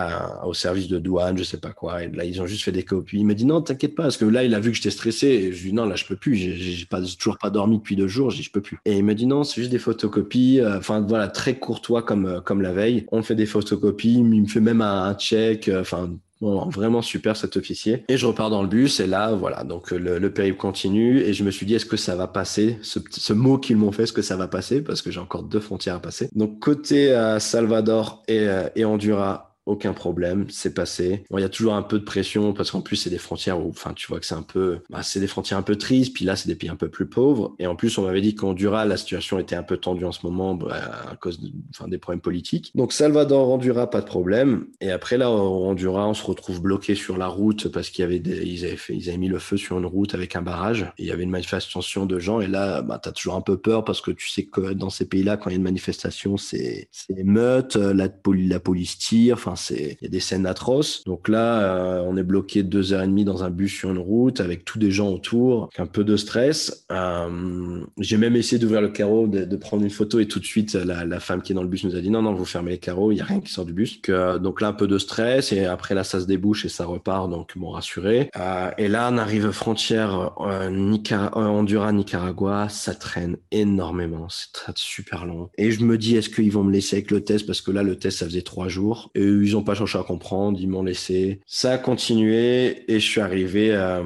au 0.46 0.56
service 0.56 0.88
de 0.88 0.98
douane, 0.98 1.38
je 1.38 1.44
sais 1.44 1.60
pas 1.60 1.74
quoi. 1.74 2.04
Et 2.04 2.10
là, 2.10 2.26
ils 2.26 2.42
ont 2.42 2.48
juste 2.48 2.64
fait 2.64 2.72
des 2.72 2.82
copies. 2.82 3.20
Il 3.20 3.26
me 3.26 3.36
dit, 3.36 3.46
non, 3.46 3.62
t'inquiète 3.62 3.94
pas, 3.94 4.04
parce 4.04 4.18
que 4.18 4.26
là, 4.26 4.44
il 4.44 4.56
a 4.56 4.60
vu 4.60 4.72
que 4.72 4.78
j'étais 4.78 4.90
stressé. 4.90 5.28
Et 5.28 5.54
je 5.54 5.62
lui 5.62 5.70
dis, 5.70 5.76
non, 5.76 5.86
là, 5.86 5.96
je 5.96 6.06
peux 6.06 6.16
plus. 6.16 6.36
J'ai 6.36 6.86
pas, 6.88 7.02
toujours 7.04 7.38
pas 7.38 7.52
dormi 7.52 7.78
depuis 7.78 7.96
deux 7.96 8.08
jours. 8.08 8.32
Je 8.32 8.38
dis, 8.38 8.44
je 8.44 8.52
peux 8.52 8.62
plus. 8.62 8.80
Et 8.86 8.98
il 8.98 9.04
me 9.04 9.14
dit, 9.14 9.28
non, 9.28 9.44
c'est 9.44 9.62
juste 9.62 9.72
des 9.72 9.78
photocopies. 9.78 10.62
Enfin, 10.66 11.02
voilà, 11.02 11.28
très 11.28 11.60
courtois 11.60 12.02
comme, 12.02 12.42
comme 12.44 12.64
la 12.64 12.74
veille. 12.74 13.06
On 13.12 13.22
fait 13.22 13.36
des 13.36 13.46
photocopies. 13.46 14.16
Il 14.16 14.24
me 14.24 14.48
fait 14.48 14.60
même 14.60 14.82
un, 14.82 15.04
un 15.04 15.14
check. 15.14 15.70
Enfin, 15.72 16.18
Vraiment 16.42 17.02
super 17.02 17.38
cet 17.38 17.58
officier. 17.58 18.04
Et 18.10 18.18
je 18.18 18.26
repars 18.26 18.50
dans 18.50 18.62
le 18.62 18.68
bus 18.68 19.00
et 19.00 19.08
là, 19.08 19.34
voilà, 19.34 19.64
donc 19.64 19.92
le, 19.92 20.20
le 20.20 20.34
périple 20.34 20.58
continue 20.58 21.20
et 21.22 21.34
je 21.34 21.44
me 21.44 21.52
suis 21.52 21.66
dit, 21.66 21.76
est-ce 21.76 21.86
que 21.86 21.98
ça 21.98 22.16
va 22.16 22.28
passer? 22.28 22.78
Ce, 22.82 23.00
ce 23.10 23.34
mot 23.34 23.58
qu'ils 23.58 23.78
m'ont 23.78 23.92
fait, 23.92 24.04
est-ce 24.04 24.14
que 24.14 24.22
ça 24.22 24.36
va 24.36 24.48
passer? 24.48 24.82
Parce 24.82 25.02
que 25.02 25.12
j'ai 25.12 25.20
encore 25.20 25.44
deux 25.44 25.60
frontières 25.62 25.96
à 25.96 26.00
passer. 26.00 26.30
Donc 26.36 26.60
côté 26.60 27.12
euh, 27.12 27.40
Salvador 27.40 28.24
et, 28.28 28.40
euh, 28.40 28.68
et 28.76 28.86
Honduras, 28.86 29.55
aucun 29.66 29.94
problème, 29.94 30.46
c'est 30.50 30.74
passé. 30.74 31.24
Bon, 31.30 31.38
il 31.38 31.42
y 31.42 31.46
a 31.46 31.50
toujours 31.50 31.74
un 31.74 31.82
peu 31.82 32.00
de 32.00 32.04
pression 32.04 32.54
parce 32.54 32.72
qu'en 32.72 32.82
plus 32.82 32.96
c'est 32.96 33.10
des 33.10 33.18
frontières 33.18 33.60
où, 33.60 33.70
enfin, 33.70 33.94
tu 33.94 34.08
vois 34.08 34.20
que 34.20 34.26
c'est 34.26 34.36
un 34.36 34.42
peu, 34.42 34.80
bah, 34.90 35.04
c'est 35.04 35.20
des 35.20 35.28
frontières 35.28 35.58
un 35.58 35.64
peu 35.64 35.76
tristes. 35.76 36.14
Puis 36.14 36.26
là, 36.26 36.36
c'est 36.36 36.48
des 36.48 36.56
pays 36.56 36.70
un 36.70 36.76
peu 36.76 36.90
plus 36.90 37.08
pauvres. 37.08 37.56
Et 37.60 37.68
en 37.68 37.76
plus, 37.76 37.98
on 37.98 38.04
m'avait 38.04 38.22
dit 38.22 38.36
qu'en 38.36 38.50
Honduras, 38.50 38.86
la 38.86 38.98
situation 38.98 39.40
était 39.40 39.56
un 39.56 39.64
peu 39.64 39.78
tendue 39.78 40.06
en 40.06 40.12
ce 40.12 40.26
moment 40.26 40.56
bah, 40.56 40.76
à 41.12 41.16
cause, 41.16 41.40
des 41.88 41.98
problèmes 41.98 42.22
politiques. 42.22 42.72
Donc 42.76 42.94
Salvador, 42.94 43.50
Honduras, 43.50 43.88
pas 43.88 44.02
de 44.02 44.06
problème. 44.06 44.68
Et 44.82 44.92
après 44.92 45.18
là, 45.18 45.32
au 45.32 45.66
Honduras, 45.66 46.08
on 46.08 46.14
se 46.14 46.24
retrouve 46.24 46.62
bloqué 46.62 46.96
sur 46.96 47.18
la 47.18 47.28
route 47.28 47.68
parce 47.70 47.90
qu'il 47.90 48.04
y 48.04 48.06
avait 48.06 48.20
des, 48.20 48.46
ils 48.46 48.66
avaient 48.66 48.78
ils 48.90 49.10
avaient 49.10 49.18
mis 49.18 49.28
le 49.28 49.40
feu 49.40 49.58
sur 49.58 49.78
une 49.78 49.86
route 49.86 50.14
avec 50.14 50.36
un 50.36 50.42
barrage. 50.42 50.86
Il 50.98 51.06
y 51.06 51.12
avait 51.12 51.24
une 51.24 51.30
manifestation 51.32 52.06
de 52.06 52.20
gens. 52.20 52.40
Et 52.40 52.48
là, 52.48 52.82
bah, 52.82 53.00
t'as 53.02 53.12
toujours 53.12 53.36
un 53.36 53.42
peu 53.42 53.58
peur 53.58 53.84
parce 53.84 54.02
que 54.02 54.12
tu 54.12 54.30
sais 54.30 54.46
que 54.46 54.74
dans 54.74 54.90
ces 54.90 55.08
pays-là, 55.08 55.38
quand 55.38 55.50
il 55.50 55.54
y 55.54 55.56
a 55.56 55.58
une 55.58 55.64
manifestation, 55.64 56.38
c'est, 56.38 56.88
c'est 56.92 57.24
meute, 57.24 57.76
la, 57.76 58.08
la 58.26 58.60
police 58.60 58.98
tire. 58.98 59.40
C'est 59.56 59.98
il 60.02 60.06
y 60.06 60.08
a 60.08 60.10
des 60.10 60.20
scènes 60.20 60.46
atroces. 60.46 61.04
Donc 61.06 61.28
là, 61.28 61.62
euh, 61.62 62.04
on 62.08 62.18
est 62.18 62.24
bloqué 62.24 62.64
deux 62.64 62.94
heures 62.94 63.04
et 63.04 63.08
demie 63.08 63.26
dans 63.26 63.44
un 63.44 63.50
bus 63.50 63.74
sur 63.74 63.90
une 63.90 63.98
route 63.98 64.40
avec 64.40 64.66
tous 64.66 64.80
des 64.80 64.92
gens 64.92 65.10
autour, 65.10 65.70
un 65.78 65.86
peu 65.86 66.04
de 66.04 66.18
stress. 66.18 66.86
Euh, 66.92 67.82
j'ai 68.00 68.18
même 68.18 68.36
essayé 68.36 68.60
d'ouvrir 68.60 68.82
le 68.82 68.90
carreau, 68.90 69.28
de, 69.28 69.56
prendre 69.56 69.84
une 69.84 69.90
photo 69.90 70.20
et 70.20 70.28
tout 70.28 70.40
de 70.40 70.46
suite, 70.46 70.74
la, 70.74 71.20
femme 71.20 71.42
qui 71.42 71.54
est 71.54 71.56
dans 71.56 71.64
le 71.64 71.70
bus 71.70 71.86
nous 71.86 71.96
a 71.96 72.02
dit 72.02 72.10
non, 72.10 72.22
non, 72.22 72.34
vous 72.34 72.46
fermez 72.46 72.72
les 72.72 72.78
carreaux, 72.78 73.12
il 73.12 73.18
y 73.18 73.22
a 73.22 73.26
rien 73.26 73.40
qui 73.40 73.52
sort 73.52 73.66
du 73.66 73.74
bus. 73.74 74.02
Euh, 74.10 74.38
donc 74.38 74.62
là, 74.62 74.68
un 74.68 74.74
peu 74.74 74.88
de 74.88 74.98
stress 74.98 75.52
et 75.52 75.66
après 75.66 75.96
là, 75.96 76.04
ça 76.04 76.20
se 76.20 76.26
débouche 76.26 76.66
et 76.66 76.70
ça 76.70 76.86
repart, 76.86 77.30
donc 77.30 77.58
bon, 77.58 77.70
rassuré. 77.70 78.30
Et 78.78 78.88
là, 78.88 79.10
on 79.12 79.18
arrive 79.18 79.52
frontière 79.52 80.34
Honduras, 80.38 81.92
Nicaragua, 81.92 82.68
ça 82.70 82.94
traîne 82.94 83.38
énormément, 83.52 84.28
c'est 84.30 84.50
super 84.76 85.26
long. 85.26 85.50
Et 85.58 85.72
je 85.72 85.84
me 85.84 85.98
dis, 85.98 86.16
est-ce 86.16 86.30
qu'ils 86.30 86.52
vont 86.52 86.64
me 86.64 86.72
laisser 86.72 86.98
avec 86.98 87.12
le 87.12 87.24
test? 87.24 87.46
Parce 87.46 87.62
que 87.62 87.72
là, 87.72 87.84
le 87.84 87.98
test, 87.98 88.20
ça 88.20 88.26
faisait 88.26 88.42
trois 88.42 88.68
jours 88.68 89.12
ils 89.46 89.56
ont 89.56 89.64
pas 89.64 89.76
cherché 89.76 89.98
à 89.98 90.04
comprendre, 90.04 90.60
ils 90.60 90.68
m'ont 90.68 90.84
laissé. 90.84 91.40
Ça 91.46 91.74
a 91.74 91.78
continué 91.78 92.92
et 92.92 93.00
je 93.00 93.06
suis 93.06 93.22
arrivé, 93.22 93.72
euh, 93.72 94.04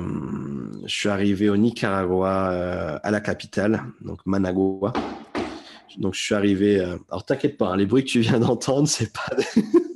je 0.85 0.93
suis 0.93 1.09
arrivé 1.09 1.49
au 1.49 1.57
Nicaragua, 1.57 2.51
euh, 2.51 2.99
à 3.01 3.11
la 3.11 3.21
capitale, 3.21 3.83
donc 4.01 4.19
Managua. 4.25 4.93
Donc 5.97 6.13
je 6.13 6.21
suis 6.21 6.35
arrivé. 6.35 6.79
Euh, 6.79 6.97
alors 7.09 7.25
t'inquiète 7.25 7.57
pas, 7.57 7.69
hein, 7.69 7.77
les 7.77 7.85
bruits 7.85 8.03
que 8.03 8.09
tu 8.09 8.19
viens 8.19 8.39
d'entendre, 8.39 8.87
c'est 8.87 9.11
pas. 9.13 9.29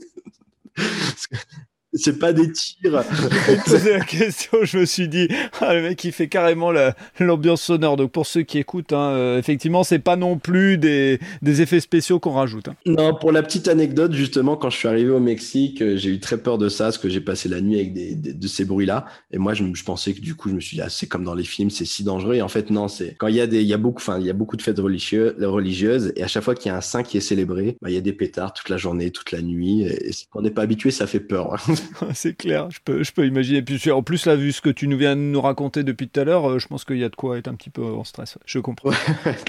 c'est 1.94 2.20
pas 2.20 2.34
des 2.34 2.52
tirs. 2.52 3.04
posé 3.66 3.94
la 3.94 4.04
question, 4.04 4.60
je 4.64 4.80
me 4.80 4.86
suis 4.86 5.08
dit, 5.08 5.28
ah, 5.62 5.74
le 5.74 5.82
mec 5.82 6.04
il 6.04 6.12
fait 6.12 6.28
carrément 6.28 6.72
l'ambiance 7.20 7.62
sonore. 7.62 7.98
Donc 7.98 8.12
pour 8.12 8.26
ceux 8.26 8.42
qui 8.42 8.58
écoutent, 8.58 8.94
hein, 8.94 9.12
euh, 9.12 9.40
effectivement, 9.40 9.84
c'est 9.84 10.00
pas 10.00 10.16
non 10.16 10.38
plus 10.38 10.78
des, 10.78 11.20
des 11.42 11.62
effets 11.62 11.80
spéciaux 11.80 12.20
qu'on 12.20 12.32
rajoute. 12.32 12.70
Hein. 12.70 12.76
Non, 12.86 13.14
pour 13.14 13.32
la 13.32 13.44
petite 13.44 13.68
anecdote, 13.68 14.14
justement, 14.14 14.56
quand 14.56 14.70
je 14.70 14.78
suis 14.78 14.88
arrivé 14.88 15.12
au 15.12 15.20
Mexique, 15.20 15.82
euh, 15.82 15.98
j'ai 15.98 16.10
eu 16.10 16.20
très 16.20 16.38
peur 16.38 16.58
de 16.58 16.70
ça, 16.70 16.86
parce 16.86 16.98
que 16.98 17.10
j'ai 17.10 17.22
passé 17.22 17.50
la 17.50 17.62
nuit 17.62 17.76
avec 17.76 17.94
des, 17.94 18.16
de 18.16 18.48
ces 18.48 18.66
bruits-là. 18.66 19.06
Et 19.32 19.38
moi, 19.38 19.54
je, 19.54 19.64
je, 19.74 19.84
pensais 19.84 20.14
que 20.14 20.22
du 20.22 20.36
coup, 20.36 20.50
je 20.50 20.56
me 20.56 20.60
suis 20.60 20.78
dit, 20.78 20.82
ah, 20.82 20.90
c'est 20.90 21.08
comme 21.08 21.24
dans 21.24 21.36
les 21.36 21.44
films, 21.44 21.70
c'est 21.70 21.86
si 21.86 22.04
dangereux. 22.04 22.36
Et 22.36 22.42
en 22.42 22.48
fait, 22.48 22.70
non, 22.70 22.88
c'est 22.88 23.16
quand 23.18 23.28
il 23.28 23.36
y 23.36 23.42
a 23.42 23.48
des, 23.48 23.62
il 23.62 23.68
y 23.68 23.74
a 23.74 23.78
beaucoup, 23.78 24.02
enfin, 24.02 24.20
il 24.20 24.26
y 24.26 24.30
a 24.30 24.34
beaucoup 24.34 24.58
de 24.58 24.62
fêtes 24.62 24.80
religieuses, 24.80 25.36
religieuses, 25.40 26.14
et 26.16 26.24
à 26.24 26.28
chaque 26.28 26.44
fois 26.44 26.56
qu'il 26.56 26.72
y 26.72 26.74
a 26.74 26.78
un 26.78 26.82
saint 26.82 27.04
qui 27.04 27.18
est 27.18 27.22
célébré, 27.22 27.78
bah, 27.82 27.90
il 27.90 27.94
y 27.94 27.98
a 27.98 28.02
des 28.02 28.14
pétards 28.14 28.54
toute 28.54 28.70
la 28.70 28.78
journée, 28.78 29.12
toute 29.12 29.32
la 29.32 29.42
nuit. 29.42 29.84
Et, 29.84 30.12
si 30.12 30.28
on 30.34 30.42
n'est 30.42 30.52
pas 30.52 30.64
habitué, 30.64 30.92
ça 30.92 31.08
fait 31.08 31.20
peur. 31.20 31.56
c'est 32.14 32.36
clair, 32.36 32.70
je 32.72 32.80
peux, 33.12 33.26
imaginer. 33.26 33.64
En 33.92 34.04
plus, 34.04 34.26
là, 34.26 34.36
vu 34.36 34.52
ce 34.52 34.62
que 34.62 34.70
tu 34.70 34.88
nous 34.88 34.98
viens 34.98 35.16
de 35.16 35.22
nous 35.22 35.42
raconter 35.42 35.84
depuis 35.84 36.08
tout 36.08 36.20
à 36.20 36.24
l'heure, 36.24 36.50
euh, 36.50 36.60
je 36.60 36.68
pense 36.68 36.86
qu'il 36.86 36.98
y 36.98 37.04
a 37.04 37.10
de 37.10 37.16
quoi 37.16 37.38
être 37.38 37.48
un 37.48 37.56
petit 37.56 37.70
peu 37.70 37.84
en 37.84 38.04
stress. 38.04 38.38
Je 38.46 38.60
comprends. 38.60 38.92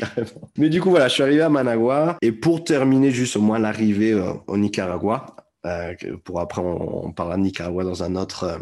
Mais 0.57 0.68
du 0.68 0.81
coup, 0.81 0.90
voilà, 0.90 1.09
je 1.09 1.14
suis 1.14 1.23
arrivé 1.23 1.42
à 1.42 1.49
Managua. 1.49 2.18
Et 2.23 2.33
pour 2.33 2.64
terminer 2.64 3.11
juste 3.11 3.37
au 3.37 3.40
moins 3.40 3.59
l'arrivée 3.59 4.12
euh, 4.12 4.33
au 4.47 4.57
Nicaragua, 4.57 5.37
euh, 5.66 5.94
pour 6.25 6.40
après 6.40 6.61
on, 6.61 7.07
on, 7.07 7.12
parlera 7.12 7.37
de 7.37 7.42
Nicaragua 7.42 7.85
dans 7.85 8.03
un 8.03 8.16
autre 8.16 8.61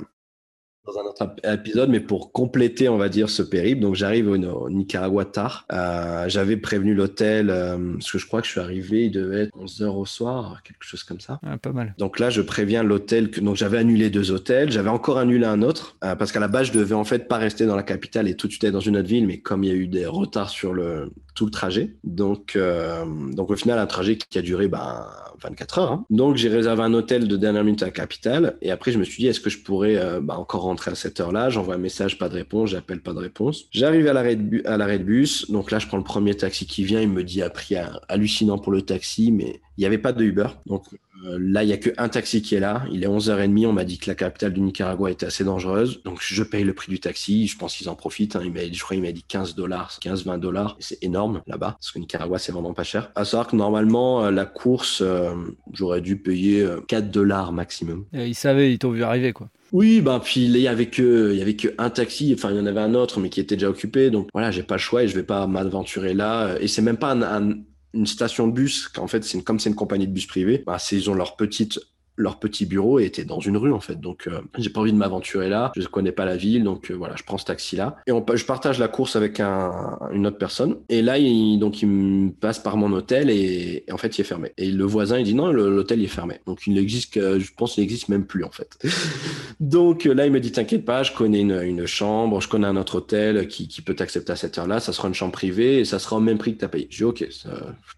dans 0.87 0.99
un 0.99 1.05
autre 1.05 1.37
épisode, 1.45 1.91
mais 1.91 2.01
pour 2.01 2.33
compléter, 2.33 2.89
on 2.89 2.97
va 2.97 3.09
dire, 3.09 3.31
ce 3.31 3.43
périple. 3.43 3.81
Donc, 3.81 3.95
j'arrive 3.95 4.29
au, 4.29 4.69
Nicaragua 4.69 5.25
tard. 5.25 5.65
Euh, 5.73 6.29
J'avais 6.29 6.57
prévenu 6.57 6.95
l'hôtel, 6.95 7.51
euh, 7.51 7.93
parce 7.95 8.11
que 8.11 8.19
je 8.19 8.27
crois 8.27 8.41
que 8.41 8.47
je 8.47 8.53
suis 8.53 8.61
arrivé, 8.61 9.07
il 9.07 9.13
devait 9.13 9.43
être 9.43 9.57
11 9.57 9.83
heures 9.83 9.97
au 9.97 10.07
soir, 10.07 10.63
quelque 10.65 10.85
chose 10.85 11.05
comme 11.05 11.21
ça. 11.21 11.41
pas 11.63 11.73
mal. 11.73 11.95
Donc 11.99 12.19
là, 12.19 12.31
je 12.31 12.43
préviens 12.43 12.83
l'hôtel 12.83 13.31
que 13.31 13.41
donc 13.41 13.57
j'avais 13.57 13.79
annulé 13.79 14.11
deux 14.11 14.33
hôtels, 14.33 14.73
j'avais 14.73 14.89
encore 14.89 15.19
annulé 15.19 15.47
un 15.47 15.63
autre, 15.63 15.97
euh, 16.05 16.17
parce 16.17 16.33
qu'à 16.33 16.41
la 16.41 16.49
base, 16.49 16.69
je 16.69 16.73
devais 16.73 16.95
en 16.95 17.05
fait 17.05 17.29
pas 17.29 17.39
rester 17.39 17.67
dans 17.67 17.77
la 17.77 17.83
capitale 17.85 18.29
et 18.29 18.35
tout 18.35 18.49
de 18.49 18.53
suite 18.53 18.65
être 18.65 18.73
dans 18.73 18.81
une 18.81 18.97
autre 18.97 19.09
ville, 19.09 19.27
mais 19.27 19.39
comme 19.39 19.63
il 19.63 19.69
y 19.69 19.73
a 19.73 19.77
eu 19.77 19.87
des 19.87 20.07
retards 20.07 20.51
sur 20.51 20.73
le 20.73 21.11
tout 21.35 21.45
le 21.47 21.51
trajet, 21.51 21.97
donc 22.05 22.57
euh, 22.57 23.05
donc 23.33 23.51
au 23.51 23.57
final, 23.57 23.79
un 23.79 23.87
trajet 23.87 24.17
qui 24.17 24.39
a 24.39 24.43
duré 24.43 24.69
ben 24.69 25.07
24 25.43 25.79
heures. 25.79 25.93
Hein. 25.93 26.05
Donc 26.11 26.37
j'ai 26.37 26.49
réservé 26.49 26.83
un 26.83 26.95
hôtel 26.95 27.29
de 27.29 27.37
dernière 27.37 27.65
minute 27.65 27.83
à 27.83 27.87
la 27.87 27.93
capitale. 27.93 28.57
Et 28.63 28.71
après, 28.71 28.93
je 28.93 28.99
me 28.99 29.05
suis 29.05 29.23
dit, 29.23 29.29
est-ce 29.29 29.41
que 29.41 29.51
je 29.51 29.59
pourrais 29.59 29.97
euh, 29.97 30.21
bah, 30.21 30.39
encore 30.39 30.63
rentrer 30.63 30.91
à 30.91 30.95
cette 30.95 31.21
heure-là? 31.21 31.51
J'envoie 31.51 31.75
un 31.75 31.79
message, 31.79 32.19
pas 32.19 32.29
de 32.29 32.35
réponse. 32.35 32.71
J'appelle, 32.71 33.01
pas 33.01 33.13
de 33.13 33.19
réponse. 33.19 33.65
J'arrive 33.71 34.07
à 34.07 34.13
l'arrêt 34.13 34.37
de, 34.37 35.03
bus. 35.03 35.51
Donc 35.51 35.71
là, 35.71 35.79
je 35.79 35.87
prends 35.87 35.97
le 35.97 36.05
premier 36.05 36.35
taxi 36.35 36.67
qui 36.67 36.85
vient. 36.85 37.01
Il 37.01 37.11
me 37.11 37.25
dit 37.25 37.43
un 37.43 37.51
prix 37.51 37.77
hallucinant 38.09 38.59
pour 38.59 38.73
le 38.73 38.83
taxi, 38.83 39.33
mais 39.33 39.61
il 39.77 39.81
n'y 39.81 39.87
avait 39.87 39.99
pas 39.99 40.13
de 40.13 40.25
Uber. 40.25 40.49
Donc 40.67 40.85
là, 41.23 41.63
il 41.63 41.67
n'y 41.67 41.73
a 41.73 41.77
qu'un 41.77 42.09
taxi 42.09 42.43
qui 42.43 42.55
est 42.55 42.61
là. 42.61 42.85
Il 42.91 43.03
est 43.05 43.09
11h30. 43.09 43.67
On 43.67 43.73
m'a 43.73 43.85
dit 43.85 43.99
que 43.99 44.09
la 44.09 44.15
capitale 44.15 44.53
du 44.53 44.61
Nicaragua 44.61 45.11
était 45.11 45.27
assez 45.27 45.45
dangereuse. 45.45 46.03
Donc, 46.05 46.19
je 46.21 46.43
paye 46.43 46.65
le 46.65 46.75
prix 46.75 46.91
du 46.91 47.01
taxi. 47.01 47.47
Je 47.47 47.57
pense 47.57 47.77
qu'ils 47.77 47.89
en 47.89 47.95
profitent. 47.95 48.37
Hein. 48.37 48.43
Il 48.45 48.53
m'a, 48.53 48.61
je 48.71 48.81
crois 48.83 48.97
qu'il 48.97 49.05
m'a 49.05 49.13
dit 49.13 49.25
15 49.25 49.55
dollars, 49.55 49.99
15, 50.01 50.25
20 50.25 50.39
dollars. 50.39 50.77
C'est 50.81 51.03
énorme 51.03 51.43
là-bas. 51.47 51.77
Parce 51.79 51.93
que 51.93 51.99
Nicaragua, 51.99 52.39
c'est 52.39 52.53
vraiment 52.53 52.75
pas 52.75 52.85
cher. 52.85 53.11
À 53.15 53.25
savoir 53.25 53.47
que 53.49 53.57
normalement, 53.57 54.25
euh, 54.25 54.31
la 54.31 54.47
course, 54.47 55.03
euh, 55.05 55.35
j'aurais 55.73 56.01
dû 56.01 56.17
payer 56.17 56.67
4 56.89 57.11
dollars 57.11 57.53
maximum. 57.53 58.05
Et 58.13 58.29
ils 58.29 58.35
savaient, 58.35 58.73
ils 58.73 58.79
t'ont 58.79 58.91
vu 58.91 59.03
arriver, 59.03 59.33
quoi. 59.33 59.49
Oui, 59.73 60.03
ben 60.03 60.21
puis 60.21 60.45
il 60.45 60.57
y 60.59 60.69
avait 60.69 60.87
que 60.87 61.33
il 61.33 61.39
y 61.39 61.43
avait 61.43 61.57
que 61.57 61.69
un 61.79 61.89
taxi, 61.89 62.35
enfin 62.37 62.51
il 62.51 62.59
y 62.59 62.61
en 62.61 62.67
avait 62.67 62.81
un 62.81 62.95
autre 62.95 63.21
mais 63.21 63.31
qui 63.31 63.41
était 63.41 63.57
déjà 63.57 63.71
occupé, 63.71 64.11
donc 64.11 64.29
voilà 64.35 64.51
j'ai 64.51 64.63
pas 64.63 64.75
le 64.75 64.81
choix 64.81 65.03
et 65.03 65.09
je 65.09 65.15
vais 65.15 65.23
pas 65.23 65.47
m'aventurer 65.47 66.13
là. 66.13 66.57
Et 66.61 66.69
c'est 66.69 66.83
même 66.83 66.99
pas 66.99 67.13
un, 67.13 67.55
une 67.95 68.07
station 68.07 68.47
de 68.49 68.53
bus, 68.53 68.91
en 68.99 69.07
fait, 69.07 69.25
c'est 69.25 69.43
comme 69.43 69.59
c'est 69.61 69.69
une 69.69 69.75
compagnie 69.77 70.07
de 70.07 70.13
bus 70.13 70.27
privée, 70.27 70.63
bah, 70.67 70.79
ils 70.91 71.11
ont 71.11 71.15
leur 71.15 71.37
petite 71.37 71.81
leur 72.17 72.39
petit 72.39 72.67
bureau 72.67 72.99
était 72.99 73.25
dans 73.25 73.41
une 73.41 73.57
rue 73.57 73.73
en 73.73 73.81
fait. 73.81 74.01
Donc 74.01 74.27
euh, 74.27 74.41
j'ai 74.59 74.71
pas 74.71 74.81
envie 74.81 74.93
de 74.93 74.99
m'aventurer 74.99 75.49
là. 75.49 75.73
Je 75.77 75.87
connais 75.87 76.13
pas 76.13 76.25
la 76.25 76.37
ville, 76.37 76.65
donc 76.65 76.91
euh, 76.91 76.95
voilà, 76.95 77.17
je 77.17 77.23
prends 77.23 77.39
ce 77.39 77.45
taxi 77.45 77.77
là 77.77 77.97
et 78.07 78.13
on, 78.13 78.25
je 78.35 78.45
partage 78.45 78.79
la 78.79 78.89
course 78.89 79.17
avec 79.17 79.41
un, 79.41 79.99
une 80.13 80.27
autre 80.27 80.39
personne. 80.39 80.77
Et 80.89 81.03
là, 81.03 81.19
il, 81.19 81.59
donc 81.59 81.83
il 81.83 81.89
me 81.89 82.31
passe 82.31 82.59
par 82.59 82.77
mon 82.77 82.93
hôtel 82.93 83.31
et, 83.31 83.85
en 83.91 83.97
fait 83.97 84.19
il 84.19 84.21
est 84.21 84.25
fermé. 84.25 84.53
Et 84.59 84.71
le 84.71 84.85
voisin 84.85 85.19
il 85.19 85.25
dit 85.25 85.35
non, 85.35 85.51
l'hôtel 85.53 86.03
est 86.03 86.09
fermé. 86.09 86.41
Donc 86.47 86.67
il 86.67 86.75
n'existe 86.75 87.15
que, 87.15 87.39
je 87.39 87.53
pense, 87.55 87.77
il 87.77 87.81
n'existe 87.81 88.09
même 88.09 88.27
plus 88.27 88.45
en 88.45 88.51
fait. 88.51 88.79
donc 89.61 90.05
là 90.05 90.27
il 90.27 90.33
me 90.33 90.41
dit 90.41 90.53
t'inquiète 90.53 90.85
pas, 90.85 91.03
je 91.03 91.13
connais 91.13 91.41
une, 91.41 91.87
chambre, 91.87 92.41
je 92.41 92.49
connais 92.49 92.67
un 92.67 92.77
autre 92.77 92.97
hôtel 92.97 93.49
qui, 93.49 93.83
peut 93.83 93.95
t'accepter 93.95 94.33
à 94.33 94.37
cette 94.37 94.59
heure-là. 94.59 94.81
Ça 94.81 94.93
sera 94.93 95.09
une 95.09 95.15
chambre 95.15 95.33
privée 95.33 95.81
et 95.81 95.85
ça 95.85 95.99
sera 95.99 96.17
au 96.17 96.21
même 96.21 96.39
prix 96.39 96.55
que 96.55 96.61
t'as 96.61 96.69
payé. 96.69 96.87
Je 96.91 96.99
dis 96.99 97.05
ok, 97.05 97.27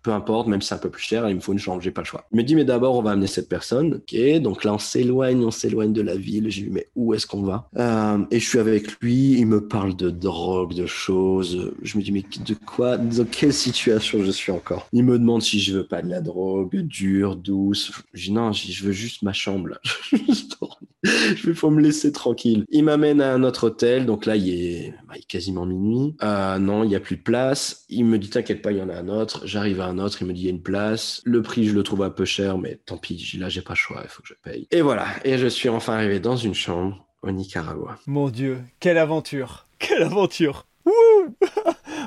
peu 0.03 0.13
importe, 0.13 0.47
même 0.47 0.63
si 0.63 0.69
c'est 0.69 0.75
un 0.75 0.79
peu 0.79 0.89
plus 0.89 1.03
cher, 1.03 1.29
il 1.29 1.35
me 1.35 1.41
faut 1.41 1.53
une 1.53 1.59
chambre, 1.59 1.83
j'ai 1.83 1.91
pas 1.91 2.01
le 2.01 2.07
choix. 2.07 2.27
Il 2.33 2.39
me 2.39 2.43
dit 2.43 2.55
mais 2.55 2.65
d'abord 2.65 2.95
on 2.95 3.03
va 3.03 3.11
amener 3.11 3.27
cette 3.27 3.49
personne 3.49 4.01
donc 4.41 4.65
là 4.65 4.75
on 4.75 4.79
s'éloigne, 4.79 5.45
on 5.45 5.51
s'éloigne 5.51 5.93
de 5.93 6.03
la 6.03 6.17
ville. 6.17 6.51
J'ai 6.51 6.63
dit 6.63 6.71
mais 6.71 6.87
où 6.95 7.15
est-ce 7.15 7.27
qu'on 7.27 7.43
va? 7.43 7.69
Euh, 7.77 8.19
Et 8.31 8.41
je 8.41 8.49
suis 8.49 8.59
avec 8.59 9.01
lui, 9.01 9.33
il 9.39 9.47
me 9.47 9.67
parle 9.67 9.97
de 9.97 10.11
drogue, 10.11 10.75
de 10.75 10.87
choses. 10.87 11.73
Je 11.83 11.99
me 11.99 12.03
dis 12.03 12.13
mais 12.13 12.23
de 12.47 12.55
quoi 12.55 12.97
Dans 12.97 13.25
quelle 13.25 13.53
situation 13.53 14.23
je 14.23 14.31
suis 14.31 14.53
encore? 14.53 14.89
Il 14.93 15.05
me 15.05 15.19
demande 15.19 15.43
si 15.43 15.61
je 15.61 15.77
veux 15.79 15.87
pas 15.87 16.03
de 16.03 16.09
la 16.09 16.21
drogue, 16.21 16.77
dure, 16.77 17.37
douce. 17.37 17.93
Je 18.13 18.27
dis 18.27 18.33
non, 18.33 18.53
je 18.53 18.85
veux 18.85 18.93
juste 18.93 19.23
ma 19.23 19.33
chambre 19.33 19.79
vais 21.45 21.55
faut 21.55 21.71
me 21.71 21.81
laisser 21.81 22.13
tranquille. 22.13 22.65
Il 22.71 22.85
m'amène 22.85 23.21
à 23.21 23.33
un 23.33 23.43
autre 23.43 23.65
hôtel, 23.69 24.07
donc 24.07 24.27
là 24.27 24.37
il 24.37 24.49
est, 24.49 24.95
bah, 25.09 25.15
quasiment 25.29 25.67
minuit. 25.67 26.17
Euh, 26.23 26.59
non, 26.59 26.85
il 26.85 26.91
y 26.91 26.97
a 26.97 27.01
plus 27.01 27.17
de 27.17 27.23
place. 27.23 27.85
Il 27.89 28.07
me 28.07 28.19
dit 28.19 28.31
t'inquiète 28.31 28.63
pas, 28.63 28.73
il 28.73 28.79
y 28.79 28.83
en 28.83 28.89
a 28.89 28.95
un 28.95 29.09
autre. 29.09 29.47
J'arrive 29.47 29.81
à 29.81 29.87
un 29.87 29.99
autre, 29.99 30.19
il 30.21 30.27
me 30.27 30.33
dit 30.33 30.43
il 30.43 30.45
y 30.47 30.49
a 30.49 30.53
une 30.53 30.63
place. 30.63 31.21
Le 31.25 31.43
prix 31.43 31.67
je 31.67 31.75
le 31.75 31.83
trouve 31.83 32.03
un 32.03 32.11
peu 32.11 32.25
cher, 32.25 32.59
mais 32.59 32.81
tant 32.87 32.97
pis, 32.97 33.37
là 33.39 33.49
j'ai 33.49 33.63
pas 33.63 33.75
le 33.75 33.79
choix, 33.79 34.01
il 34.03 34.09
faut 34.09 34.23
que 34.23 34.29
je 34.29 34.35
paye. 34.43 34.67
Et 34.71 34.83
voilà, 34.83 35.07
et 35.25 35.39
je 35.39 35.47
suis 35.47 35.69
enfin 35.69 35.95
arrivé 35.95 36.21
dans 36.21 36.37
une 36.37 36.55
chambre 36.55 37.07
au 37.23 37.31
Nicaragua. 37.31 37.99
Mon 38.07 38.29
Dieu, 38.31 38.61
quelle 38.81 38.99
aventure 38.99 39.67
Quelle 39.79 40.03
aventure 40.03 40.67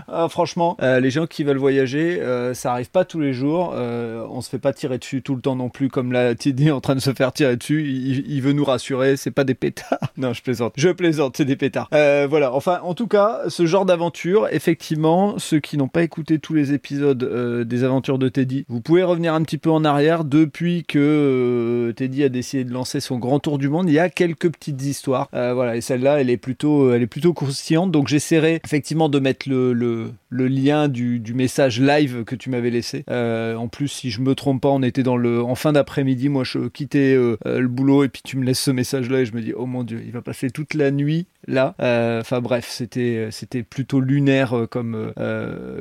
ah, 0.09 0.27
franchement, 0.29 0.77
euh, 0.81 1.01
les 1.01 1.09
gens 1.09 1.27
qui 1.27 1.43
veulent 1.43 1.57
voyager, 1.57 2.21
euh, 2.21 2.53
ça 2.53 2.71
arrive 2.71 2.89
pas 2.89 3.03
tous 3.03 3.19
les 3.19 3.33
jours. 3.33 3.73
Euh, 3.75 4.25
on 4.29 4.39
se 4.41 4.49
fait 4.49 4.59
pas 4.59 4.71
tirer 4.71 4.97
dessus 4.97 5.21
tout 5.21 5.35
le 5.35 5.41
temps 5.41 5.55
non 5.55 5.69
plus, 5.69 5.89
comme 5.89 6.13
la 6.13 6.33
Tidi 6.33 6.71
en 6.71 6.79
train 6.79 6.95
de 6.95 7.01
se 7.01 7.13
faire 7.13 7.33
tirer 7.33 7.57
dessus. 7.57 7.85
Il, 7.85 8.41
veut 8.41 8.53
nous 8.53 8.63
rassurer, 8.63 9.17
c'est 9.17 9.31
pas 9.31 9.43
des 9.43 9.53
pétards. 9.53 9.99
non, 10.17 10.31
je 10.31 10.41
plaisante. 10.41 10.73
Je 10.77 10.89
plaisante, 10.89 11.35
c'est 11.37 11.45
des 11.45 11.57
pétards. 11.57 11.89
voilà. 11.91 12.53
Enfin, 12.53 12.79
en 12.83 12.93
tout 12.93 13.07
cas, 13.07 13.41
ce 13.49 13.65
genre 13.65 13.85
d'aventure, 13.85 14.47
effectivement, 14.51 15.37
ceux 15.39 15.59
qui 15.59 15.77
n'ont 15.77 15.87
pas 15.89 16.03
écouté 16.03 16.39
tous 16.39 16.53
les 16.53 16.73
épisodes 16.73 17.63
des 17.65 17.83
aventures 17.83 18.17
de 18.17 18.29
Teddy, 18.29 18.65
vous 18.69 18.79
pouvez 18.79 19.03
revenir 19.03 19.33
un 19.33 19.41
petit 19.43 19.57
peu 19.57 19.71
en 19.71 19.83
arrière 19.83 20.23
depuis 20.23 20.85
que 20.85 21.93
Teddy 21.95 22.23
a 22.23 22.29
décidé 22.29 22.63
de 22.63 22.71
lancer 22.71 23.01
son 23.01 23.17
grand 23.17 23.39
tour 23.39 23.57
du 23.57 23.67
monde. 23.67 23.89
Il 23.89 23.93
y 23.93 23.99
a 23.99 24.09
quelques 24.09 24.49
petites 24.51 24.81
histoires. 24.83 25.27
voilà, 25.31 25.75
et 25.75 25.81
celle-là, 25.81 26.21
elle 26.21 26.29
est 26.29 26.37
plutôt, 26.37 26.93
elle 26.93 27.01
est 27.01 27.07
plutôt 27.07 27.33
croustillante. 27.33 27.91
Donc 27.91 28.07
j'essaierai 28.07 28.61
effectivement 28.63 29.09
de 29.09 29.19
mettre 29.19 29.49
le, 29.49 29.73
le, 29.73 29.96
le 30.29 30.47
lien 30.47 30.87
du, 30.87 31.21
message 31.33 31.79
live 31.79 32.23
que 32.23 32.35
tu 32.35 32.49
m'avais 32.49 32.69
laissé. 32.69 33.03
Euh, 33.09 33.55
en 33.55 33.67
plus, 33.67 33.87
si 33.87 34.09
je 34.09 34.21
me 34.21 34.35
trompe 34.35 34.61
pas, 34.61 34.69
on 34.69 34.81
était 34.81 35.03
dans 35.03 35.17
le, 35.17 35.41
en 35.41 35.55
fin 35.55 35.71
d'après-midi. 35.71 36.29
Moi, 36.29 36.43
je 36.43 36.67
quittais 36.67 37.15
euh, 37.15 37.37
euh, 37.45 37.59
le 37.59 37.67
boulot 37.67 38.03
et 38.03 38.09
puis 38.09 38.21
tu 38.23 38.37
me 38.37 38.45
laisses 38.45 38.59
ce 38.59 38.71
message-là 38.71 39.21
et 39.21 39.25
je 39.25 39.33
me 39.33 39.41
dis, 39.41 39.53
oh 39.55 39.65
mon 39.65 39.83
dieu, 39.83 40.01
il 40.05 40.11
va 40.11 40.21
passer 40.21 40.49
toute 40.49 40.73
la 40.73 40.91
nuit 40.91 41.27
là. 41.47 41.75
Enfin 41.79 42.41
bref, 42.41 42.67
c'était, 42.69 43.29
plutôt 43.63 43.99
lunaire 43.99 44.67
comme, 44.69 45.13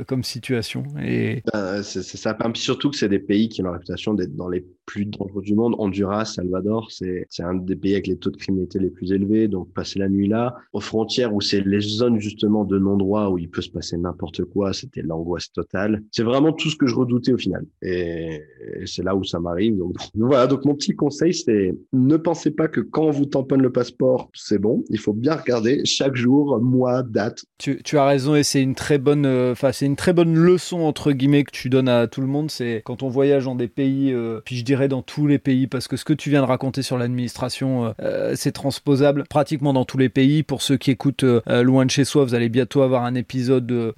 comme 0.07 0.25
situation. 0.25 0.85
Et... 1.03 1.43
Ben, 1.53 1.83
c'est, 1.83 2.03
ça. 2.03 2.37
Surtout 2.55 2.91
que 2.91 2.97
c'est 2.97 3.09
des 3.09 3.19
pays 3.19 3.49
qui 3.49 3.63
ont 3.63 3.67
la 3.67 3.73
réputation 3.73 4.15
d'être 4.15 4.35
dans 4.37 4.49
les 4.49 4.65
plus 4.87 5.05
dangereux 5.05 5.43
du 5.43 5.55
monde. 5.55 5.75
Honduras, 5.79 6.25
Salvador, 6.25 6.91
c'est, 6.91 7.27
un 7.41 7.55
des 7.55 7.77
pays 7.77 7.93
avec 7.93 8.07
les 8.07 8.17
taux 8.17 8.31
de 8.31 8.37
criminalité 8.37 8.79
les 8.79 8.91
plus 8.91 9.13
élevés. 9.13 9.49
Donc, 9.49 9.73
passer 9.75 9.99
la 9.99 10.09
nuit 10.09 10.29
là, 10.29 10.55
aux 10.73 10.81
frontières 10.81 11.35
où 11.35 11.41
c'est 11.41 11.61
les 11.61 11.81
zones 11.81 12.21
justement 12.21 12.65
de 12.65 12.79
non-droit 12.79 13.29
où 13.29 13.39
il 13.39 13.51
peut 13.51 13.63
se 13.63 13.71
passer 13.71 13.99
n'importe 13.99 14.45
quoi, 14.45 14.73
c'était 14.73 15.03
l'angoisse 15.03 15.53
totale. 15.53 16.03
C'est 16.13 16.23
vraiment 16.23 16.53
tout 16.53 16.71
ce 16.71 16.77
que 16.77 16.87
je 16.87 16.95
redoutais 16.95 17.33
au 17.33 17.39
final. 17.39 17.67
Et, 17.83 18.41
c'est 18.87 19.03
là 19.03 19.15
où 19.17 19.25
ça 19.25 19.41
m'arrive. 19.41 19.77
Donc, 19.79 19.97
voilà. 20.15 20.47
Donc, 20.47 20.65
mon 20.65 20.75
petit 20.75 20.95
conseil, 20.95 21.35
c'est 21.35 21.75
ne 21.93 22.17
pensez 22.17 22.53
pas 22.53 22.69
que 22.69 22.81
quand 22.81 23.05
on 23.05 23.11
vous 23.11 23.27
tamponne 23.27 23.63
le 23.63 23.73
passeport, 23.73 24.31
c'est 24.35 24.59
bon. 24.59 24.85
Il 24.89 24.99
faut 24.99 25.13
bien 25.13 25.35
regarder 25.35 25.85
chaque 25.85 26.15
jour, 26.15 26.61
mois, 26.61 27.03
date. 27.03 27.45
Tu, 27.59 27.83
tu 27.83 27.99
as 27.99 28.07
raison 28.07 28.37
et 28.37 28.45
c'est 28.45 28.63
une 28.63 28.75
très 28.75 28.99
bonne, 28.99 29.27
euh, 29.27 29.53
enfin, 29.53 29.73
c'est 29.73 29.87
une 29.87 29.97
très 29.97 30.13
bonne 30.13 30.35
leçon 30.35 30.81
entre 30.81 31.13
guillemets 31.13 31.45
que 31.45 31.51
tu 31.51 31.69
donnes 31.69 31.89
à 31.89 32.07
tout 32.07 32.21
le 32.21 32.27
monde. 32.27 32.51
C'est 32.51 32.83
quand 32.85 33.03
on 33.03 33.09
voyage 33.09 33.45
dans 33.45 33.57
des 33.57 33.69
pays, 33.69 34.13
euh, 34.13 34.41
puis 34.45 34.57
je 34.57 34.65
dirais 34.65 34.76
dans 34.87 35.03
tous 35.03 35.27
les 35.27 35.39
pays 35.39 35.67
parce 35.67 35.89
que 35.89 35.97
ce 35.97 36.05
que 36.05 36.13
tu 36.13 36.31
viens 36.31 36.43
de 36.43 36.47
raconter 36.47 36.83
sur 36.83 36.99
l'administration, 36.99 37.87
euh, 37.87 37.91
euh, 38.03 38.33
c'est 38.37 38.53
transposable 38.53 39.25
pratiquement 39.29 39.73
dans 39.73 39.85
tous 39.85 39.99
les 39.99 40.09
pays. 40.09 40.43
Pour 40.43 40.63
ceux 40.63 40.77
qui 40.77 40.91
écoutent 40.91 41.25
euh, 41.25 41.63
loin 41.63 41.87
de 41.87 41.91
chez 41.91 42.05
soi, 42.05 42.25
vous 42.25 42.35
allez 42.35 42.49
bientôt 42.49 42.83
avoir 42.83 43.05
un 43.05 43.15
épisode, 43.15 43.95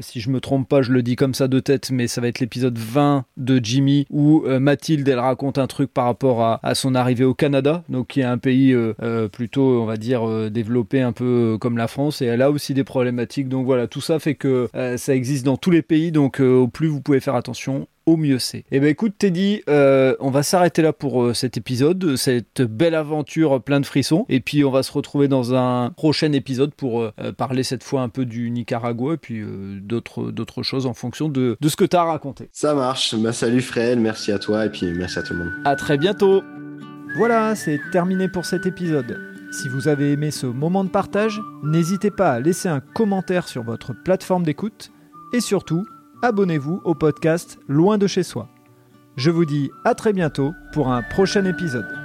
si 0.00 0.20
je 0.20 0.30
me 0.30 0.40
trompe 0.40 0.68
pas, 0.68 0.82
je 0.82 0.92
le 0.92 1.02
dis 1.02 1.16
comme 1.16 1.34
ça 1.34 1.48
de 1.48 1.60
tête, 1.60 1.90
mais 1.90 2.06
ça 2.06 2.20
va 2.20 2.28
être 2.28 2.40
l'épisode 2.40 2.78
20 2.78 3.24
de 3.36 3.60
Jimmy 3.62 4.06
où 4.10 4.44
Mathilde 4.46 5.08
elle 5.08 5.18
raconte 5.18 5.58
un 5.58 5.66
truc 5.66 5.92
par 5.92 6.04
rapport 6.04 6.42
à, 6.42 6.60
à, 6.62 6.74
son 6.74 6.94
arrivée 6.94 7.24
au 7.24 7.34
Canada, 7.34 7.82
donc 7.88 8.08
qui 8.08 8.20
est 8.20 8.24
un 8.24 8.38
pays 8.38 8.76
plutôt, 9.32 9.82
on 9.82 9.86
va 9.86 9.96
dire, 9.96 10.50
développé 10.50 11.00
un 11.00 11.12
peu 11.12 11.58
comme 11.60 11.76
la 11.76 11.88
France 11.88 12.22
et 12.22 12.26
elle 12.26 12.42
a 12.42 12.50
aussi 12.50 12.74
des 12.74 12.84
problématiques. 12.84 13.48
Donc 13.48 13.66
voilà, 13.66 13.86
tout 13.86 14.00
ça 14.00 14.18
fait 14.18 14.34
que 14.34 14.68
ça 14.96 15.14
existe 15.14 15.44
dans 15.44 15.56
tous 15.56 15.70
les 15.70 15.82
pays. 15.82 16.12
Donc 16.12 16.40
au 16.40 16.68
plus 16.68 16.88
vous 16.88 17.00
pouvez 17.00 17.20
faire 17.20 17.34
attention, 17.34 17.88
au 18.06 18.16
mieux 18.16 18.38
c'est. 18.38 18.64
Eh 18.70 18.80
ben 18.80 18.88
écoute 18.88 19.14
Teddy, 19.18 19.62
euh, 19.68 20.14
on 20.20 20.30
va 20.30 20.42
s'arrêter 20.42 20.80
là 20.80 20.92
pour 20.92 21.22
euh, 21.22 21.34
cet 21.34 21.56
épisode, 21.56 22.16
cette 22.16 22.62
belle 22.62 22.94
aventure 22.94 23.60
plein 23.62 23.80
de 23.80 23.86
frissons, 23.86 24.24
et 24.28 24.40
puis 24.40 24.64
on 24.64 24.70
va 24.70 24.82
se 24.82 24.92
retrouver 24.92 25.28
dans 25.28 25.54
un 25.54 25.90
prochain 25.90 26.32
épisode 26.32 26.72
pour 26.74 27.02
euh, 27.02 27.10
parler 27.36 27.64
cette 27.64 27.82
fois 27.82 28.02
un 28.02 28.08
peu 28.08 28.24
du 28.24 28.50
Nicaragua 28.50 29.14
et 29.14 29.16
puis 29.16 29.42
d'autres 29.82 30.30
d'autres 30.30 30.62
choses 30.62 30.86
en 30.86 30.94
fonction 30.94 31.28
de, 31.28 31.56
de 31.60 31.68
ce 31.68 31.76
que 31.76 31.84
tu 31.84 31.96
as 31.96 32.04
raconté. 32.04 32.48
Ça 32.52 32.74
marche. 32.74 33.14
Bah, 33.16 33.32
salut 33.32 33.60
Fred, 33.60 33.98
merci 33.98 34.32
à 34.32 34.38
toi 34.38 34.66
et 34.66 34.70
puis 34.70 34.86
merci 34.92 35.18
à 35.18 35.22
tout 35.22 35.34
le 35.34 35.40
monde. 35.40 35.52
À 35.64 35.76
très 35.76 35.98
bientôt. 35.98 36.42
Voilà, 37.16 37.54
c'est 37.54 37.80
terminé 37.92 38.28
pour 38.28 38.44
cet 38.44 38.66
épisode. 38.66 39.18
Si 39.52 39.68
vous 39.68 39.88
avez 39.88 40.12
aimé 40.12 40.30
ce 40.30 40.46
moment 40.46 40.84
de 40.84 40.90
partage, 40.90 41.40
n'hésitez 41.62 42.10
pas 42.10 42.32
à 42.32 42.40
laisser 42.40 42.68
un 42.68 42.80
commentaire 42.80 43.48
sur 43.48 43.62
votre 43.62 43.94
plateforme 43.94 44.42
d'écoute 44.42 44.90
et 45.32 45.40
surtout, 45.40 45.86
abonnez-vous 46.22 46.80
au 46.84 46.94
podcast 46.94 47.58
Loin 47.68 47.98
de 47.98 48.06
chez 48.06 48.22
soi. 48.22 48.48
Je 49.16 49.30
vous 49.30 49.44
dis 49.44 49.70
à 49.84 49.94
très 49.94 50.12
bientôt 50.12 50.52
pour 50.72 50.88
un 50.88 51.02
prochain 51.02 51.44
épisode. 51.44 51.95